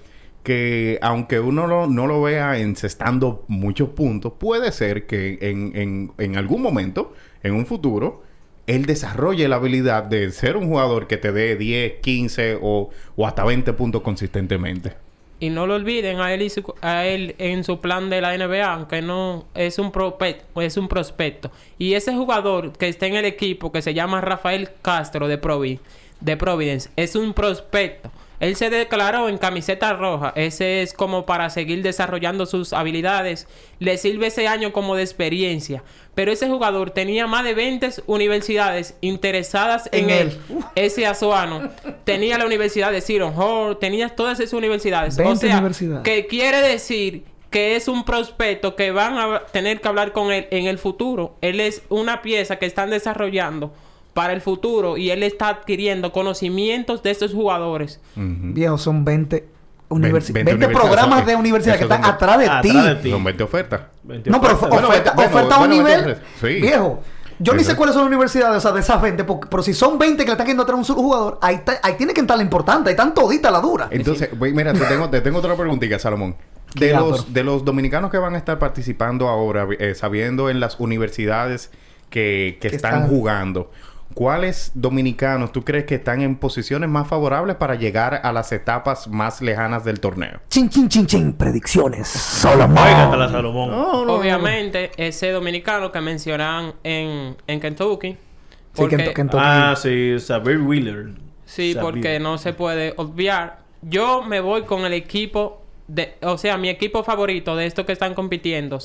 que 0.45 0.99
aunque 1.03 1.41
uno 1.41 1.67
lo- 1.67 1.87
no 1.89 2.07
lo 2.07 2.23
vea 2.23 2.59
encestando 2.59 3.45
muchos 3.49 3.89
puntos, 3.89 4.35
puede 4.39 4.71
ser 4.71 5.07
que 5.07 5.39
en, 5.41 6.37
algún 6.37 6.63
momento, 6.63 7.15
en 7.43 7.55
un 7.55 7.67
futuro, 7.67 8.23
él 8.67 8.87
desarrolle 8.87 9.49
la 9.49 9.57
habilidad 9.57 10.05
de 10.05 10.31
ser 10.31 10.57
un 10.57 10.69
jugador 10.69 11.07
que 11.07 11.17
te 11.17 11.33
dé 11.33 11.57
10, 11.57 11.95
15 12.01 12.59
o, 12.63 12.91
o 13.17 13.27
hasta 13.27 13.43
20 13.45 13.73
puntos 13.73 14.03
consistentemente. 14.03 14.93
Y 15.41 15.51
no 15.51 15.67
lo 15.67 15.75
olviden 15.75 16.21
a 16.21 16.33
él, 16.33 16.43
y 16.43 16.51
a 16.81 17.07
él 17.07 17.35
en 17.39 17.65
su 17.65 17.81
plan 17.81 18.09
de 18.09 18.21
la 18.21 18.37
NBA, 18.39 18.73
aunque 18.73 19.03
no 19.03 19.47
es 19.55 19.79
un, 19.79 19.93
prope- 19.93 20.39
es 20.57 20.77
un 20.77 20.89
prospecto. 20.89 21.51
Y 21.79 21.95
ese 21.95 22.15
jugador 22.15 22.73
que 22.73 22.89
está 22.89 23.07
en 23.07 23.17
el 23.17 23.25
equipo, 23.25 23.73
que 23.73 23.83
se 23.83 23.93
llama 23.95 24.21
Rafael 24.21 24.69
Castro 24.81 25.27
de, 25.27 25.41
Provi- 25.41 25.81
de 26.21 26.37
Providence, 26.37 26.89
es 26.97 27.17
un 27.17 27.35
prospecto. 27.35 28.11
Él 28.41 28.57
se 28.57 28.70
declaró 28.70 29.28
en 29.28 29.39
camiseta 29.39 29.93
roja. 29.93 30.32
Ese 30.37 30.82
es 30.82 30.93
como 30.93 31.26
para 31.26 31.51
seguir 31.51 31.82
desarrollando 31.82 32.47
sus 32.47 32.72
habilidades. 32.72 33.47
Le 33.78 33.97
sirve 33.99 34.26
ese 34.26 34.49
año 34.49 34.72
como 34.72 34.97
de 34.97 35.03
experiencia. 35.03 35.82
Pero 36.14 36.32
ese 36.32 36.49
jugador 36.49 36.91
tenía 36.91 37.26
más 37.26 37.45
de 37.45 37.55
20 37.55 37.91
universidades 38.07 38.97
interesadas 39.01 39.89
en, 39.93 40.05
En 40.05 40.11
él. 40.11 40.39
él. 40.51 40.59
Ese 40.74 41.07
azuano. 41.07 41.70
tenía 42.05 42.39
la 42.39 42.47
Universidad 42.47 42.93
de 42.93 43.01
Cyril 43.01 43.30
Hall. 43.37 43.78
Tenía 43.78 44.09
todas 44.11 44.41
esas 44.41 44.53
universidades. 44.53 45.16
20 45.16 45.32
o 45.32 45.37
sea, 45.37 45.59
universidades. 45.59 46.03
que 46.05 46.26
quiere 46.26 46.61
decir 46.61 47.24
que 47.51 47.76
es 47.76 47.87
un 47.87 48.05
prospecto 48.05 48.74
que 48.74 48.91
van 48.91 49.16
a 49.16 49.41
tener 49.53 49.80
que 49.80 49.87
hablar 49.87 50.12
con 50.12 50.32
él 50.32 50.49
en 50.51 50.66
el 50.66 50.76
futuro. 50.76 51.37
Él 51.41 51.61
es 51.61 51.82
una 51.89 52.20
pieza 52.20 52.57
que 52.57 52.66
están 52.66 52.91
desarrollando 52.91 53.72
para 54.15 54.33
el 54.33 54.41
futuro 54.41 54.97
y 54.97 55.11
él 55.11 55.23
está 55.23 55.49
adquiriendo 55.49 56.12
conocimientos 56.12 57.03
de 57.03 57.11
estos 57.11 57.33
jugadores. 57.33 58.01
Ujú. 58.17 58.25
Viejo, 58.55 58.79
son 58.79 59.05
20, 59.05 59.47
universi- 59.91 60.33
20 60.33 60.33
20 60.33 60.55
universidades. 60.55 60.79
programas 60.89 61.27
de 61.27 61.37
universidad 61.37 61.77
que 61.77 61.83
están 61.83 62.05
atrás 62.05 62.39
de 62.39 62.45
atrás 62.47 62.62
ti. 62.62 62.73
de 62.81 62.95
ti. 62.97 63.11
Son 63.11 63.25
20 63.25 63.43
ofertas. 63.43 63.81
No, 64.05 64.41
pero 64.41 64.57
Bueno, 64.59 64.89
oferta, 64.89 65.12
bueno, 65.15 65.31
bueno, 65.31 65.31
oferta 65.37 65.55
a 65.57 65.59
un 65.59 65.69
bueno, 65.69 65.75
nivel. 65.83 66.17
sí. 66.41 66.47
Viejo. 66.61 67.01
Yo 67.41 67.53
ni 67.55 67.65
sé 67.65 67.75
cuáles 67.75 67.95
son 67.95 68.05
las 68.05 68.09
universidades, 68.09 68.59
o 68.59 68.61
sea, 68.61 68.71
de 68.71 68.79
esas 68.79 69.03
20, 69.03 69.25
porque- 69.25 69.49
pero 69.51 69.61
si 69.61 69.75
son 69.75 69.99
20 69.99 70.23
que 70.23 70.27
le 70.29 70.33
están 70.35 70.47
yendo 70.47 70.62
atrás 70.62 70.77
a 70.77 70.79
un 70.79 70.85
solo 70.85 71.01
jugador, 71.03 71.39
ahí, 71.43 71.57
está- 71.57 71.81
ahí 71.83 71.95
tiene 71.95 72.15
que 72.15 72.21
entrar 72.21 72.37
la 72.39 72.45
importante, 72.45 72.91
ahí 72.91 72.93
están 72.93 73.12
toditas 73.12 73.51
la 73.51 73.61
dura. 73.61 73.89
Entonces, 73.91 74.31
mira, 74.39 74.73
te 74.73 74.79
tengo, 74.85 75.11
te 75.11 75.21
tengo 75.21 75.39
otra 75.41 75.57
preguntita, 75.57 75.99
Salomón. 75.99 76.37
De 76.77 76.91
Ya, 76.91 77.01
los, 77.01 77.23
pero- 77.25 77.35
de 77.35 77.43
los 77.45 77.65
dominicanos 77.65 78.12
que 78.12 78.19
van 78.19 78.37
a 78.37 78.39
estar 78.39 78.61
participando 78.61 79.29
ahora, 79.29 79.67
eh, 79.81 79.95
sabiendo 79.97 80.49
en 80.49 80.61
las 80.61 80.79
universidades 80.79 81.71
que, 82.09 82.59
que 82.61 82.69
Que 82.71 82.77
están, 82.77 82.95
están- 82.95 83.09
jugando, 83.09 83.71
¿cuáles 84.15 84.71
dominicanos 84.75 85.53
tú 85.53 85.65
crees 85.65 85.85
que 85.85 85.97
están 85.97 86.23
en 86.23 86.37
posiciones 86.37 86.89
más 86.89 87.07
favorables 87.09 87.57
para 87.57 87.75
llegar 87.75 88.21
a 88.23 88.33
las 88.33 88.53
etapas 88.53 89.09
más 89.09 89.43
lejanas 89.43 89.85
del 89.85 90.01
torneo? 90.01 90.41
Chin, 90.49 90.69
chin, 90.69 90.89
chin, 90.89 91.07
chin. 91.07 91.33
Predicciones. 91.33 92.45
Óigate 92.45 93.17
la 93.17 93.29
Salomón. 93.29 93.71
Obviamente, 94.09 94.93
ese 94.97 95.31
dominicano 95.31 95.93
que 95.93 96.01
mencionan 96.01 96.75
en, 96.83 97.37
en 97.47 97.61
Kentucky. 97.61 98.12
Sí, 98.12 98.17
porque- 98.75 99.12
Kentucky. 99.12 99.43
Ah, 99.45 99.75
sí, 99.77 100.17
Xavier 100.19 100.59
Wheeler. 100.61 101.09
Sí, 101.45 101.75
Xavier. 101.75 101.81
porque 101.81 102.21
no 102.21 102.39
se 102.39 102.53
puede 102.55 102.95
obviar 102.97 103.65
yo 103.89 104.23
me 104.23 104.41
voy 104.41 104.62
con 104.62 104.85
el 104.85 104.93
equipo 104.93 105.62
de, 105.87 106.15
o 106.23 106.39
sea, 106.39 106.57
mi 106.57 106.69
equipo 106.69 107.05
favorito 107.05 107.55
de 107.57 107.67
estos 107.67 107.85
que 107.85 107.93
están 107.93 108.15
compitiendo 108.15 108.79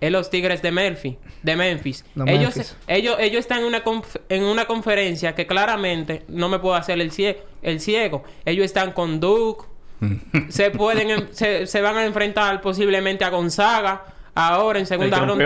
es 0.00 0.10
los 0.12 0.28
Tigres 0.30 0.60
de 0.62 0.70
Memphis, 0.72 1.16
de 1.42 1.56
Memphis. 1.56 2.04
Ellos, 2.26 2.56
Memphis. 2.56 2.76
ellos, 2.86 3.16
ellos 3.18 3.40
están 3.40 3.60
en 3.60 3.64
una 3.66 3.82
conf- 3.84 4.20
en 4.28 4.44
una 4.44 4.66
conferencia 4.66 5.34
que 5.34 5.46
claramente 5.46 6.22
no 6.28 6.48
me 6.48 6.58
puedo 6.58 6.74
hacer 6.74 7.00
el 7.00 7.10
ciego, 7.12 7.40
el 7.62 7.80
ciego. 7.80 8.24
Ellos 8.44 8.64
están 8.64 8.92
con 8.92 9.20
Duke, 9.20 9.64
se 10.50 10.70
pueden 10.70 11.10
en- 11.10 11.28
se, 11.34 11.66
se 11.66 11.80
van 11.80 11.96
a 11.96 12.04
enfrentar 12.04 12.60
posiblemente 12.60 13.24
a 13.24 13.30
Gonzaga 13.30 14.04
ahora 14.34 14.78
en 14.78 14.84
segunda 14.86 15.16
ronda 15.28 15.44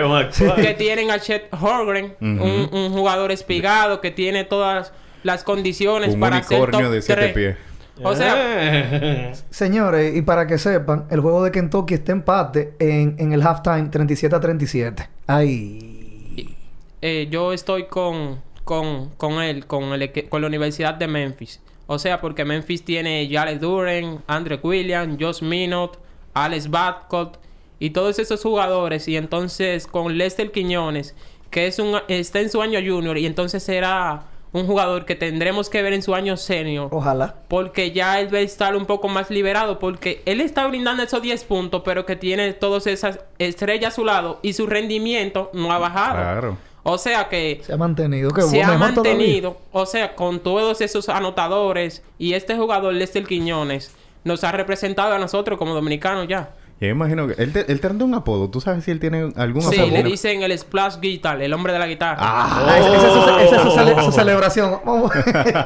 que 0.61 0.73
tienen 0.73 1.11
a 1.11 1.19
Chet 1.19 1.47
Holmgren, 1.53 2.15
un, 2.19 2.69
un 2.73 2.91
jugador 2.91 3.31
espigado 3.31 4.01
que 4.01 4.11
tiene 4.11 4.43
todas 4.43 4.91
las 5.23 5.43
condiciones 5.45 6.13
Un 6.15 6.19
para 6.19 6.43
ser 6.43 6.57
top 6.71 6.91
de 6.91 7.01
siete 7.01 7.21
pies. 7.29 7.55
O 8.03 8.15
sea, 8.15 8.35
Eh. 8.37 9.33
Señores, 9.49 10.15
y 10.15 10.21
para 10.21 10.47
que 10.47 10.57
sepan, 10.57 11.05
el 11.09 11.19
juego 11.19 11.43
de 11.43 11.51
Kentucky 11.51 11.95
está 11.95 12.11
empate 12.11 12.73
en, 12.79 13.15
en 13.17 13.33
el 13.33 13.41
halftime 13.41 13.89
37 13.89 14.35
a 14.35 14.39
37. 14.39 15.09
Ay. 15.27 16.55
eh, 17.01 17.27
yo 17.29 17.53
estoy 17.53 17.85
con, 17.85 18.39
con, 18.63 19.09
con 19.17 19.41
él, 19.41 19.65
con, 19.65 19.83
el, 19.93 20.29
con 20.29 20.41
la 20.41 20.47
Universidad 20.47 20.95
de 20.95 21.07
Memphis. 21.07 21.59
O 21.87 21.99
sea, 21.99 22.21
porque 22.21 22.45
Memphis 22.45 22.83
tiene 22.83 23.27
Jalen 23.29 23.59
Duren, 23.59 24.19
Andre 24.27 24.59
Williams, 24.63 25.17
Josh 25.19 25.41
Minot, 25.41 25.99
Alex 26.33 26.69
Badcott 26.69 27.37
y 27.79 27.89
todos 27.89 28.17
esos 28.19 28.41
jugadores. 28.41 29.07
Y 29.07 29.17
entonces 29.17 29.87
con 29.87 30.17
Lester 30.17 30.51
Quiñones, 30.51 31.15
que 31.49 31.67
es 31.67 31.79
un, 31.79 31.97
está 32.07 32.39
en 32.39 32.49
su 32.49 32.61
año 32.61 32.79
junior 32.79 33.17
y 33.17 33.25
entonces 33.25 33.61
será 33.61 34.23
un 34.53 34.67
jugador 34.67 35.05
que 35.05 35.15
tendremos 35.15 35.69
que 35.69 35.81
ver 35.81 35.93
en 35.93 36.01
su 36.01 36.13
año 36.13 36.35
senior. 36.37 36.89
Ojalá. 36.91 37.35
Porque 37.47 37.91
ya 37.91 38.19
él 38.19 38.33
va 38.33 38.39
a 38.39 38.41
estar 38.41 38.75
un 38.75 38.85
poco 38.85 39.07
más 39.07 39.29
liberado. 39.29 39.79
Porque 39.79 40.21
él 40.25 40.41
está 40.41 40.67
brindando 40.67 41.03
esos 41.03 41.21
10 41.21 41.43
puntos, 41.45 41.81
pero 41.85 42.05
que 42.05 42.15
tiene 42.15 42.51
todas 42.53 42.87
esas 42.87 43.19
estrellas 43.39 43.93
a 43.93 43.95
su 43.95 44.05
lado 44.05 44.39
y 44.41 44.53
su 44.53 44.67
rendimiento 44.67 45.49
no 45.53 45.71
ha 45.71 45.77
bajado. 45.77 46.15
Claro. 46.15 46.57
O 46.83 46.97
sea 46.97 47.29
que 47.29 47.61
Se 47.63 47.73
ha 47.73 47.77
mantenido. 47.77 48.31
Que 48.31 48.41
se 48.41 48.61
ha 48.61 48.65
todavía. 48.65 48.85
mantenido. 48.85 49.57
O 49.71 49.85
sea, 49.85 50.15
con 50.15 50.39
todos 50.39 50.81
esos 50.81 51.09
anotadores 51.09 52.03
y 52.17 52.33
este 52.33 52.57
jugador, 52.57 52.93
Lester 52.93 53.25
Quiñones, 53.25 53.93
nos 54.23 54.43
ha 54.43 54.51
representado 54.51 55.13
a 55.13 55.19
nosotros 55.19 55.57
como 55.57 55.73
dominicanos 55.73 56.27
ya. 56.27 56.49
Yo 56.81 56.87
imagino 56.87 57.27
que 57.27 57.35
él 57.41 57.53
te, 57.53 57.71
él 57.71 57.79
tendrá 57.79 58.03
un 58.05 58.15
apodo. 58.15 58.49
¿Tú 58.49 58.59
sabes 58.59 58.83
si 58.83 58.89
él 58.91 58.99
tiene 58.99 59.31
algún 59.35 59.61
Sí, 59.61 59.79
apodo? 59.79 59.91
le 59.93 60.01
dicen 60.03 60.41
el 60.41 60.57
splash 60.57 60.99
guitar, 60.99 61.39
el 61.41 61.53
hombre 61.53 61.73
de 61.73 61.79
la 61.79 61.85
guitarra. 61.87 62.17
Ah, 62.19 62.75
esa 62.79 62.95
esa 62.97 63.07
es 63.07 63.13
su, 63.13 63.19
esa 63.39 63.55
es 63.57 63.61
su 63.61 63.69
cele- 63.69 64.03
su 64.05 64.11
celebración. 64.11 64.79
Vamos. 64.85 65.11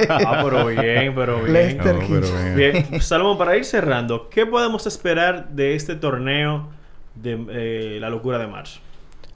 Ah, 0.09 0.41
pero 0.43 0.65
bien, 0.67 1.15
pero 1.15 1.37
bien. 1.41 1.53
Lester 1.53 1.95
No, 1.95 2.01
pero 2.07 2.27
bien. 2.55 2.55
Bien, 2.91 3.01
Salomón, 3.01 3.37
para 3.37 3.55
ir 3.55 3.63
cerrando, 3.63 4.29
¿qué 4.29 4.45
podemos 4.45 4.85
esperar 4.87 5.47
de 5.49 5.73
este 5.75 5.95
torneo 5.95 6.67
de 7.15 7.45
eh, 7.49 7.97
la 8.01 8.09
locura 8.09 8.37
de 8.37 8.47
marzo? 8.47 8.81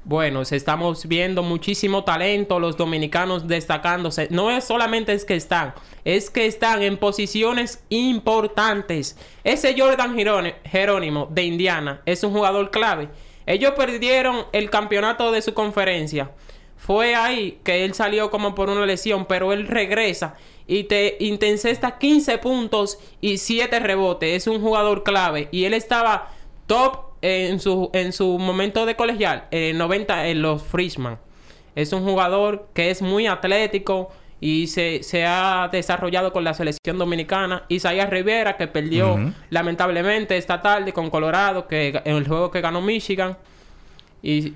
Bueno, 0.09 0.41
estamos 0.41 1.07
viendo 1.07 1.43
muchísimo 1.43 2.03
talento, 2.03 2.59
los 2.59 2.75
dominicanos 2.75 3.47
destacándose. 3.47 4.27
No 4.31 4.49
es 4.49 4.63
solamente 4.63 5.13
es 5.13 5.23
que 5.23 5.35
están, 5.35 5.75
es 6.03 6.31
que 6.31 6.47
están 6.47 6.81
en 6.81 6.97
posiciones 6.97 7.83
importantes. 7.89 9.15
Ese 9.43 9.79
Jordan 9.79 10.17
Jerónimo 10.65 11.27
de 11.29 11.43
Indiana 11.43 12.01
es 12.07 12.23
un 12.23 12.33
jugador 12.33 12.71
clave. 12.71 13.09
Ellos 13.45 13.73
perdieron 13.77 14.47
el 14.51 14.71
campeonato 14.71 15.31
de 15.31 15.43
su 15.43 15.53
conferencia. 15.53 16.31
Fue 16.75 17.13
ahí 17.13 17.59
que 17.63 17.85
él 17.85 17.93
salió 17.93 18.31
como 18.31 18.55
por 18.55 18.71
una 18.71 18.87
lesión, 18.87 19.27
pero 19.27 19.53
él 19.53 19.67
regresa 19.67 20.33
y 20.65 20.85
te 20.85 21.17
intensesta 21.19 21.99
15 21.99 22.39
puntos 22.39 22.97
y 23.21 23.37
7 23.37 23.79
rebotes. 23.79 24.37
Es 24.37 24.47
un 24.47 24.59
jugador 24.59 25.03
clave 25.03 25.49
y 25.51 25.65
él 25.65 25.75
estaba 25.75 26.31
top 26.65 27.08
en 27.21 27.59
su, 27.59 27.89
en 27.93 28.13
su 28.13 28.37
momento 28.37 28.85
de 28.85 28.95
colegial, 28.95 29.45
en 29.51 29.77
90 29.77 30.27
en 30.27 30.41
los 30.41 30.63
Freshman. 30.63 31.17
Es 31.75 31.93
un 31.93 32.03
jugador 32.03 32.67
que 32.73 32.89
es 32.89 33.01
muy 33.01 33.27
atlético 33.27 34.09
y 34.41 34.67
se, 34.67 35.03
se 35.03 35.25
ha 35.25 35.69
desarrollado 35.71 36.31
con 36.31 36.43
la 36.43 36.53
selección 36.53 36.97
dominicana. 36.97 37.63
Isaías 37.67 38.09
Rivera, 38.09 38.57
que 38.57 38.67
perdió 38.67 39.17
lamentablemente 39.49 40.37
esta 40.37 40.61
tarde 40.61 40.93
con 40.93 41.09
Colorado, 41.09 41.67
que 41.67 42.01
en 42.05 42.15
el 42.15 42.27
juego 42.27 42.51
que 42.51 42.61
ganó 42.61 42.81
Michigan. 42.81 43.37
Y 44.21 44.53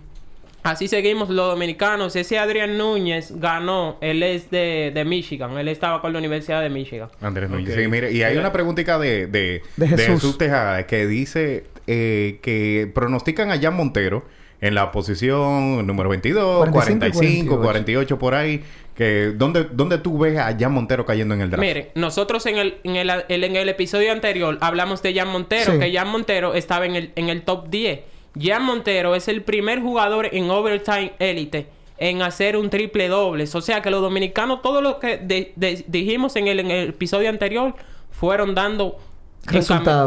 así 0.63 0.87
seguimos 0.87 1.29
los 1.29 1.47
dominicanos. 1.51 2.15
Ese 2.15 2.39
Adrián 2.39 2.77
Núñez 2.77 3.33
ganó, 3.39 3.97
él 4.01 4.23
es 4.23 4.49
de, 4.49 4.91
de 4.93 5.05
Michigan, 5.05 5.57
él 5.57 5.67
estaba 5.67 6.01
con 6.01 6.13
la 6.13 6.19
Universidad 6.19 6.61
de 6.61 6.69
Michigan. 6.69 7.09
Andrés 7.21 7.49
Núñez. 7.49 7.75
Sí, 7.75 7.87
mire, 7.87 8.11
y 8.11 8.23
hay 8.23 8.37
una 8.37 8.51
preguntita 8.51 8.97
de, 8.99 9.27
de, 9.27 9.61
De 9.77 9.87
Jesús. 9.87 10.37
Tejada 10.37 10.85
que 10.87 11.05
dice 11.07 11.65
eh, 11.87 12.39
que 12.41 12.89
pronostican 12.93 13.51
a 13.51 13.59
Jan 13.59 13.75
Montero 13.75 14.25
en 14.61 14.75
la 14.75 14.91
posición 14.91 15.85
número 15.85 16.07
22, 16.09 16.69
45 16.69 17.05
y 17.05 17.11
45, 17.11 17.55
48. 17.57 17.61
48 17.63 18.19
por 18.19 18.33
ahí. 18.35 18.63
Que, 18.95 19.31
¿dónde, 19.35 19.67
¿Dónde 19.71 19.97
tú 19.97 20.19
ves 20.19 20.37
a 20.37 20.55
Jan 20.57 20.71
Montero 20.71 21.03
cayendo 21.05 21.33
en 21.33 21.41
el 21.41 21.49
draft? 21.49 21.61
Mire, 21.61 21.91
nosotros 21.95 22.45
en 22.45 22.57
el, 22.57 22.77
en 22.83 22.95
el, 22.95 23.09
el- 23.27 23.43
en 23.43 23.55
el 23.55 23.67
episodio 23.67 24.11
anterior 24.11 24.57
hablamos 24.61 25.01
de 25.01 25.13
Jan 25.15 25.27
Montero, 25.29 25.73
Sí. 25.73 25.79
que 25.79 25.91
Jan 25.91 26.07
Montero 26.09 26.53
estaba 26.53 26.85
en 26.85 26.95
el, 26.95 27.11
en 27.15 27.29
el 27.29 27.41
top 27.41 27.69
10. 27.69 27.99
Jan 28.39 28.63
Montero 28.63 29.15
es 29.15 29.27
el 29.27 29.43
primer 29.43 29.81
jugador 29.81 30.29
en 30.31 30.49
Overtime 30.49 31.13
Elite 31.19 31.67
en 31.97 32.21
hacer 32.21 32.57
un 32.57 32.69
triple 32.69 33.07
doble. 33.07 33.43
O 33.53 33.61
sea 33.61 33.81
que 33.81 33.89
los 33.91 34.01
dominicanos, 34.01 34.61
todo 34.61 34.81
lo 34.81 34.99
que 34.99 35.17
de- 35.17 35.53
de- 35.55 35.85
dijimos 35.87 36.35
en 36.35 36.47
el, 36.47 36.59
en 36.59 36.71
el 36.71 36.89
episodio 36.89 37.29
anterior, 37.29 37.75
fueron 38.11 38.55
dando 38.55 38.97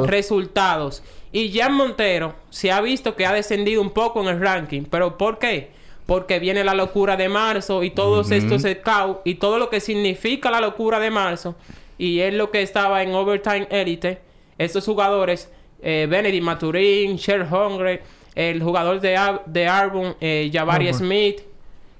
Resultados. 0.06 1.02
Y 1.32 1.56
Jan 1.56 1.72
Montero 1.74 2.34
se 2.50 2.72
ha 2.72 2.80
visto 2.80 3.14
que 3.14 3.26
ha 3.26 3.32
descendido 3.32 3.80
un 3.82 3.90
poco 3.90 4.20
en 4.22 4.28
el 4.28 4.40
ranking. 4.40 4.82
¿Pero 4.90 5.16
por 5.18 5.38
qué? 5.38 5.70
Porque 6.06 6.38
viene 6.38 6.64
la 6.64 6.74
locura 6.74 7.16
de 7.16 7.28
marzo 7.28 7.82
y 7.82 7.90
todos 7.90 8.30
estos 8.30 8.62
scouts 8.62 9.20
y 9.24 9.34
todo 9.36 9.58
lo 9.58 9.68
que 9.70 9.80
significa 9.80 10.50
la 10.50 10.60
locura 10.60 10.98
de 11.00 11.10
marzo. 11.10 11.54
Y 11.98 12.20
es 12.20 12.32
lo 12.34 12.50
que 12.50 12.62
estaba 12.62 13.02
en 13.02 13.14
Overtime 13.14 13.66
Elite. 13.70 14.18
Estos 14.58 14.84
jugadores, 14.86 15.50
eh, 15.82 16.06
Benedict 16.08 16.44
Maturin, 16.44 17.16
Sher 17.16 17.42
Hungry, 17.42 18.00
el 18.36 18.62
jugador 18.62 19.00
de, 19.00 19.18
de 19.46 19.66
Arbon, 19.66 20.14
eh, 20.20 20.48
Jabari. 20.52 20.92
Smith, 20.94 21.40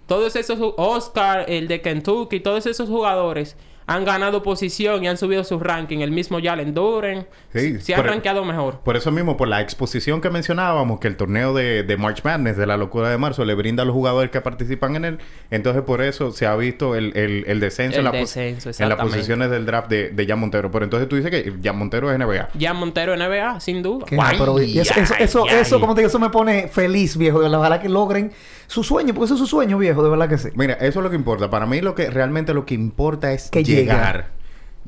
todos 0.07 0.37
esos, 0.37 0.59
Oscar, 0.77 1.47
el 1.49 1.67
de 1.67 1.81
Kentucky, 1.81 2.39
todos 2.39 2.67
esos 2.67 2.89
jugadores 2.89 3.57
han 3.89 4.05
ganado 4.05 4.43
posición 4.43 5.05
y 5.05 5.09
han 5.09 5.17
subido 5.17 5.45
su 5.45 5.61
ranking. 5.61 5.99
El 6.01 6.11
mismo 6.11 6.39
Jalen 6.43 6.75
Duren 6.75 7.27
Sí, 7.53 7.81
se 7.81 7.95
ha 7.95 7.99
por- 7.99 8.07
rankeado 8.07 8.45
mejor. 8.45 8.81
Por 8.81 8.97
eso 8.97 9.13
mismo, 9.13 9.37
por 9.37 9.47
la 9.47 9.61
exposición 9.61 10.21
que 10.21 10.29
mencionábamos, 10.29 10.99
que 10.99 11.07
el 11.09 11.17
torneo 11.17 11.55
de, 11.55 11.85
de 11.85 11.97
March 11.97 12.23
Madness, 12.25 12.57
de 12.57 12.67
la 12.67 12.77
locura 12.77 13.09
de 13.09 13.17
marzo, 13.17 13.45
le 13.45 13.55
brinda 13.55 13.85
a 13.85 13.87
los 13.87 13.95
jugadores 13.95 14.31
que 14.33 14.41
participan 14.41 14.97
en 14.97 15.05
él. 15.05 15.19
Entonces, 15.53 15.83
por 15.83 16.03
eso 16.03 16.33
se 16.33 16.47
ha 16.47 16.57
visto 16.57 16.97
el, 16.97 17.17
el- 17.17 17.45
el 17.47 17.61
descenso, 17.61 18.01
El 18.01 18.07
en, 18.07 18.13
la 18.13 18.19
descenso, 18.19 18.71
en 18.77 18.89
las 18.89 18.99
posiciones 18.99 19.51
del 19.51 19.65
draft 19.67 19.89
de, 19.89 20.11
de 20.11 20.27
Jan 20.27 20.41
Montero. 20.41 20.71
Pero 20.73 20.85
entonces 20.85 21.09
tú 21.09 21.15
dices 21.17 21.31
que 21.31 21.55
Jan 21.63 21.79
Montero 21.79 22.11
es 22.11 22.19
NBA. 22.19 22.49
Jan 22.61 22.77
Montero 22.77 23.17
NBA, 23.17 23.61
sin 23.61 23.83
duda. 23.85 24.05
Pero 24.09 24.61
y 24.61 24.81
eso, 24.81 24.95
eso, 25.01 25.15
eso, 25.19 25.47
eso, 25.49 25.81
como 25.81 25.95
te 25.95 26.01
digo, 26.01 26.09
eso 26.09 26.19
me 26.19 26.31
pone 26.31 26.67
feliz, 26.69 27.17
viejo. 27.17 27.39
De 27.39 27.45
verdad, 27.45 27.61
ojalá 27.61 27.81
que 27.81 27.89
logren 27.89 28.33
su 28.67 28.83
sueño, 28.85 29.15
porque 29.15 29.27
eso 29.27 29.35
es 29.35 29.41
su 29.41 29.47
sueño, 29.47 29.79
viejo, 29.79 30.03
de 30.03 30.11
verdad 30.11 30.29
que 30.29 30.39
sí. 30.39 30.49
Mira, 30.55 30.75
eso 30.75 31.01
es 31.01 31.05
lo 31.05 31.11
que 31.11 31.17
importa. 31.17 31.51
Para 31.51 31.67
mí 31.67 31.81
lo 31.81 31.95
que 31.95 32.11
realmente 32.11 32.53
lo 32.55 32.65
que 32.67 32.75
importa 32.75 33.33
es 33.33 33.51
Que 33.51 33.63
llegar. 33.65 34.35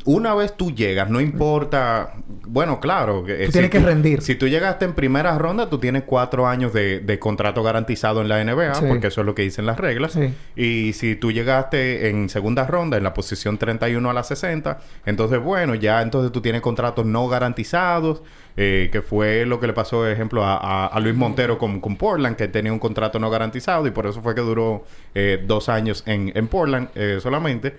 Una 0.04 0.32
vez 0.32 0.56
tú 0.56 0.70
llegas, 0.70 1.10
no 1.10 1.20
importa... 1.20 2.12
Bueno, 2.46 2.78
claro. 2.78 3.24
que, 3.24 3.42
eh, 3.42 3.46
Tú 3.46 3.52
tienes 3.52 3.70
que 3.70 3.80
rendir. 3.80 4.22
Si 4.22 4.36
tú 4.36 4.46
llegaste 4.46 4.84
en 4.84 4.92
primera 4.92 5.36
ronda, 5.38 5.68
tú 5.68 5.78
tienes 5.78 6.04
cuatro 6.04 6.46
años 6.46 6.72
de, 6.72 7.00
de 7.00 7.18
contrato 7.18 7.64
garantizado 7.64 8.20
en 8.20 8.28
la 8.28 8.42
NBA, 8.44 8.74
Sí. 8.76 8.84
porque 8.86 9.08
eso 9.08 9.22
es 9.22 9.26
lo 9.26 9.34
que 9.34 9.42
dicen 9.42 9.66
las 9.66 9.76
reglas. 9.76 10.12
Sí. 10.12 10.32
Y 10.54 10.92
si 10.92 11.16
tú 11.16 11.32
llegaste 11.32 12.10
en 12.10 12.28
segunda 12.28 12.64
ronda, 12.64 12.96
en 12.96 13.02
la 13.02 13.12
posición 13.12 13.58
31 13.58 14.08
a 14.08 14.12
la 14.12 14.22
60, 14.22 14.78
entonces, 15.04 15.40
bueno, 15.42 15.74
ya 15.74 16.00
entonces 16.00 16.30
tú 16.30 16.40
tienes 16.40 16.60
contratos 16.60 17.04
no 17.04 17.26
garantizados, 17.26 18.22
eh, 18.60 18.88
que 18.90 19.02
fue 19.02 19.46
lo 19.46 19.60
que 19.60 19.68
le 19.68 19.72
pasó, 19.72 19.98
por 19.98 20.08
ejemplo, 20.10 20.44
a, 20.44 20.56
a- 20.56 20.86
a 20.88 20.98
Luis 21.00 21.14
Montero 21.14 21.58
con, 21.58 21.80
con 21.80 21.94
Portland, 21.96 22.34
que 22.34 22.48
tenía 22.48 22.72
un 22.72 22.80
contrato 22.80 23.20
no 23.20 23.30
garantizado 23.30 23.86
y 23.86 23.92
por 23.92 24.06
eso 24.06 24.20
fue 24.20 24.34
que 24.34 24.40
duró 24.40 24.84
eh, 25.14 25.40
dos 25.46 25.68
años 25.68 26.02
en, 26.06 26.32
en 26.34 26.48
Portland 26.48 26.88
eh, 26.96 27.18
solamente. 27.22 27.76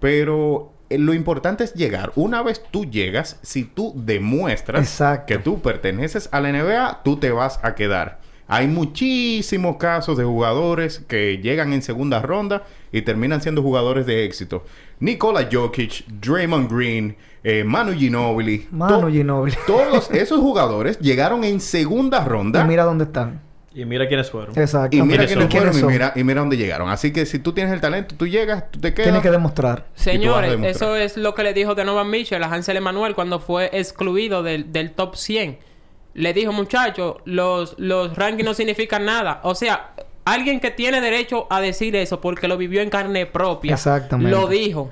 Pero 0.00 0.72
lo 0.90 1.14
importante 1.14 1.64
es 1.64 1.74
llegar. 1.74 2.12
Una 2.16 2.42
vez 2.42 2.62
tú 2.70 2.86
llegas, 2.86 3.38
si 3.42 3.64
tú 3.64 3.92
demuestras 3.94 4.82
Exacto. 4.82 5.26
que 5.26 5.38
tú 5.38 5.60
perteneces 5.60 6.28
a 6.32 6.40
la 6.40 6.50
NBA, 6.50 7.02
tú 7.04 7.18
te 7.18 7.30
vas 7.30 7.60
a 7.62 7.74
quedar. 7.74 8.20
Hay 8.48 8.68
muchísimos 8.68 9.76
casos 9.76 10.18
de 10.18 10.24
jugadores 10.24 10.98
que 11.08 11.38
llegan 11.38 11.72
en 11.72 11.80
segunda 11.82 12.20
ronda 12.20 12.64
y 12.90 13.02
terminan 13.02 13.40
siendo 13.40 13.62
jugadores 13.62 14.04
de 14.06 14.24
éxito. 14.24 14.64
Nikola 15.00 15.48
Jokic, 15.50 16.04
Draymond 16.08 16.70
Green, 16.70 17.16
eh, 17.44 17.64
Manu 17.64 17.92
Ginobili. 17.92 18.68
Manu 18.70 19.02
to- 19.02 19.10
Ginobili. 19.10 19.56
Todos 19.66 20.10
esos 20.10 20.40
jugadores 20.40 20.98
llegaron 20.98 21.44
en 21.44 21.60
segunda 21.60 22.22
Y 22.24 22.28
ronda 22.28 22.64
mira 22.64 22.84
dónde 22.84 23.04
están. 23.04 23.40
Y 23.74 23.86
mira 23.86 24.06
quiénes 24.06 24.30
fueron. 24.30 24.58
Exacto. 24.58 24.94
Y 24.94 25.00
mira 25.02 25.24
¿Quiénes 25.26 25.48
fueron 25.50 25.78
y 25.78 25.82
mira, 25.84 26.12
y 26.14 26.24
mira 26.24 26.40
dónde 26.40 26.58
llegaron. 26.58 26.90
Así 26.90 27.10
que 27.10 27.24
si 27.24 27.38
tú 27.38 27.52
tienes 27.54 27.72
el 27.72 27.80
talento, 27.80 28.14
tú 28.16 28.26
llegas, 28.26 28.70
tú 28.70 28.78
te 28.78 28.92
quedas. 28.92 29.06
Tienes 29.06 29.22
que 29.22 29.30
demostrar. 29.30 29.86
Señores, 29.94 30.50
demostrar. 30.50 30.76
eso 30.76 30.96
es 30.96 31.16
lo 31.16 31.34
que 31.34 31.42
le 31.42 31.54
dijo 31.54 31.74
Donovan 31.74 32.10
Mitchell 32.10 32.42
a 32.42 32.52
Hansel 32.52 32.76
Emanuel 32.76 33.14
cuando 33.14 33.40
fue 33.40 33.70
excluido 33.72 34.42
del, 34.42 34.72
del 34.72 34.92
top 34.92 35.16
100. 35.16 35.58
Le 36.14 36.34
dijo, 36.34 36.52
muchachos, 36.52 37.16
los, 37.24 37.74
los 37.78 38.14
rankings 38.14 38.44
no 38.44 38.52
significan 38.52 39.06
nada. 39.06 39.40
O 39.42 39.54
sea, 39.54 39.94
alguien 40.26 40.60
que 40.60 40.70
tiene 40.70 41.00
derecho 41.00 41.46
a 41.48 41.62
decir 41.62 41.96
eso 41.96 42.20
porque 42.20 42.48
lo 42.48 42.58
vivió 42.58 42.82
en 42.82 42.90
carne 42.90 43.24
propia. 43.24 43.72
Exactamente. 43.72 44.30
Lo 44.30 44.48
dijo. 44.48 44.90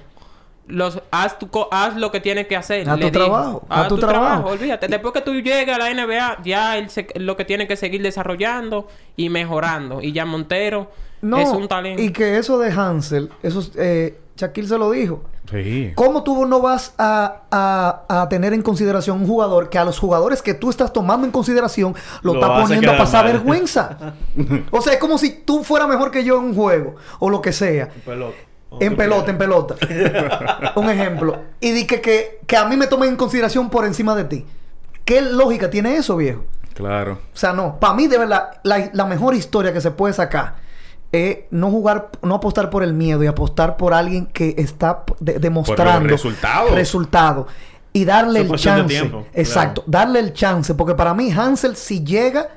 Los, 0.71 1.01
haz, 1.11 1.39
tu 1.39 1.49
co- 1.51 1.69
haz 1.71 1.97
lo 1.97 2.11
que 2.11 2.21
tienes 2.21 2.47
que 2.47 2.57
hacer. 2.57 2.89
Haz 2.89 2.99
le 2.99 3.11
tu 3.11 3.19
dijo. 3.19 3.31
trabajo, 3.31 3.63
haz 3.69 3.89
tu 3.89 3.99
trabajo. 3.99 4.49
Olvídate. 4.49 4.89
Después 4.89 5.13
que 5.13 5.21
tú 5.21 5.33
llegues 5.35 5.69
a 5.75 5.79
la 5.79 5.91
NBA, 5.91 6.39
ya 6.45 6.79
él 6.79 6.89
se- 6.91 7.09
lo 7.17 7.37
que 7.37 7.45
tiene 7.45 7.67
que 7.67 7.77
seguir 7.77 8.03
desarrollando 8.03 8.89
y 9.17 9.29
mejorando. 9.29 10.01
Y 10.03 10.13
ya 10.13 10.25
Montero 10.25 10.91
No, 11.23 11.39
es 11.39 11.49
un 11.51 11.69
talento. 11.69 12.03
y 12.03 12.13
que 12.13 12.39
eso 12.39 12.59
de 12.59 12.71
Hansel, 12.73 13.31
eso 13.43 13.63
eh, 13.77 14.19
Shaquille 14.37 14.69
se 14.69 14.79
lo 14.79 14.91
dijo. 14.91 15.23
Sí. 15.51 15.91
¿Cómo 15.97 16.23
tú 16.23 16.47
no 16.47 16.61
vas 16.61 16.95
a, 16.97 17.43
a- 17.51 18.23
a 18.23 18.29
tener 18.29 18.53
en 18.55 18.63
consideración 18.63 19.21
un 19.23 19.27
jugador 19.27 19.69
que 19.69 19.79
a 19.79 19.85
los 19.85 19.99
jugadores 19.99 20.43
que 20.43 20.55
tú 20.55 20.71
estás 20.71 20.93
tomando 20.93 21.27
en 21.27 21.33
consideración 21.33 21.95
lo, 22.23 22.35
Lo 22.35 22.41
está 22.41 22.61
poniendo 22.63 22.93
a 22.93 22.97
pasar 22.97 23.25
mal. 23.25 23.33
vergüenza? 23.33 24.15
o 24.71 24.81
sea, 24.81 24.93
es 24.93 24.99
como 25.01 25.19
si 25.19 25.31
tú 25.45 25.65
fueras 25.65 25.89
mejor 25.89 26.13
que 26.13 26.23
yo 26.23 26.39
en 26.39 26.45
un 26.45 26.55
juego 26.55 26.95
o 27.19 27.29
lo 27.29 27.43
que 27.43 27.53
sea. 27.53 27.89
Pelota. 28.07 28.37
En 28.79 28.97
pelota, 28.97 29.31
en 29.31 29.39
pelota. 29.39 29.75
un 30.77 30.89
ejemplo. 30.91 31.39
Y 31.61 31.73
di 31.73 31.87
que, 31.87 32.01
que, 32.01 32.41
que 32.47 32.57
a 32.57 32.65
mí 32.67 32.77
me 32.77 32.87
tomen 32.87 33.09
en 33.11 33.17
consideración 33.17 33.69
por 33.71 33.85
encima 33.85 34.15
de 34.15 34.25
ti. 34.25 34.47
¿Qué 35.05 35.21
lógica 35.23 35.71
tiene 35.71 35.97
eso, 35.97 36.17
viejo? 36.17 36.45
Claro. 36.75 37.19
O 37.35 37.37
sea, 37.37 37.53
no. 37.53 37.79
Para 37.81 37.95
mí, 37.95 38.07
de 38.07 38.17
verdad, 38.19 38.61
la, 38.63 38.91
la 38.93 39.05
mejor 39.07 39.35
historia 39.35 39.73
que 39.73 39.81
se 39.81 39.91
puede 39.91 40.15
sacar 40.15 40.55
es 41.13 41.39
no 41.51 41.71
jugar, 41.71 42.11
no 42.23 42.37
apostar 42.37 42.71
por 42.71 42.85
el 42.85 42.95
miedo 42.95 43.25
y 43.25 43.27
apostar 43.27 43.77
por 43.77 43.93
alguien 43.93 44.27
que 44.27 44.55
está 44.57 45.03
de- 45.19 45.41
demostrando 45.41 46.09
resultados. 46.09 46.71
resultado. 46.73 47.47
Y 47.93 48.05
darle 48.05 48.43
el 48.43 48.49
de 48.49 48.57
chance. 48.57 48.85
tiempo, 48.87 49.27
Exacto. 49.35 49.83
Darle 49.87 50.21
el 50.21 50.33
chance. 50.33 50.75
Porque 50.75 50.95
para 50.95 51.13
mí, 51.13 51.33
Hansel, 51.33 51.75
si 51.75 52.05
llega, 52.05 52.49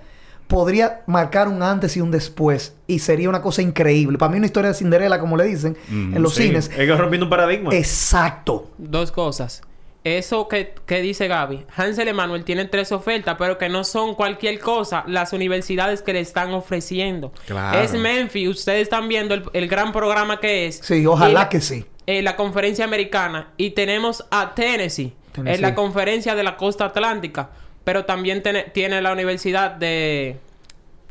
podría 0.47 1.01
marcar 1.07 1.47
un 1.47 1.63
antes 1.63 1.95
y 1.97 2.01
un 2.01 2.11
después. 2.11 2.75
Y 2.87 2.99
sería 2.99 3.29
una 3.29 3.41
cosa 3.41 3.61
increíble. 3.61 4.17
Para 4.17 4.31
mí, 4.31 4.37
una 4.37 4.45
historia 4.45 4.69
de 4.69 4.75
Cinderella, 4.75 5.19
como 5.19 5.37
le 5.37 5.45
dicen 5.45 5.77
Mm, 5.89 6.15
en 6.15 6.21
los 6.23 6.35
Sí, 6.35 6.43
cines. 6.43 6.69
Es 6.69 6.75
que 6.77 6.95
rompiendo 6.95 7.25
un 7.25 7.29
paradigma. 7.29 7.73
Exacto. 7.73 8.69
Dos 8.77 9.11
cosas. 9.11 9.61
Eso 10.03 10.49
que, 10.49 10.75
que 10.85 11.01
dice 11.01 11.29
Gaby. 11.29 11.65
Hansel 11.77 12.09
Emanuel 12.09 12.43
tiene 12.43 12.65
tres 12.65 12.91
ofertas, 12.91 13.37
pero 13.39 13.57
que 13.57 13.69
no 13.69 13.85
son 13.85 14.15
cualquier 14.15 14.59
cosa 14.59 15.05
las 15.07 15.31
universidades 15.31 16.01
que 16.01 16.11
le 16.11 16.19
están 16.19 16.53
ofreciendo. 16.53 17.31
Claro. 17.47 17.79
Es 17.79 17.93
Memphis. 17.93 18.49
Ustedes 18.49 18.81
están 18.81 19.07
viendo 19.07 19.33
el, 19.33 19.43
el 19.53 19.67
gran 19.69 19.93
programa 19.93 20.41
que 20.41 20.67
es. 20.67 20.79
Sí, 20.83 21.05
ojalá 21.05 21.47
que 21.47 21.61
sí. 21.61 21.85
eh, 22.05 22.21
la 22.21 22.35
conferencia 22.35 22.83
americana. 22.83 23.53
Y 23.55 23.69
tenemos 23.71 24.25
a 24.29 24.53
Tennessee, 24.53 25.13
Tennessee. 25.31 25.55
en 25.55 25.61
la 25.61 25.73
conferencia 25.73 26.35
de 26.35 26.43
la 26.43 26.57
costa 26.57 26.83
atlántica. 26.85 27.51
Pero 27.83 28.05
también 28.05 28.41
tiene, 28.43 28.63
tiene 28.63 29.01
la 29.01 29.11
universidad 29.11 29.71
de, 29.71 30.37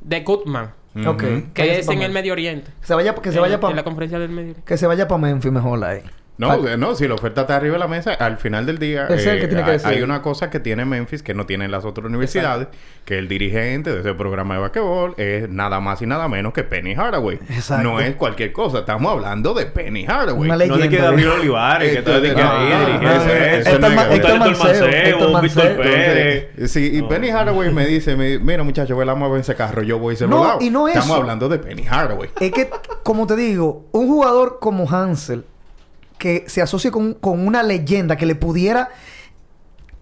de 0.00 0.20
Goodman, 0.22 0.72
que 1.54 1.78
es 1.78 1.88
en 1.88 2.02
el. 2.02 2.12
Medio 2.12 2.32
Oriente. 2.32 2.70
Que 2.80 2.86
se 2.86 2.94
vaya, 2.94 3.14
que 3.14 3.30
se 3.30 3.36
En- 3.36 3.42
vaya 3.42 3.54
en 3.56 3.60
la 3.60 3.68
para 3.68 3.82
conferencia 3.84 4.18
del 4.18 4.30
Medio 4.30 4.50
Oriente. 4.50 4.62
que 4.66 4.76
se 4.76 4.86
vaya 4.86 5.06
para 5.08 5.20
Memphis 5.20 5.52
mejor 5.52 5.84
ahí. 5.84 6.00
No, 6.38 6.66
eh, 6.66 6.76
no, 6.78 6.94
si 6.94 7.06
la 7.06 7.14
oferta 7.14 7.42
está 7.42 7.56
arriba 7.56 7.74
de 7.74 7.78
la 7.78 7.88
mesa, 7.88 8.14
al 8.14 8.38
final 8.38 8.64
del 8.66 8.78
día 8.78 9.06
Es 9.08 9.26
él 9.26 9.38
que 9.38 9.48
tiene 9.48 9.64
que 9.64 9.78
hay- 9.84 10.02
una 10.02 10.22
cosa 10.22 10.48
que 10.50 10.58
tiene 10.60 10.84
Memphis 10.84 11.22
que 11.22 11.34
no 11.34 11.44
tienen 11.46 11.70
las 11.70 11.84
otras 11.84 12.06
universidades, 12.06 12.68
que 13.04 13.18
el 13.18 13.28
dirigente 13.28 13.92
de 13.92 14.00
ese 14.00 14.14
programa 14.14 14.54
de 14.54 14.60
basquetbol 14.62 15.14
es 15.18 15.48
nada 15.50 15.78
más 15.80 16.00
y 16.02 16.06
nada 16.06 16.28
menos 16.28 16.52
que 16.54 16.64
Penny 16.64 16.94
Hardaway. 16.94 17.38
Exacto. 17.50 17.82
No 17.88 18.00
es 18.00 18.16
cualquier 18.16 18.50
cosa, 18.52 18.78
estamos 18.80 19.12
hablando 19.12 19.52
de 19.54 19.66
Penny 19.66 20.04
Hardaway. 20.06 20.50
Una 20.50 20.54
no 20.66 20.76
de 20.78 20.88
que 20.88 20.96
leyenda, 20.98 21.22
¿eh? 21.22 21.28
Olivares, 21.28 21.92
que 21.92 21.98
está 21.98 22.12
de 22.12 22.20
de- 22.28 22.34
que 22.34 22.42
no, 22.42 22.50
ahí, 22.50 22.68
no, 22.70 22.78
no, 25.32 25.40
Víctor. 25.42 25.76
Pérez. 25.76 26.70
Sí, 26.70 26.92
y 26.96 27.02
No. 27.02 27.08
Penny 27.08 27.28
Hardaway 27.30 27.72
me 27.72 27.86
dice, 27.86 28.16
me- 28.16 28.38
mira 28.38 28.62
muchacho, 28.62 28.96
ve 28.96 29.04
la 29.04 29.14
mueve 29.14 29.40
ese 29.40 29.54
carro, 29.54 29.82
yo 29.82 29.98
voy 29.98 30.14
y 30.14 30.16
se 30.16 30.26
lo 30.26 30.30
No, 30.30 30.58
y 30.60 30.70
no 30.70 30.88
Estamos 30.88 31.08
eso. 31.10 31.16
hablando 31.16 31.48
de 31.48 31.58
Penny 31.58 31.84
Hardaway. 31.84 32.30
Es 32.40 32.52
que, 32.52 32.70
como 33.02 33.26
te 33.26 33.36
digo, 33.36 33.86
un 33.92 34.08
jugador 34.08 34.58
como 34.60 34.88
Hansel 34.90 35.44
que 36.22 36.44
se 36.46 36.62
asocie 36.62 36.92
con, 36.92 37.14
con 37.14 37.44
una 37.44 37.64
leyenda 37.64 38.16
que 38.16 38.26
le 38.26 38.36
pudiera 38.36 38.90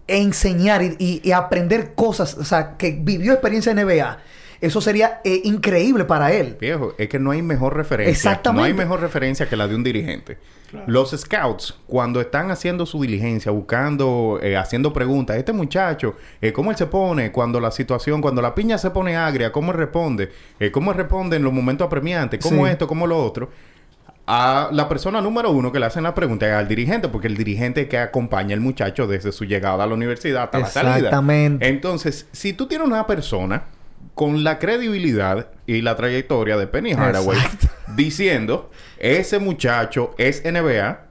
enseñar 0.07 0.83
y, 0.83 0.95
y- 0.99 1.21
y 1.23 1.31
aprender 1.31 1.93
cosas, 1.95 2.35
o 2.37 2.43
sea, 2.43 2.77
que 2.77 2.91
vivió 2.91 3.31
experiencia 3.33 3.71
en 3.71 3.79
NBA, 3.83 4.19
eso 4.61 4.81
sería 4.81 5.19
eh, 5.23 5.41
increíble 5.45 6.05
para 6.05 6.31
él. 6.31 6.57
Viejo, 6.61 6.93
es 6.99 7.09
que 7.09 7.17
no 7.17 7.31
hay 7.31 7.41
mejor 7.41 7.75
referencia. 7.75 8.11
Exactamente. 8.11 8.59
No 8.61 8.65
hay 8.65 8.73
mejor 8.75 8.99
referencia 9.01 9.49
que 9.49 9.55
la 9.55 9.67
de 9.67 9.73
un 9.73 9.83
dirigente. 9.83 10.37
Los 10.85 11.09
scouts, 11.11 11.77
cuando 11.87 12.21
están 12.21 12.51
haciendo 12.51 12.85
su 12.85 13.01
diligencia, 13.01 13.51
buscando, 13.51 14.39
eh, 14.41 14.55
haciendo 14.55 14.93
preguntas, 14.93 15.35
este 15.37 15.51
muchacho, 15.53 16.15
eh, 16.39 16.53
¿cómo 16.53 16.69
él 16.71 16.77
se 16.77 16.85
pone 16.85 17.31
cuando 17.31 17.59
la 17.59 17.71
situación, 17.71 18.21
cuando 18.21 18.41
la 18.41 18.53
piña 18.55 18.77
se 18.77 18.91
pone 18.91 19.17
agria? 19.17 19.51
¿Cómo 19.51 19.71
él 19.71 19.77
responde? 19.79 20.31
Eh, 20.59 20.71
¿Cómo 20.71 20.91
él 20.91 20.97
responde 20.97 21.35
en 21.37 21.43
los 21.43 21.51
momentos 21.51 21.87
apremiantes? 21.87 22.39
¿Cómo 22.41 22.65
Sí. 22.67 22.71
esto? 22.71 22.87
¿Cómo 22.87 23.07
lo 23.07 23.17
otro? 23.21 23.49
A 24.33 24.69
la 24.71 24.87
persona 24.87 25.19
número 25.19 25.51
uno 25.51 25.73
que 25.73 25.79
le 25.79 25.87
hacen 25.87 26.03
la 26.03 26.15
pregunta 26.15 26.47
es 26.47 26.53
al 26.53 26.65
dirigente, 26.65 27.09
porque 27.09 27.27
el 27.27 27.35
dirigente 27.35 27.89
que 27.89 27.97
acompaña 27.97 28.53
al 28.53 28.61
muchacho 28.61 29.05
desde 29.05 29.33
su 29.33 29.43
llegada 29.43 29.83
a 29.83 29.87
la 29.87 29.93
universidad 29.93 30.43
hasta 30.43 30.59
la 30.59 30.67
salida. 30.67 30.95
Exactamente. 30.95 31.67
Entonces, 31.67 32.29
si 32.31 32.53
tú 32.53 32.65
tienes 32.65 32.87
una 32.87 33.05
persona 33.05 33.63
con 34.15 34.45
la 34.45 34.57
credibilidad 34.57 35.47
y 35.67 35.81
la 35.81 35.97
trayectoria 35.97 36.55
de 36.55 36.65
Penny 36.65 36.93
Hardaway 36.93 37.39
diciendo, 37.97 38.71
ese 38.99 39.39
muchacho 39.39 40.15
es 40.17 40.45
NBA, 40.45 41.10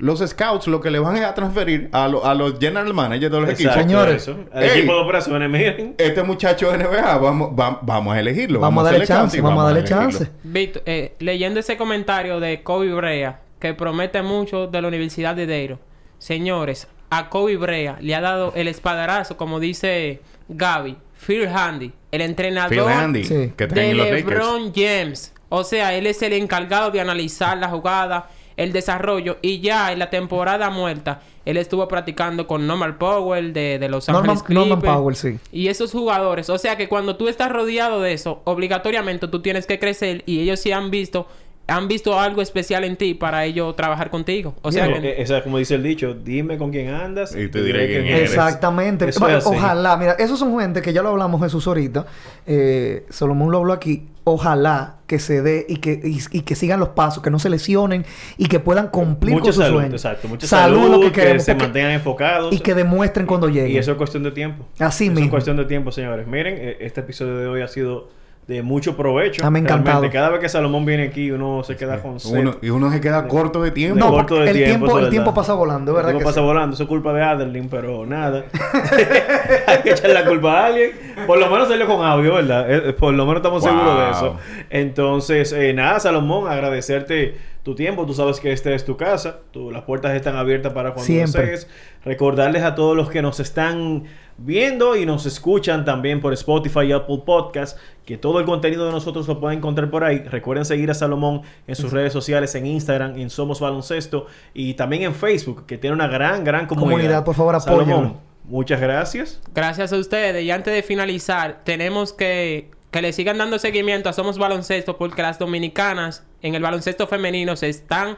los 0.00 0.18
scouts 0.20 0.66
lo 0.66 0.80
que 0.80 0.90
le 0.90 0.98
van 0.98 1.16
es 1.16 1.22
a 1.24 1.34
transferir 1.34 1.88
a, 1.92 2.08
lo- 2.08 2.24
a 2.24 2.34
los 2.34 2.58
general 2.58 2.92
managers 2.92 3.30
de 3.32 3.40
los 3.40 3.48
Exacto, 3.50 3.80
equipos. 3.80 3.82
Señores. 4.02 4.22
eso. 4.22 4.36
Al 4.52 4.62
Ey. 4.64 4.70
equipo 4.78 4.94
de 4.94 5.00
operaciones, 5.00 5.48
miren. 5.50 5.94
Este 5.98 6.22
muchacho 6.22 6.72
es 6.72 6.78
NBA, 6.78 7.18
vamos, 7.18 7.50
va- 7.58 7.78
vamos 7.82 8.14
a 8.14 8.20
elegirlo. 8.20 8.60
Vamos 8.60 8.84
a 8.86 8.90
darle 8.90 9.06
chance, 9.06 9.40
vamos 9.40 9.62
a 9.62 9.66
darle 9.66 9.84
chance. 9.84 10.28
Víctor, 10.42 10.82
eh, 10.86 11.14
leyendo 11.20 11.60
ese 11.60 11.76
comentario 11.76 12.40
de 12.40 12.62
Kobe 12.62 12.92
Brea, 12.92 13.40
que 13.60 13.74
promete 13.74 14.22
mucho 14.22 14.66
de 14.66 14.82
la 14.82 14.88
Universidad 14.88 15.34
de 15.36 15.46
Deiro. 15.46 15.78
Señores, 16.18 16.88
a 17.10 17.28
Kobe 17.28 17.56
Brea 17.56 17.96
le 18.00 18.14
ha 18.14 18.20
dado 18.20 18.52
el 18.54 18.68
espadarazo, 18.68 19.36
como 19.36 19.58
dice 19.60 20.20
Gaby, 20.48 20.96
Phil 21.26 21.46
Handy, 21.48 21.92
el 22.12 22.20
entrenador 22.22 22.70
Phil 22.70 22.80
Handy, 22.80 23.24
Sí. 23.24 23.52
que 23.56 23.64
está 23.64 23.80
de 23.80 23.94
Lakers. 23.94 24.24
LeBron 24.26 24.72
James. 24.74 25.32
O 25.48 25.64
sea, 25.64 25.94
él 25.94 26.06
es 26.06 26.22
el 26.22 26.32
encargado 26.34 26.90
de 26.90 27.00
analizar 27.00 27.58
la 27.58 27.68
jugada, 27.68 28.28
el 28.60 28.72
desarrollo, 28.72 29.38
y 29.40 29.60
ya 29.60 29.90
en 29.90 29.98
la 29.98 30.10
temporada 30.10 30.68
muerta, 30.68 31.22
él 31.46 31.56
estuvo 31.56 31.88
practicando 31.88 32.46
con 32.46 32.66
Norman 32.66 32.98
Powell 32.98 33.54
de, 33.54 33.78
de 33.78 33.88
Los 33.88 34.08
Ángeles 34.10 34.44
Norman 34.48 34.76
Clippers. 34.76 34.94
Powell, 34.94 35.16
sí. 35.16 35.38
Y 35.50 35.68
esos 35.68 35.92
jugadores, 35.92 36.50
o 36.50 36.58
sea 36.58 36.76
que 36.76 36.86
cuando 36.86 37.16
tú 37.16 37.28
estás 37.28 37.50
rodeado 37.50 38.02
de 38.02 38.12
eso, 38.12 38.42
obligatoriamente 38.44 39.28
tú 39.28 39.40
tienes 39.40 39.66
que 39.66 39.78
crecer 39.78 40.22
y 40.26 40.40
ellos 40.40 40.60
sí 40.60 40.72
han 40.72 40.90
visto, 40.90 41.26
han 41.70 41.88
visto 41.88 42.18
algo 42.18 42.42
especial 42.42 42.84
en 42.84 42.96
ti 42.96 43.14
para 43.14 43.44
ellos 43.44 43.74
trabajar 43.76 44.10
contigo. 44.10 44.54
O 44.62 44.72
sea 44.72 44.86
Eh, 44.88 45.00
que 45.00 45.08
eh, 45.10 45.22
esa, 45.22 45.42
como 45.42 45.58
dice 45.58 45.76
el 45.76 45.82
dicho, 45.82 46.14
dime 46.14 46.58
con 46.58 46.70
quién 46.70 46.88
andas 46.88 47.34
Y 47.34 47.48
te 47.48 47.62
diré 47.62 47.86
quién 47.88 48.06
eres. 48.06 48.30
Exactamente. 48.30 49.08
Eso 49.08 49.20
Bueno, 49.20 49.38
es 49.38 49.46
así. 49.46 49.56
ojalá, 49.56 49.96
mira, 49.96 50.12
esos 50.18 50.38
son 50.38 50.58
gente 50.60 50.82
que 50.82 50.92
ya 50.92 51.02
lo 51.02 51.10
hablamos 51.10 51.40
Jesús 51.42 51.66
ahorita. 51.66 52.06
Eh, 52.46 53.06
Solomón 53.10 53.50
lo 53.50 53.58
habló 53.58 53.72
aquí. 53.72 54.08
Ojalá 54.24 54.96
que 55.06 55.18
se 55.18 55.42
dé 55.42 55.64
y 55.68 55.76
que, 55.78 55.98
y, 56.04 56.18
y 56.30 56.42
que 56.42 56.54
sigan 56.54 56.78
los 56.78 56.90
pasos, 56.90 57.22
que 57.22 57.30
no 57.30 57.38
se 57.38 57.48
lesionen 57.50 58.04
y 58.36 58.46
que 58.46 58.60
puedan 58.60 58.88
cumplir 58.88 59.32
Mucha 59.32 59.44
con 59.44 59.52
sus 59.54 59.64
salud, 59.64 59.76
sueños. 59.78 59.94
exacto. 59.94 60.28
Mucha 60.28 60.46
Salud, 60.46 60.76
salud, 60.78 60.90
lo 60.92 61.00
que 61.00 61.06
que, 61.06 61.12
queremos. 61.12 61.42
se 61.44 61.52
porque- 61.52 61.64
mantengan 61.66 61.90
enfocados. 61.92 62.54
y 62.54 62.60
que 62.60 62.74
demuestren 62.74 63.26
cuando 63.26 63.48
lleguen. 63.48 63.72
Y 63.72 63.78
eso 63.78 63.92
es 63.92 63.96
cuestión 63.96 64.22
de 64.22 64.30
tiempo. 64.30 64.66
Así 64.78 65.04
Eso 65.04 65.12
mismo. 65.14 65.24
es 65.26 65.30
cuestión 65.30 65.56
de 65.56 65.64
tiempo, 65.64 65.90
señores. 65.90 66.26
Miren, 66.26 66.54
eh, 66.58 66.76
este 66.80 67.00
episodio 67.00 67.38
de 67.38 67.46
hoy 67.48 67.62
ha 67.62 67.68
sido 67.68 68.08
de 68.50 68.62
mucho 68.62 68.96
provecho. 68.96 69.42
Ah, 69.46 69.50
me 69.50 69.60
encantado. 69.60 70.00
Realmente, 70.00 70.12
Cada 70.12 70.28
vez 70.30 70.40
que 70.40 70.48
Salomón 70.48 70.84
viene 70.84 71.04
aquí, 71.04 71.30
uno 71.30 71.62
se 71.62 71.76
queda 71.76 72.02
con 72.02 72.18
sed. 72.18 72.36
Uno- 72.40 72.56
y 72.60 72.70
uno 72.70 72.90
se 72.90 73.00
queda 73.00 73.28
corto 73.28 73.62
de 73.62 73.70
tiempo. 73.70 73.98
no, 73.98 74.10
corto 74.10 74.34
porque 74.34 74.44
de 74.44 74.50
el 74.50 74.56
tiempo, 74.56 74.86
tiempo, 74.86 74.98
el 74.98 75.08
tiempo 75.10 75.30
verdad. 75.30 75.40
pasa 75.40 75.54
volando, 75.54 75.92
El 75.92 75.96
¿verdad? 75.96 76.08
tiempo 76.10 76.18
que 76.18 76.24
pasa 76.24 76.40
sí? 76.40 76.46
volando. 76.46 76.74
Eso 76.74 76.82
es 76.82 76.88
culpa 76.88 77.12
de 77.12 77.22
Adeline, 77.22 77.68
pero 77.70 78.04
nada. 78.06 78.44
Hay 79.66 79.82
que 79.82 79.90
echarle 79.90 80.14
la 80.14 80.24
culpa 80.24 80.52
a 80.60 80.66
alguien. 80.66 80.90
Por 81.26 81.38
lo 81.38 81.48
menos 81.48 81.68
salió 81.68 81.86
con 81.86 82.04
audio, 82.04 82.34
¿verdad? 82.34 82.66
Eh, 82.88 82.92
Por 82.92 83.14
lo 83.14 83.24
menos 83.24 83.36
estamos 83.38 83.62
Wow. 83.62 83.70
seguros 83.70 83.98
de 84.04 84.10
eso. 84.10 84.36
Entonces, 84.70 85.52
eh, 85.52 85.72
nada, 85.72 86.00
Salomón, 86.00 86.50
agradecerte 86.50 87.36
tu 87.62 87.74
tiempo. 87.74 88.06
Tú 88.06 88.14
sabes 88.14 88.40
que 88.40 88.52
esta 88.52 88.72
es 88.72 88.84
tu 88.84 88.96
casa. 88.96 89.40
Tú, 89.50 89.70
las 89.70 89.82
puertas 89.82 90.14
están 90.14 90.36
abiertas 90.36 90.72
para 90.72 90.92
cuando 90.92 91.06
Siempre. 91.06 91.42
desees. 91.42 91.68
Recordarles 92.04 92.62
a 92.62 92.74
todos 92.74 92.96
los 92.96 93.10
que 93.10 93.22
nos 93.22 93.40
están 93.40 94.04
viendo 94.38 94.96
y 94.96 95.04
nos 95.04 95.26
escuchan 95.26 95.84
también 95.84 96.20
por 96.20 96.32
Spotify 96.32 96.86
y 96.86 96.92
Apple 96.92 97.22
Podcast 97.26 97.78
que 98.06 98.16
todo 98.16 98.40
el 98.40 98.46
contenido 98.46 98.86
de 98.86 98.92
nosotros 98.92 99.28
lo 99.28 99.38
pueden 99.38 99.58
encontrar 99.58 99.90
por 99.90 100.02
ahí. 100.02 100.18
Recuerden 100.18 100.64
seguir 100.64 100.90
a 100.90 100.94
Salomón 100.94 101.42
en 101.66 101.76
sus 101.76 101.92
redes 101.92 102.12
sociales, 102.12 102.54
en 102.54 102.66
Instagram, 102.66 103.16
en 103.18 103.30
Somos 103.30 103.60
Baloncesto 103.60 104.26
y 104.52 104.74
también 104.74 105.02
en 105.02 105.14
Facebook, 105.14 105.66
que 105.66 105.78
tiene 105.78 105.94
una 105.94 106.08
gran, 106.08 106.42
gran 106.42 106.66
comunidad. 106.66 106.96
Comunidad, 106.96 107.24
por 107.24 107.34
favor, 107.36 107.54
apóyenlo. 107.54 107.84
Salomón, 107.84 108.20
muchas 108.44 108.80
gracias. 108.80 109.40
gracias 109.54 109.92
a 109.92 109.96
ustedes. 109.96 110.42
Y 110.42 110.50
antes 110.50 110.74
de 110.74 110.82
finalizar, 110.82 111.60
tenemos 111.62 112.12
que 112.12 112.70
que 112.90 113.02
le 113.02 113.12
sigan 113.12 113.38
dando 113.38 113.58
seguimiento 113.58 114.08
a 114.08 114.12
Somos 114.12 114.38
Baloncesto 114.38 114.96
porque 114.96 115.22
las 115.22 115.38
dominicanas 115.38 116.24
en 116.42 116.54
el 116.54 116.62
baloncesto 116.62 117.06
femenino 117.06 117.54
se 117.56 117.68
están 117.68 118.16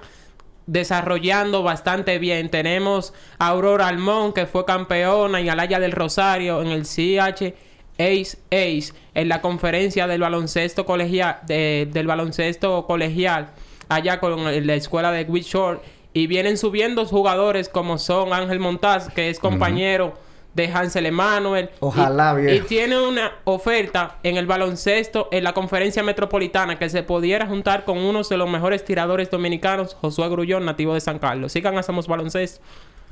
desarrollando 0.66 1.62
bastante 1.62 2.18
bien. 2.18 2.48
Tenemos 2.50 3.12
a 3.38 3.48
Aurora 3.48 3.88
Almón, 3.88 4.32
que 4.32 4.46
fue 4.46 4.64
campeona, 4.64 5.40
y 5.40 5.48
Alaya 5.48 5.80
del 5.80 5.92
Rosario 5.92 6.62
en 6.62 6.68
el 6.68 6.84
CH 6.84 7.54
Ace 7.98 8.38
Ace, 8.50 8.92
en 9.14 9.28
la 9.28 9.40
conferencia 9.42 10.06
del 10.06 10.20
baloncesto 10.22 10.86
colegial, 10.86 11.40
de- 11.46 11.88
del 11.92 12.06
baloncesto 12.06 12.86
colegial, 12.86 13.50
allá 13.88 14.18
con 14.20 14.44
la 14.66 14.74
escuela 14.74 15.12
de 15.12 15.24
Short 15.26 15.82
Y 16.14 16.26
vienen 16.26 16.56
subiendo 16.58 17.04
jugadores 17.06 17.68
como 17.68 17.98
son 17.98 18.32
Ángel 18.32 18.58
Montaz, 18.60 19.08
que 19.12 19.28
es 19.30 19.38
compañero 19.38 20.14
de 20.54 20.66
Hansel 20.68 21.06
Emanuel. 21.06 21.70
Ojalá, 21.80 22.34
y, 22.38 22.42
viejo. 22.42 22.64
y 22.64 22.68
tiene 22.68 23.00
una 23.00 23.32
oferta 23.44 24.16
en 24.22 24.36
el 24.36 24.46
baloncesto 24.46 25.28
en 25.32 25.44
la 25.44 25.52
conferencia 25.52 26.02
metropolitana 26.02 26.78
que 26.78 26.88
se 26.88 27.02
pudiera 27.02 27.46
juntar 27.46 27.84
con 27.84 27.98
uno 27.98 28.22
de 28.22 28.36
los 28.36 28.48
mejores 28.48 28.84
tiradores 28.84 29.30
dominicanos, 29.30 29.94
Josué 29.94 30.28
Grullón, 30.28 30.64
nativo 30.64 30.94
de 30.94 31.00
San 31.00 31.18
Carlos. 31.18 31.52
Sigan 31.52 31.78
Hacemos 31.78 32.06
Baloncesto. 32.06 32.60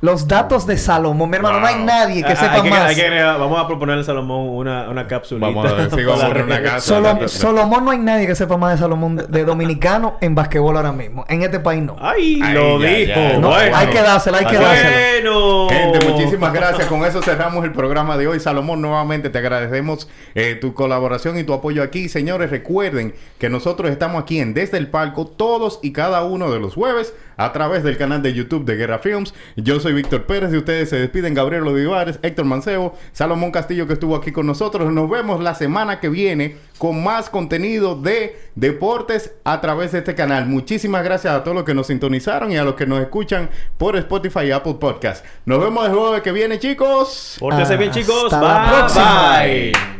Los 0.02 0.26
datos 0.26 0.66
de 0.66 0.78
Salomón, 0.78 1.28
mi 1.28 1.36
hermano, 1.36 1.60
no 1.60 1.66
hay 1.66 1.82
nadie 1.84 2.22
que 2.22 2.32
Ah, 2.32 2.36
sepa 2.36 2.54
hay 2.54 2.62
que- 2.62 2.70
más. 2.70 2.80
hay 2.88 2.96
que 2.96 3.10
vamos 3.22 3.60
a 3.60 3.66
proponerle 3.66 4.00
a 4.00 4.04
Salomón 4.04 4.48
una, 4.48 4.88
una 4.88 5.06
cápsula. 5.06 5.46
Vamos 5.48 5.66
a 5.70 5.74
ver 5.74 5.90
si 5.90 6.04
vamos 6.04 6.22
a 6.24 6.28
poner 6.28 6.44
una 6.44 6.62
casa. 6.62 6.80
Solo- 6.80 7.28
Solomón 7.28 7.84
no 7.84 7.90
hay 7.90 7.98
nadie 7.98 8.26
que 8.26 8.34
sepa 8.34 8.56
más 8.56 8.72
de 8.72 8.78
Salomón 8.78 9.16
de, 9.16 9.26
de 9.26 9.44
dominicano 9.44 10.16
en 10.22 10.34
basquetbol 10.34 10.74
ahora 10.78 10.92
mismo. 10.92 11.26
En 11.28 11.42
este 11.42 11.60
país 11.60 11.82
no. 11.82 11.96
¡Ay! 12.00 12.40
Ay, 12.42 12.54
lo 12.54 12.80
ya, 12.80 12.88
dijo. 12.88 13.12
ya. 13.14 13.38
No, 13.38 13.48
bueno. 13.48 13.76
hay 13.76 13.86
que 13.88 14.00
dársela, 14.00 14.38
hay 14.38 14.46
que 14.46 14.56
bueno. 14.56 14.68
dársela. 14.68 15.80
Gente, 15.92 16.08
muchísimas 16.08 16.52
gracias. 16.54 16.86
Con 16.88 17.04
eso 17.04 17.20
cerramos 17.20 17.62
el 17.64 17.72
programa 17.72 18.16
de 18.16 18.26
hoy. 18.26 18.40
Salomón, 18.40 18.80
nuevamente 18.80 19.28
te 19.28 19.36
agradecemos 19.38 20.08
eh, 20.34 20.54
tu 20.58 20.72
colaboración 20.72 21.38
y 21.38 21.44
tu 21.44 21.52
apoyo 21.52 21.82
aquí. 21.82 22.08
Señores, 22.08 22.50
recuerden 22.50 23.14
que 23.38 23.50
nosotros 23.50 23.90
estamos 23.90 24.22
aquí 24.22 24.40
en 24.40 24.54
Desde 24.54 24.78
el 24.78 24.88
Palco 24.88 25.26
todos 25.26 25.78
y 25.82 25.92
cada 25.92 26.24
uno 26.24 26.50
de 26.50 26.58
los 26.58 26.74
jueves 26.74 27.12
a 27.40 27.52
través 27.52 27.82
del 27.82 27.96
canal 27.96 28.22
de 28.22 28.34
YouTube 28.34 28.66
de 28.66 28.76
Guerra 28.76 28.98
Films. 28.98 29.32
Yo 29.56 29.80
soy 29.80 29.94
Víctor 29.94 30.24
Pérez 30.24 30.52
y 30.52 30.58
ustedes 30.58 30.90
se 30.90 30.96
despiden. 30.96 31.32
Gabriel 31.32 31.66
Olivares, 31.66 32.18
Héctor 32.22 32.44
Mancebo, 32.44 32.98
Salomón 33.12 33.50
Castillo 33.50 33.86
que 33.86 33.94
estuvo 33.94 34.14
aquí 34.14 34.30
con 34.30 34.46
nosotros. 34.46 34.92
Nos 34.92 35.08
vemos 35.08 35.40
la 35.40 35.54
semana 35.54 36.00
que 36.00 36.10
viene 36.10 36.56
con 36.76 37.02
más 37.02 37.30
contenido 37.30 37.94
de 37.94 38.38
deportes 38.54 39.32
a 39.44 39.60
través 39.60 39.92
de 39.92 39.98
este 39.98 40.14
canal. 40.14 40.46
Muchísimas 40.46 41.02
gracias 41.02 41.34
a 41.34 41.42
todos 41.42 41.54
los 41.54 41.64
que 41.64 41.74
nos 41.74 41.86
sintonizaron 41.86 42.52
y 42.52 42.58
a 42.58 42.64
los 42.64 42.74
que 42.74 42.86
nos 42.86 43.00
escuchan 43.00 43.48
por 43.78 43.96
Spotify 43.96 44.46
y 44.46 44.50
Apple 44.50 44.74
Podcast. 44.74 45.24
Nos 45.46 45.60
vemos 45.60 45.86
el 45.86 45.94
jueves 45.94 46.20
que 46.20 46.32
viene, 46.32 46.58
chicos. 46.58 47.36
Pórtense 47.40 47.76
bien, 47.78 47.90
chicos. 47.90 48.32
Hasta 48.32 48.40
la 48.42 48.70
próxima. 48.70 49.40
bye. 49.40 49.99